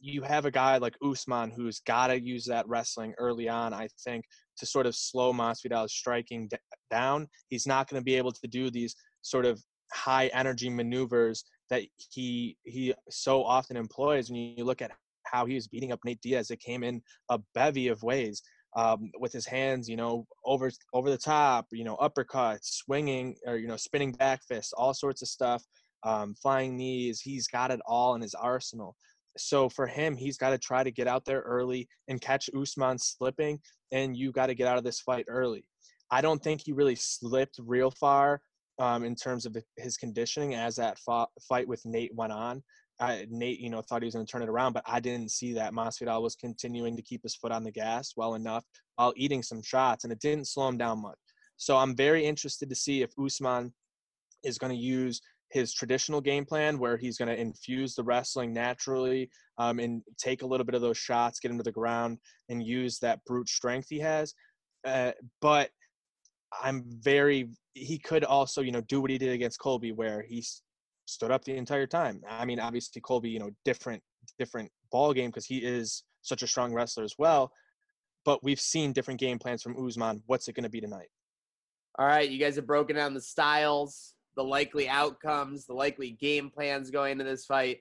you 0.00 0.22
have 0.22 0.46
a 0.46 0.50
guy 0.50 0.78
like 0.78 0.96
Usman 1.04 1.50
who's 1.50 1.80
got 1.80 2.08
to 2.08 2.20
use 2.20 2.46
that 2.46 2.66
wrestling 2.68 3.14
early 3.18 3.48
on, 3.48 3.74
I 3.74 3.88
think, 4.02 4.24
to 4.58 4.66
sort 4.66 4.86
of 4.86 4.96
slow 4.96 5.32
Masvidal's 5.32 5.92
striking 5.92 6.48
d- 6.48 6.56
down. 6.90 7.28
He's 7.48 7.66
not 7.66 7.88
going 7.88 8.00
to 8.00 8.04
be 8.04 8.14
able 8.14 8.32
to 8.32 8.48
do 8.48 8.70
these 8.70 8.96
sort 9.22 9.44
of 9.44 9.62
high 9.92 10.28
energy 10.28 10.70
maneuvers 10.70 11.44
that 11.68 11.82
he 12.12 12.56
he 12.64 12.94
so 13.10 13.44
often 13.44 13.76
employs 13.76 14.30
when 14.30 14.36
you 14.56 14.64
look 14.64 14.80
at 14.80 14.92
how 15.24 15.46
he 15.46 15.54
was 15.54 15.68
beating 15.68 15.92
up 15.92 16.00
Nate 16.04 16.20
Diaz. 16.20 16.50
It 16.50 16.60
came 16.60 16.82
in 16.82 17.02
a 17.28 17.38
bevy 17.54 17.88
of 17.88 18.02
ways 18.02 18.42
um, 18.76 19.10
with 19.18 19.32
his 19.32 19.46
hands, 19.46 19.88
you 19.88 19.96
know, 19.96 20.26
over 20.44 20.70
over 20.92 21.10
the 21.10 21.18
top, 21.18 21.66
you 21.72 21.84
know, 21.84 21.96
uppercuts, 21.96 22.64
swinging 22.64 23.36
or 23.46 23.56
you 23.56 23.68
know, 23.68 23.76
spinning 23.76 24.12
back 24.12 24.40
fists, 24.48 24.72
all 24.72 24.94
sorts 24.94 25.22
of 25.22 25.28
stuff, 25.28 25.64
um, 26.04 26.34
flying 26.40 26.76
knees. 26.76 27.20
He's 27.20 27.48
got 27.48 27.70
it 27.70 27.80
all 27.86 28.14
in 28.14 28.20
his 28.20 28.34
arsenal. 28.34 28.96
So 29.36 29.68
for 29.68 29.86
him, 29.86 30.16
he's 30.16 30.36
got 30.36 30.50
to 30.50 30.58
try 30.58 30.82
to 30.82 30.90
get 30.90 31.06
out 31.06 31.24
there 31.24 31.40
early 31.40 31.88
and 32.08 32.20
catch 32.20 32.50
Usman 32.56 32.98
slipping, 32.98 33.60
and 33.92 34.16
you 34.16 34.32
got 34.32 34.46
to 34.46 34.54
get 34.54 34.66
out 34.66 34.78
of 34.78 34.84
this 34.84 35.00
fight 35.00 35.24
early. 35.28 35.64
I 36.10 36.20
don't 36.20 36.42
think 36.42 36.62
he 36.64 36.72
really 36.72 36.96
slipped 36.96 37.56
real 37.60 37.92
far 37.92 38.40
um, 38.80 39.04
in 39.04 39.14
terms 39.14 39.46
of 39.46 39.56
his 39.76 39.96
conditioning 39.96 40.54
as 40.54 40.74
that 40.76 40.98
fought, 40.98 41.28
fight 41.48 41.68
with 41.68 41.82
Nate 41.84 42.14
went 42.14 42.32
on. 42.32 42.62
I, 43.00 43.26
Nate, 43.30 43.60
you 43.60 43.70
know, 43.70 43.80
thought 43.80 44.02
he 44.02 44.06
was 44.06 44.14
going 44.14 44.26
to 44.26 44.30
turn 44.30 44.42
it 44.42 44.48
around, 44.48 44.74
but 44.74 44.84
I 44.86 45.00
didn't 45.00 45.30
see 45.30 45.54
that. 45.54 45.72
Masvidal 45.72 46.22
was 46.22 46.36
continuing 46.36 46.96
to 46.96 47.02
keep 47.02 47.22
his 47.22 47.34
foot 47.34 47.50
on 47.50 47.64
the 47.64 47.70
gas 47.70 48.12
well 48.16 48.34
enough 48.34 48.64
while 48.96 49.14
eating 49.16 49.42
some 49.42 49.62
shots, 49.62 50.04
and 50.04 50.12
it 50.12 50.20
didn't 50.20 50.48
slow 50.48 50.68
him 50.68 50.76
down 50.76 51.00
much. 51.00 51.16
So 51.56 51.76
I'm 51.76 51.96
very 51.96 52.24
interested 52.24 52.68
to 52.68 52.74
see 52.74 53.02
if 53.02 53.10
Usman 53.18 53.72
is 54.44 54.58
going 54.58 54.74
to 54.74 54.78
use 54.78 55.20
his 55.50 55.72
traditional 55.72 56.20
game 56.20 56.44
plan, 56.44 56.78
where 56.78 56.96
he's 56.96 57.18
going 57.18 57.28
to 57.28 57.40
infuse 57.40 57.94
the 57.94 58.04
wrestling 58.04 58.52
naturally 58.52 59.30
um, 59.58 59.78
and 59.78 60.02
take 60.18 60.42
a 60.42 60.46
little 60.46 60.64
bit 60.64 60.74
of 60.74 60.80
those 60.80 60.98
shots, 60.98 61.40
get 61.40 61.50
him 61.50 61.58
to 61.58 61.64
the 61.64 61.72
ground, 61.72 62.18
and 62.48 62.62
use 62.62 62.98
that 62.98 63.24
brute 63.24 63.48
strength 63.48 63.88
he 63.90 63.98
has. 63.98 64.34
Uh, 64.86 65.12
but 65.40 65.70
I'm 66.62 66.84
very. 66.86 67.48
He 67.74 67.98
could 67.98 68.24
also, 68.24 68.62
you 68.62 68.72
know, 68.72 68.80
do 68.82 69.00
what 69.00 69.10
he 69.10 69.18
did 69.18 69.32
against 69.32 69.58
Colby, 69.58 69.92
where 69.92 70.22
he's 70.22 70.62
stood 71.10 71.30
up 71.30 71.44
the 71.44 71.56
entire 71.56 71.86
time. 71.86 72.22
I 72.28 72.44
mean, 72.44 72.60
obviously 72.60 73.00
Colby, 73.00 73.30
you 73.30 73.38
know, 73.38 73.50
different 73.64 74.02
different 74.38 74.70
ball 74.90 75.12
game 75.12 75.30
because 75.30 75.46
he 75.46 75.58
is 75.58 76.04
such 76.22 76.42
a 76.42 76.46
strong 76.46 76.72
wrestler 76.72 77.04
as 77.04 77.14
well. 77.18 77.52
But 78.24 78.44
we've 78.44 78.60
seen 78.60 78.92
different 78.92 79.20
game 79.20 79.38
plans 79.38 79.62
from 79.62 79.76
Usman. 79.82 80.22
What's 80.26 80.48
it 80.48 80.54
going 80.54 80.64
to 80.64 80.70
be 80.70 80.80
tonight? 80.80 81.08
All 81.98 82.06
right, 82.06 82.28
you 82.28 82.38
guys 82.38 82.56
have 82.56 82.66
broken 82.66 82.96
down 82.96 83.14
the 83.14 83.20
styles, 83.20 84.14
the 84.36 84.44
likely 84.44 84.88
outcomes, 84.88 85.66
the 85.66 85.74
likely 85.74 86.12
game 86.12 86.50
plans 86.50 86.90
going 86.90 87.12
into 87.12 87.24
this 87.24 87.46
fight. 87.46 87.78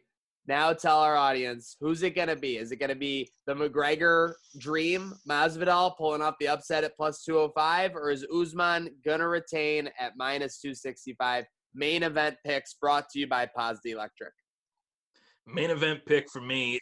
Now 0.48 0.74
tell 0.74 1.00
our 1.02 1.16
audience 1.16 1.78
who's 1.80 2.02
it 2.02 2.16
going 2.16 2.30
to 2.30 2.36
be? 2.36 2.58
Is 2.58 2.72
it 2.72 2.78
going 2.78 2.90
to 2.90 2.96
be 2.96 3.30
the 3.46 3.54
McGregor 3.54 4.34
dream, 4.58 5.14
Masvidal 5.30 5.96
pulling 5.96 6.22
off 6.22 6.36
the 6.40 6.48
upset 6.48 6.84
at 6.84 6.96
plus 6.96 7.24
205, 7.24 7.96
or 7.96 8.10
is 8.10 8.26
Usman 8.34 8.90
going 9.06 9.20
to 9.20 9.28
retain 9.28 9.90
at 10.00 10.14
minus 10.18 10.60
265? 10.60 11.46
Main 11.74 12.04
event 12.04 12.38
picks 12.46 12.74
brought 12.74 13.10
to 13.10 13.20
you 13.20 13.28
by 13.28 13.46
Paz 13.46 13.80
Electric. 13.86 14.34
Main 15.48 15.72
event 15.72 16.02
pick 16.06 16.30
for 16.30 16.42
me, 16.42 16.80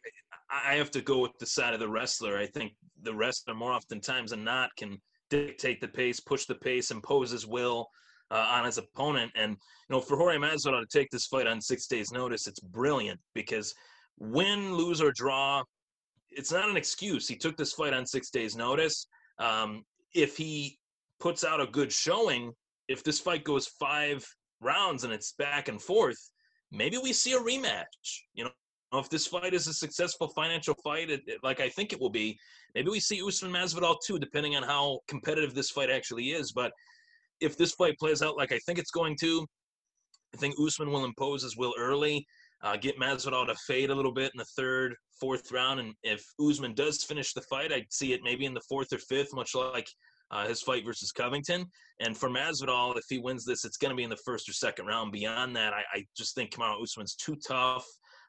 I 0.50 0.76
have 0.76 0.92
to 0.92 1.02
go 1.02 1.20
with 1.20 1.38
the 1.40 1.46
side 1.46 1.74
of 1.74 1.80
the 1.80 1.90
wrestler. 1.90 2.38
I 2.38 2.48
think 2.48 2.74
the 3.02 3.14
wrestler 3.14 3.54
more 3.54 3.74
oftentimes 3.74 4.32
than 4.32 4.44
not 4.44 4.70
can 4.78 5.02
dictate 5.30 5.82
the 5.82 5.88
pace, 5.88 6.20
push 6.20 6.46
the 6.46 6.56
pace, 6.56 6.92
impose 6.92 7.32
his 7.32 7.46
will 7.46 7.88
uh, 8.32 8.48
on 8.50 8.66
his 8.66 8.78
opponent. 8.78 9.32
And 9.36 9.52
you 9.52 9.96
know, 9.96 10.00
for 10.02 10.18
Jorge 10.18 10.38
Masvidal 10.38 10.82
to 10.82 10.88
take 10.88 11.10
this 11.10 11.28
fight 11.28 11.48
on 11.48 11.62
six 11.62 11.88
days' 11.88 12.12
notice, 12.12 12.48
it's 12.48 12.60
brilliant 12.60 13.20
because 13.34 13.74
win, 14.20 14.74
lose, 14.74 15.02
or 15.02 15.12
draw, 15.12 15.64
it's 16.32 16.52
not 16.52 16.70
an 16.70 16.78
excuse. 16.78 17.28
He 17.28 17.36
took 17.36 17.58
this 17.58 17.74
fight 17.74 17.94
on 17.94 18.06
six 18.06 18.30
days' 18.30 18.56
notice. 18.56 19.08
Um, 19.40 19.84
if 20.14 20.38
he 20.38 20.78
puts 21.20 21.44
out 21.44 21.62
a 21.62 21.68
good 21.68 21.92
showing, 21.92 22.52
if 22.88 23.04
this 23.04 23.20
fight 23.20 23.44
goes 23.44 23.68
five 23.80 24.26
rounds 24.62 25.04
and 25.04 25.14
it's 25.14 25.34
back 25.34 25.68
and 25.68 25.82
forth, 25.82 26.32
maybe 26.72 26.98
we 26.98 27.14
see 27.14 27.34
a 27.34 27.40
rematch. 27.40 27.86
You 28.34 28.46
know, 28.46 28.52
if 28.94 29.10
this 29.10 29.28
fight 29.28 29.54
is 29.54 29.68
a 29.68 29.74
successful 29.74 30.28
financial 30.30 30.76
fight, 30.84 31.10
it, 31.10 31.22
it, 31.28 31.40
like 31.44 31.60
I 31.60 31.70
think 31.70 31.94
it 31.94 32.00
will 32.00 32.10
be, 32.10 32.38
maybe 32.76 32.90
we 32.90 33.00
see 33.00 33.22
Usman 33.26 33.52
Masvidal 33.52 33.98
too, 34.06 34.20
depending 34.20 34.56
on 34.56 34.64
how 34.64 35.00
competitive 35.08 35.54
this 35.54 35.70
fight 35.70 35.90
actually 35.90 36.32
is. 36.32 36.52
But 36.52 36.72
if 37.40 37.58
this 37.58 37.74
fight 37.74 37.98
plays 38.00 38.22
out 38.22 38.38
like 38.38 38.52
I 38.52 38.60
think 38.60 38.80
it's 38.80 38.92
going 38.92 39.16
to, 39.22 39.46
I 40.34 40.38
think 40.38 40.56
Usman 40.60 40.92
will 40.92 41.06
impose 41.06 41.44
his 41.44 41.58
will 41.58 41.74
early, 41.78 42.26
uh, 42.64 42.78
get 42.78 43.00
Masvidal 43.00 43.48
to 43.48 43.56
fade 43.68 43.90
a 43.90 43.96
little 43.96 44.12
bit 44.12 44.32
in 44.34 44.38
the 44.38 44.46
third, 44.56 44.96
fourth 45.20 45.52
round, 45.52 45.80
and 45.80 45.94
if 46.04 46.26
Usman 46.40 46.74
does 46.74 47.04
finish 47.04 47.34
the 47.34 47.42
fight, 47.42 47.72
I'd 47.72 47.92
see 47.92 48.14
it 48.14 48.22
maybe 48.24 48.46
in 48.46 48.54
the 48.54 48.62
fourth 48.68 48.92
or 48.92 48.98
fifth, 48.98 49.34
much 49.34 49.54
like 49.56 49.88
uh, 50.32 50.48
his 50.48 50.62
fight 50.62 50.86
versus 50.86 51.12
Covington. 51.12 51.66
And 52.00 52.18
for 52.18 52.30
Masvidal, 52.30 52.98
if 52.98 53.06
he 53.10 53.18
wins 53.18 53.46
this, 53.46 53.66
it's 53.66 53.78
going 53.78 53.92
to 53.92 53.96
be 53.96 54.04
in 54.04 54.10
the 54.10 54.18
first 54.18 54.48
or 54.50 54.54
second 54.54 54.86
round. 54.86 55.12
Beyond 55.12 55.56
that, 55.56 55.74
I, 55.74 55.84
I 55.94 56.06
just 56.16 56.36
think 56.36 56.52
Kamaru 56.52 56.82
Usman's 56.82 57.16
too 57.16 57.36
tough, 57.48 57.86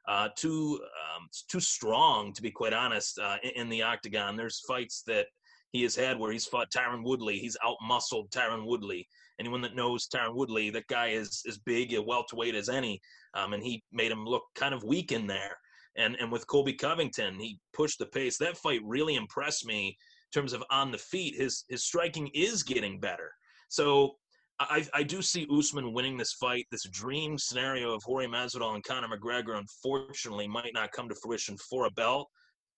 uh, 0.09 0.29
too 0.37 0.81
um, 0.83 1.29
too 1.51 1.61
strong, 1.61 2.33
to 2.33 2.43
be 2.43 2.51
quite 2.51 2.73
honest, 2.73 3.19
uh, 3.19 3.37
in, 3.43 3.51
in, 3.63 3.69
the 3.69 3.83
octagon. 3.83 4.37
There's 4.37 4.63
fights 4.67 5.03
that 5.07 5.27
he 5.73 5.83
has 5.83 5.95
had 5.95 6.19
where 6.19 6.33
he's 6.33 6.47
fought 6.47 6.71
Tyron 6.71 7.05
Woodley. 7.05 7.39
He's 7.39 7.59
outmuscled 7.65 8.31
Tyron 8.31 8.65
Woodley. 8.65 9.07
Anyone 9.39 9.61
that 9.63 9.77
knows 9.77 10.09
Tyron 10.09 10.35
Woodley, 10.35 10.71
that 10.71 10.87
guy 10.89 11.09
is 11.09 11.43
as 11.47 11.59
big 11.59 11.93
a 11.95 12.03
welterweight 12.03 12.55
as 12.55 12.69
any, 12.69 13.01
um, 13.35 13.53
and 13.53 13.63
he 13.63 13.83
made 13.93 14.11
him 14.11 14.25
look 14.25 14.45
kind 14.55 14.75
of 14.75 14.83
weak 14.83 15.13
in 15.13 15.27
there. 15.27 15.57
And 15.97 16.17
and 16.21 16.31
with 16.31 16.47
Colby 16.47 16.75
Covington, 16.75 17.39
he 17.39 17.59
pushed 17.75 17.99
the 17.99 18.07
pace. 18.07 18.39
That 18.39 18.57
fight 18.57 18.81
really 18.85 19.17
impressed 19.17 19.67
me 19.67 19.97
terms 20.33 20.53
of 20.53 20.63
on 20.71 20.91
the 20.91 20.99
feet. 20.99 21.37
His 21.37 21.65
his 21.69 21.85
striking 21.85 22.29
is 22.35 22.63
getting 22.63 23.01
better. 23.01 23.31
So 23.69 24.17
I, 24.61 24.85
I 24.93 25.03
do 25.05 25.23
see 25.23 25.47
Usman 25.57 25.93
winning 25.93 26.17
this 26.17 26.33
fight. 26.33 26.67
This 26.71 26.85
dream 26.85 27.39
scenario 27.39 27.95
of 27.95 28.03
Jorge 28.03 28.27
Masvidal 28.27 28.75
and 28.75 28.83
Conor 28.83 29.09
McGregor, 29.09 29.57
unfortunately, 29.57 30.49
might 30.49 30.75
not 30.75 30.91
come 30.91 31.09
to 31.09 31.15
fruition 31.15 31.57
for 31.71 31.87
a 31.87 31.91
belt. 31.91 32.29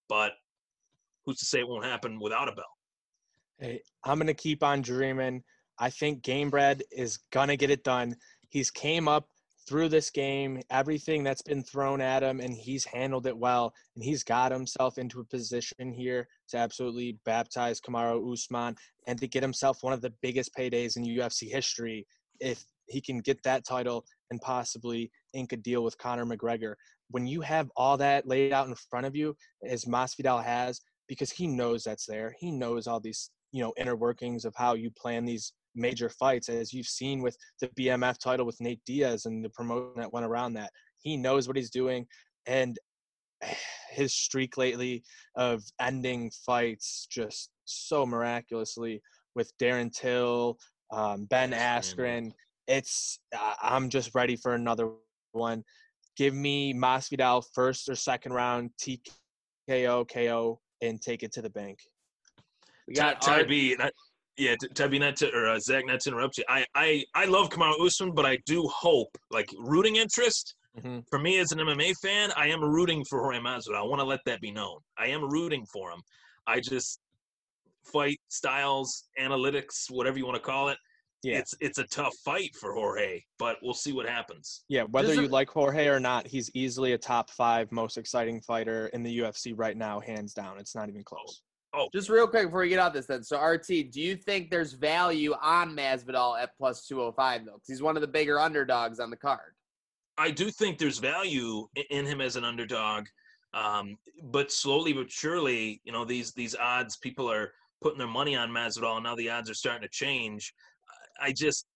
But 0.08 0.32
who's 1.24 1.38
to 1.38 1.46
say 1.46 1.60
it 1.60 1.68
won't 1.68 1.84
happen 1.84 2.18
without 2.20 2.48
a 2.48 2.52
belt? 2.52 2.66
Hey, 3.58 3.80
I'm 4.04 4.18
gonna 4.18 4.34
keep 4.34 4.62
on 4.62 4.82
dreaming. 4.82 5.42
I 5.78 5.88
think 5.90 6.22
Gamebred 6.22 6.82
is 6.92 7.18
gonna 7.32 7.56
get 7.56 7.70
it 7.70 7.84
done. 7.84 8.14
He's 8.50 8.70
came 8.70 9.08
up 9.08 9.28
through 9.68 9.88
this 9.88 10.10
game, 10.10 10.60
everything 10.70 11.22
that's 11.22 11.42
been 11.42 11.62
thrown 11.62 12.00
at 12.00 12.22
him, 12.22 12.40
and 12.40 12.54
he's 12.54 12.84
handled 12.84 13.26
it 13.26 13.36
well. 13.36 13.72
And 13.94 14.04
he's 14.04 14.24
got 14.24 14.52
himself 14.52 14.98
into 14.98 15.20
a 15.20 15.24
position 15.24 15.92
here 15.92 16.28
to 16.48 16.56
absolutely 16.56 17.18
baptize 17.24 17.80
Kamaru 17.80 18.32
Usman 18.32 18.76
and 19.06 19.18
to 19.20 19.28
get 19.28 19.42
himself 19.42 19.82
one 19.82 19.92
of 19.92 20.00
the 20.00 20.12
biggest 20.22 20.54
paydays 20.54 20.96
in 20.96 21.04
UFC 21.04 21.50
history 21.50 22.06
if 22.40 22.64
he 22.86 23.00
can 23.00 23.20
get 23.20 23.42
that 23.44 23.64
title 23.64 24.04
and 24.30 24.40
possibly 24.40 25.10
ink 25.34 25.52
a 25.52 25.56
deal 25.56 25.84
with 25.84 25.98
Conor 25.98 26.26
McGregor. 26.26 26.74
When 27.10 27.26
you 27.26 27.40
have 27.42 27.70
all 27.76 27.96
that 27.98 28.26
laid 28.26 28.52
out 28.52 28.68
in 28.68 28.74
front 28.74 29.06
of 29.06 29.14
you, 29.14 29.36
as 29.68 29.84
Masvidal 29.84 30.42
has, 30.42 30.80
because 31.08 31.30
he 31.30 31.46
knows 31.46 31.84
that's 31.84 32.06
there, 32.06 32.34
he 32.38 32.50
knows 32.50 32.86
all 32.86 33.00
these 33.00 33.30
you 33.52 33.62
know 33.62 33.72
inner 33.76 33.96
workings 33.96 34.44
of 34.44 34.54
how 34.56 34.74
you 34.74 34.90
plan 34.90 35.24
these 35.24 35.52
major 35.74 36.08
fights, 36.08 36.48
as 36.48 36.72
you've 36.72 36.86
seen 36.86 37.22
with 37.22 37.36
the 37.60 37.68
BMF 37.68 38.18
title 38.18 38.46
with 38.46 38.60
Nate 38.60 38.80
Diaz 38.86 39.26
and 39.26 39.44
the 39.44 39.50
promotion 39.50 40.00
that 40.00 40.12
went 40.12 40.26
around 40.26 40.54
that. 40.54 40.70
He 40.98 41.16
knows 41.16 41.46
what 41.46 41.56
he's 41.56 41.70
doing, 41.70 42.06
and 42.46 42.78
his 43.90 44.14
streak 44.14 44.56
lately 44.56 45.02
of 45.36 45.62
ending 45.80 46.30
fights 46.46 47.06
just 47.10 47.50
so 47.64 48.06
miraculously 48.06 49.02
with 49.34 49.52
Darren 49.60 49.92
Till, 49.92 50.58
um, 50.92 51.26
Ben 51.26 51.52
Askren. 51.52 52.32
It's 52.66 53.18
I'm 53.62 53.88
just 53.88 54.14
ready 54.14 54.36
for 54.36 54.54
another 54.54 54.90
one. 55.32 55.64
Give 56.16 56.34
me 56.34 56.74
Masvidal 56.74 57.44
first 57.54 57.88
or 57.88 57.94
second 57.94 58.32
round 58.32 58.70
TKO 58.80 60.08
KO 60.08 60.60
and 60.82 61.00
take 61.00 61.22
it 61.22 61.32
to 61.32 61.42
the 61.42 61.50
bank. 61.50 61.78
We 62.86 62.94
got 62.94 63.20
Ty, 63.20 63.42
Ty 63.42 63.48
B. 63.48 63.76
I, 64.40 64.42
yeah, 64.42 64.56
Tabby, 64.74 64.98
not 64.98 65.16
to 65.16 65.30
or 65.32 65.48
uh, 65.48 65.58
Zach, 65.58 65.86
not 65.86 66.00
to 66.00 66.10
interrupt 66.10 66.38
you. 66.38 66.44
I 66.48 66.64
I 66.74 67.04
I 67.14 67.24
love 67.26 67.50
Kamaru 67.50 67.86
Usman, 67.86 68.12
but 68.14 68.26
I 68.26 68.38
do 68.46 68.66
hope 68.68 69.16
like 69.30 69.48
rooting 69.58 69.96
interest. 69.96 70.54
Mm-hmm. 70.78 71.00
For 71.10 71.18
me 71.18 71.38
as 71.38 71.50
an 71.52 71.58
MMA 71.58 71.94
fan, 72.00 72.30
I 72.36 72.46
am 72.48 72.62
rooting 72.62 73.04
for 73.08 73.20
Jorge 73.20 73.40
Masvidal. 73.40 73.76
I 73.76 73.82
want 73.82 74.00
to 74.00 74.04
let 74.06 74.20
that 74.26 74.40
be 74.40 74.52
known. 74.52 74.78
I 74.96 75.08
am 75.08 75.24
rooting 75.24 75.66
for 75.66 75.90
him. 75.90 76.00
I 76.46 76.60
just 76.60 77.00
fight 77.92 78.20
styles, 78.28 79.08
analytics, 79.20 79.90
whatever 79.90 80.18
you 80.18 80.26
want 80.26 80.36
to 80.36 80.42
call 80.42 80.68
it. 80.68 80.78
Yeah. 81.22 81.38
It's 81.38 81.54
it's 81.60 81.78
a 81.78 81.84
tough 81.84 82.14
fight 82.24 82.54
for 82.58 82.72
Jorge, 82.72 83.20
but 83.38 83.56
we'll 83.62 83.74
see 83.74 83.92
what 83.92 84.08
happens. 84.08 84.64
Yeah, 84.68 84.84
whether 84.84 85.12
you 85.12 85.28
like 85.28 85.50
Jorge 85.50 85.86
or 85.86 86.00
not, 86.00 86.26
he's 86.26 86.50
easily 86.54 86.92
a 86.92 86.98
top 86.98 87.30
five 87.30 87.70
most 87.72 87.98
exciting 87.98 88.40
fighter 88.40 88.86
in 88.94 89.02
the 89.02 89.18
UFC 89.18 89.52
right 89.54 89.76
now, 89.76 90.00
hands 90.00 90.32
down. 90.32 90.58
It's 90.58 90.74
not 90.74 90.88
even 90.88 91.04
close. 91.04 91.42
Oh, 91.72 91.88
just 91.92 92.08
real 92.08 92.26
quick 92.26 92.46
before 92.46 92.60
we 92.60 92.68
get 92.68 92.80
out 92.80 92.92
this 92.92 93.06
then. 93.06 93.22
So 93.22 93.40
RT, 93.40 93.66
do 93.92 94.00
you 94.00 94.16
think 94.16 94.50
there's 94.50 94.72
value 94.72 95.34
on 95.40 95.76
Masvidal 95.76 96.40
at 96.40 96.56
plus 96.56 96.86
205 96.86 97.44
though? 97.44 97.52
Because 97.52 97.68
he's 97.68 97.82
one 97.82 97.96
of 97.96 98.00
the 98.00 98.08
bigger 98.08 98.40
underdogs 98.40 98.98
on 98.98 99.10
the 99.10 99.16
card. 99.16 99.54
I 100.18 100.30
do 100.30 100.50
think 100.50 100.78
there's 100.78 100.98
value 100.98 101.68
in 101.90 102.04
him 102.04 102.20
as 102.20 102.36
an 102.36 102.44
underdog, 102.44 103.06
um, 103.54 103.96
but 104.24 104.50
slowly 104.50 104.92
but 104.92 105.10
surely, 105.10 105.80
you 105.84 105.92
know, 105.92 106.04
these 106.04 106.32
these 106.32 106.56
odds 106.56 106.96
people 106.96 107.30
are 107.30 107.52
putting 107.80 107.98
their 107.98 108.08
money 108.08 108.34
on 108.34 108.50
Masvidal, 108.50 108.96
and 108.96 109.04
now 109.04 109.14
the 109.14 109.30
odds 109.30 109.48
are 109.48 109.54
starting 109.54 109.82
to 109.82 109.88
change. 109.88 110.52
I 111.20 111.32
just 111.32 111.66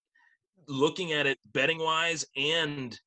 looking 0.67 1.13
at 1.13 1.27
it 1.27 1.39
betting 1.53 1.79
wise 1.79 2.27
and 2.37 2.99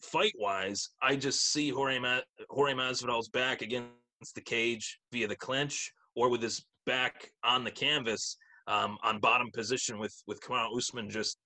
fight 0.00 0.34
wise, 0.38 0.90
I 1.02 1.16
just 1.16 1.52
see 1.52 1.70
Jorge, 1.70 1.98
Ma- 1.98 2.20
Jorge 2.48 2.74
Masvidal's 2.74 3.28
back 3.28 3.62
against 3.62 3.90
the 4.34 4.40
cage 4.40 4.98
via 5.12 5.28
the 5.28 5.36
clinch 5.36 5.92
or 6.16 6.28
with 6.28 6.42
his 6.42 6.64
back 6.86 7.30
on 7.44 7.62
the 7.62 7.70
canvas 7.70 8.36
um, 8.66 8.98
on 9.02 9.20
bottom 9.20 9.50
position 9.52 9.98
with 9.98 10.14
with 10.26 10.40
Kamaru 10.40 10.76
Usman 10.76 11.08
just 11.10 11.38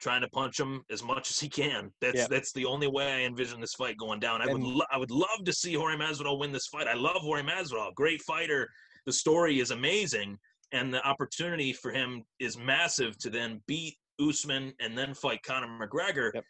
trying 0.00 0.20
to 0.20 0.28
punch 0.28 0.60
him 0.60 0.84
as 0.90 1.02
much 1.02 1.30
as 1.30 1.38
he 1.38 1.48
can. 1.48 1.90
That's 2.00 2.16
yeah. 2.16 2.26
that's 2.28 2.52
the 2.52 2.64
only 2.64 2.86
way 2.86 3.12
I 3.12 3.26
envision 3.26 3.60
this 3.60 3.74
fight 3.74 3.96
going 3.96 4.20
down. 4.20 4.40
I 4.40 4.44
and, 4.44 4.52
would 4.52 4.62
lo- 4.62 4.86
I 4.92 4.98
would 4.98 5.10
love 5.10 5.44
to 5.44 5.52
see 5.52 5.74
Jorge 5.74 5.96
Masvidal 5.96 6.38
win 6.38 6.52
this 6.52 6.66
fight. 6.66 6.86
I 6.86 6.94
love 6.94 7.16
Jorge 7.16 7.42
Masvidal, 7.42 7.94
great 7.94 8.22
fighter. 8.22 8.68
The 9.06 9.12
story 9.12 9.60
is 9.60 9.70
amazing, 9.70 10.38
and 10.72 10.92
the 10.92 11.04
opportunity 11.06 11.72
for 11.72 11.90
him 11.90 12.22
is 12.38 12.56
massive 12.58 13.18
to 13.18 13.30
then 13.30 13.60
beat 13.66 13.96
Usman 14.20 14.72
and 14.80 14.96
then 14.96 15.14
fight 15.14 15.42
Conor 15.42 15.66
McGregor. 15.80 16.30
Yep. 16.34 16.44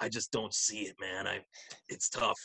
I 0.00 0.08
just 0.08 0.32
don't 0.32 0.52
see 0.52 0.80
it, 0.80 0.96
man. 1.00 1.26
I 1.26 1.40
it's 1.88 2.08
tough. 2.08 2.38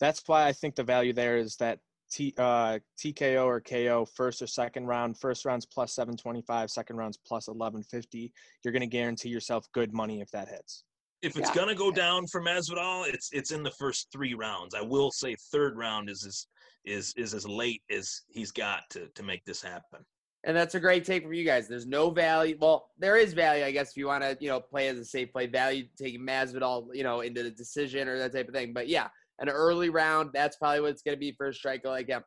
That's 0.00 0.22
why 0.26 0.46
I 0.46 0.52
think 0.52 0.74
the 0.74 0.82
value 0.82 1.12
there 1.12 1.38
is 1.38 1.56
that 1.56 1.78
T, 2.10 2.34
uh, 2.38 2.78
TKO 2.98 3.44
or 3.44 3.60
KO 3.60 4.06
first 4.14 4.42
or 4.42 4.46
second 4.46 4.86
round. 4.86 5.18
First 5.18 5.44
round's 5.44 5.66
plus 5.66 5.94
725, 5.94 6.70
second 6.70 6.96
round's 6.96 7.16
plus 7.16 7.48
1150. 7.48 8.32
You're 8.64 8.72
going 8.72 8.80
to 8.80 8.86
guarantee 8.86 9.28
yourself 9.28 9.66
good 9.72 9.92
money 9.92 10.20
if 10.20 10.30
that 10.30 10.48
hits. 10.48 10.84
If 11.22 11.36
it's 11.36 11.48
yeah. 11.48 11.54
going 11.54 11.68
to 11.68 11.74
go 11.74 11.90
down 11.90 12.26
for 12.26 12.42
Masvidal, 12.42 13.08
it's 13.08 13.30
it's 13.32 13.50
in 13.50 13.62
the 13.62 13.70
first 13.72 14.08
three 14.12 14.34
rounds. 14.34 14.74
I 14.74 14.82
will 14.82 15.10
say 15.10 15.34
third 15.50 15.76
round 15.76 16.10
is 16.10 16.24
as 16.24 16.46
is 16.84 17.12
is 17.16 17.34
as 17.34 17.48
late 17.48 17.82
as 17.90 18.22
he's 18.28 18.52
got 18.52 18.82
to 18.90 19.08
to 19.08 19.22
make 19.22 19.44
this 19.44 19.62
happen. 19.62 20.04
And 20.44 20.56
that's 20.56 20.76
a 20.76 20.80
great 20.80 21.04
take 21.04 21.24
from 21.24 21.32
you 21.32 21.44
guys. 21.44 21.66
There's 21.66 21.86
no 21.86 22.10
value. 22.10 22.56
Well, 22.60 22.90
there 22.98 23.16
is 23.16 23.32
value, 23.32 23.64
I 23.64 23.72
guess, 23.72 23.90
if 23.90 23.96
you 23.96 24.06
want 24.06 24.22
to, 24.22 24.36
you 24.38 24.48
know, 24.48 24.60
play 24.60 24.86
as 24.86 24.96
a 24.96 25.04
safe 25.04 25.32
play. 25.32 25.48
Value 25.48 25.86
taking 25.98 26.20
Masvidal, 26.20 26.86
you 26.94 27.02
know, 27.02 27.22
into 27.22 27.42
the 27.42 27.50
decision 27.50 28.06
or 28.06 28.16
that 28.18 28.32
type 28.32 28.46
of 28.46 28.54
thing. 28.54 28.72
But 28.72 28.86
yeah, 28.86 29.08
an 29.38 29.48
early 29.48 29.90
round. 29.90 30.30
That's 30.32 30.56
probably 30.56 30.80
what 30.80 30.90
it's 30.90 31.02
going 31.02 31.16
to 31.16 31.20
be 31.20 31.32
for 31.32 31.48
a 31.48 31.54
striker 31.54 31.88
like 31.88 32.08
him. 32.08 32.22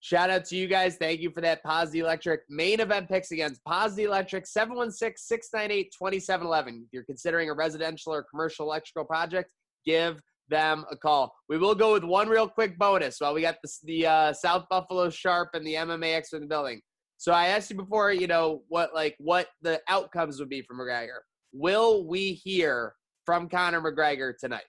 Shout 0.00 0.30
out 0.30 0.44
to 0.46 0.56
you 0.56 0.68
guys. 0.68 0.96
Thank 0.96 1.20
you 1.20 1.30
for 1.30 1.40
that. 1.40 1.60
The 1.64 1.98
Electric 1.98 2.42
main 2.48 2.80
event 2.80 3.08
picks 3.08 3.32
against 3.32 3.60
the 3.64 4.04
Electric 4.04 4.46
716 4.46 5.14
698 5.16 5.92
2711. 5.92 6.84
If 6.86 6.92
you're 6.92 7.04
considering 7.04 7.50
a 7.50 7.54
residential 7.54 8.14
or 8.14 8.22
commercial 8.22 8.66
electrical 8.66 9.04
project, 9.04 9.50
give 9.84 10.20
them 10.48 10.84
a 10.90 10.96
call. 10.96 11.34
We 11.48 11.58
will 11.58 11.74
go 11.74 11.92
with 11.92 12.04
one 12.04 12.28
real 12.28 12.48
quick 12.48 12.78
bonus 12.78 13.20
while 13.20 13.34
we 13.34 13.42
got 13.42 13.56
the, 13.62 13.70
the 13.84 14.06
uh, 14.06 14.32
South 14.32 14.66
Buffalo 14.70 15.10
Sharp 15.10 15.50
and 15.54 15.66
the 15.66 15.74
MMA 15.74 16.14
expert 16.14 16.38
in 16.38 16.42
the 16.44 16.48
building. 16.48 16.80
So 17.16 17.32
I 17.32 17.48
asked 17.48 17.68
you 17.68 17.76
before, 17.76 18.12
you 18.12 18.28
know, 18.28 18.62
what 18.68 18.94
like 18.94 19.16
what 19.18 19.48
the 19.62 19.80
outcomes 19.88 20.38
would 20.38 20.48
be 20.48 20.62
for 20.62 20.74
McGregor. 20.74 21.18
Will 21.52 22.06
we 22.06 22.32
hear 22.32 22.94
from 23.26 23.48
Conor 23.48 23.80
McGregor 23.80 24.32
tonight? 24.38 24.64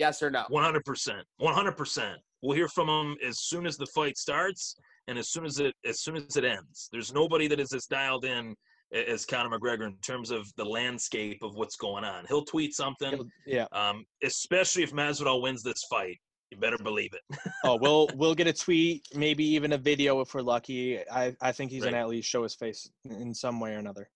Yes 0.00 0.22
or 0.22 0.30
no? 0.30 0.46
100%. 0.50 1.22
100%. 1.42 2.14
We'll 2.40 2.56
hear 2.56 2.68
from 2.68 2.88
him 2.88 3.18
as 3.22 3.40
soon 3.40 3.66
as 3.66 3.76
the 3.76 3.84
fight 3.84 4.16
starts 4.16 4.74
and 5.08 5.18
as 5.18 5.28
soon 5.28 5.44
as 5.44 5.60
it 5.60 5.74
as 5.84 6.00
soon 6.00 6.16
as 6.16 6.38
it 6.38 6.44
ends. 6.44 6.88
There's 6.90 7.12
nobody 7.12 7.46
that 7.48 7.60
is 7.60 7.74
as 7.74 7.84
dialed 7.84 8.24
in 8.24 8.56
as 8.94 9.26
Conor 9.26 9.58
McGregor 9.58 9.86
in 9.86 9.96
terms 10.02 10.30
of 10.30 10.50
the 10.56 10.64
landscape 10.64 11.42
of 11.42 11.54
what's 11.54 11.76
going 11.76 12.04
on. 12.04 12.24
He'll 12.28 12.46
tweet 12.46 12.74
something. 12.74 13.30
Yeah. 13.46 13.66
Um, 13.72 14.06
especially 14.24 14.84
if 14.84 14.92
Masvidal 14.92 15.42
wins 15.42 15.62
this 15.62 15.84
fight. 15.90 16.18
You 16.50 16.56
better 16.56 16.78
believe 16.78 17.10
it. 17.12 17.38
oh, 17.64 17.76
we'll 17.76 18.08
we'll 18.14 18.34
get 18.34 18.46
a 18.46 18.54
tweet, 18.54 19.06
maybe 19.14 19.44
even 19.44 19.74
a 19.74 19.78
video 19.78 20.22
if 20.22 20.34
we're 20.34 20.40
lucky. 20.40 20.98
I, 21.12 21.36
I 21.42 21.52
think 21.52 21.70
he's 21.70 21.82
right. 21.82 21.90
gonna 21.90 22.02
at 22.02 22.08
least 22.08 22.28
show 22.28 22.42
his 22.42 22.54
face 22.54 22.90
in 23.04 23.34
some 23.34 23.60
way 23.60 23.74
or 23.74 23.78
another. 23.78 24.08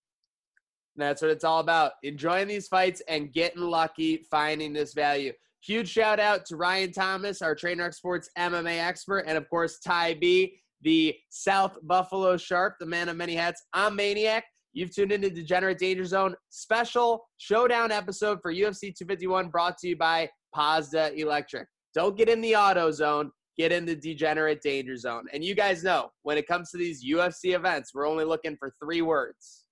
That's 0.97 1.21
what 1.21 1.31
it's 1.31 1.45
all 1.45 1.61
about. 1.61 1.93
Enjoying 2.03 2.49
these 2.49 2.69
fights 2.69 3.03
and 3.07 3.33
getting 3.35 3.63
lucky, 3.63 4.25
finding 4.31 4.73
this 4.73 4.95
value. 4.95 5.33
Huge 5.67 5.89
shout 5.89 6.21
out 6.21 6.45
to 6.47 6.57
Ryan 6.57 6.93
Thomas, 6.93 7.41
our 7.41 7.55
Trademark 7.55 7.95
Sports 7.95 8.29
MMA 8.37 8.79
expert, 8.85 9.25
and 9.27 9.39
of 9.39 9.49
course, 9.49 9.79
Ty 9.79 10.15
B, 10.15 10.61
the 10.83 11.15
South 11.31 11.79
Buffalo 11.85 12.37
Sharp, 12.37 12.75
the 12.79 12.85
man 12.85 13.09
of 13.09 13.17
many 13.17 13.35
hats. 13.35 13.63
I'm 13.73 13.97
Maniac. 13.97 14.45
You've 14.75 14.95
tuned 14.95 15.11
into 15.11 15.31
Degenerate 15.31 15.79
Danger 15.79 16.05
Zone 16.05 16.35
special 16.51 17.25
showdown 17.39 17.93
episode 17.93 18.41
for 18.43 18.53
UFC 18.53 18.95
251 18.95 19.49
brought 19.49 19.79
to 19.79 19.89
you 19.89 19.97
by 19.97 20.29
Pazda 20.55 21.17
Electric. 21.17 21.67
Don't 21.95 22.15
get 22.15 22.29
in 22.29 22.43
the 22.43 22.55
auto 22.55 22.91
zone, 22.91 23.31
get 23.57 23.73
in 23.73 23.87
the 23.87 23.97
Degenerate 23.97 24.61
Danger 24.61 24.99
Zone. 24.99 25.25
And 25.33 25.43
you 25.43 25.55
guys 25.55 25.83
know 25.83 26.11
when 26.25 26.37
it 26.37 26.47
comes 26.47 26.73
to 26.73 26.77
these 26.77 27.03
UFC 27.03 27.55
events, 27.57 27.93
we're 27.95 28.07
only 28.07 28.25
looking 28.25 28.59
for 28.59 28.75
three 28.83 29.01
words 29.01 29.65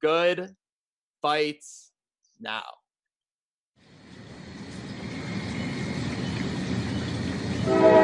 good 0.00 0.54
fights 1.22 1.90
now. 2.38 2.62
You 7.68 7.97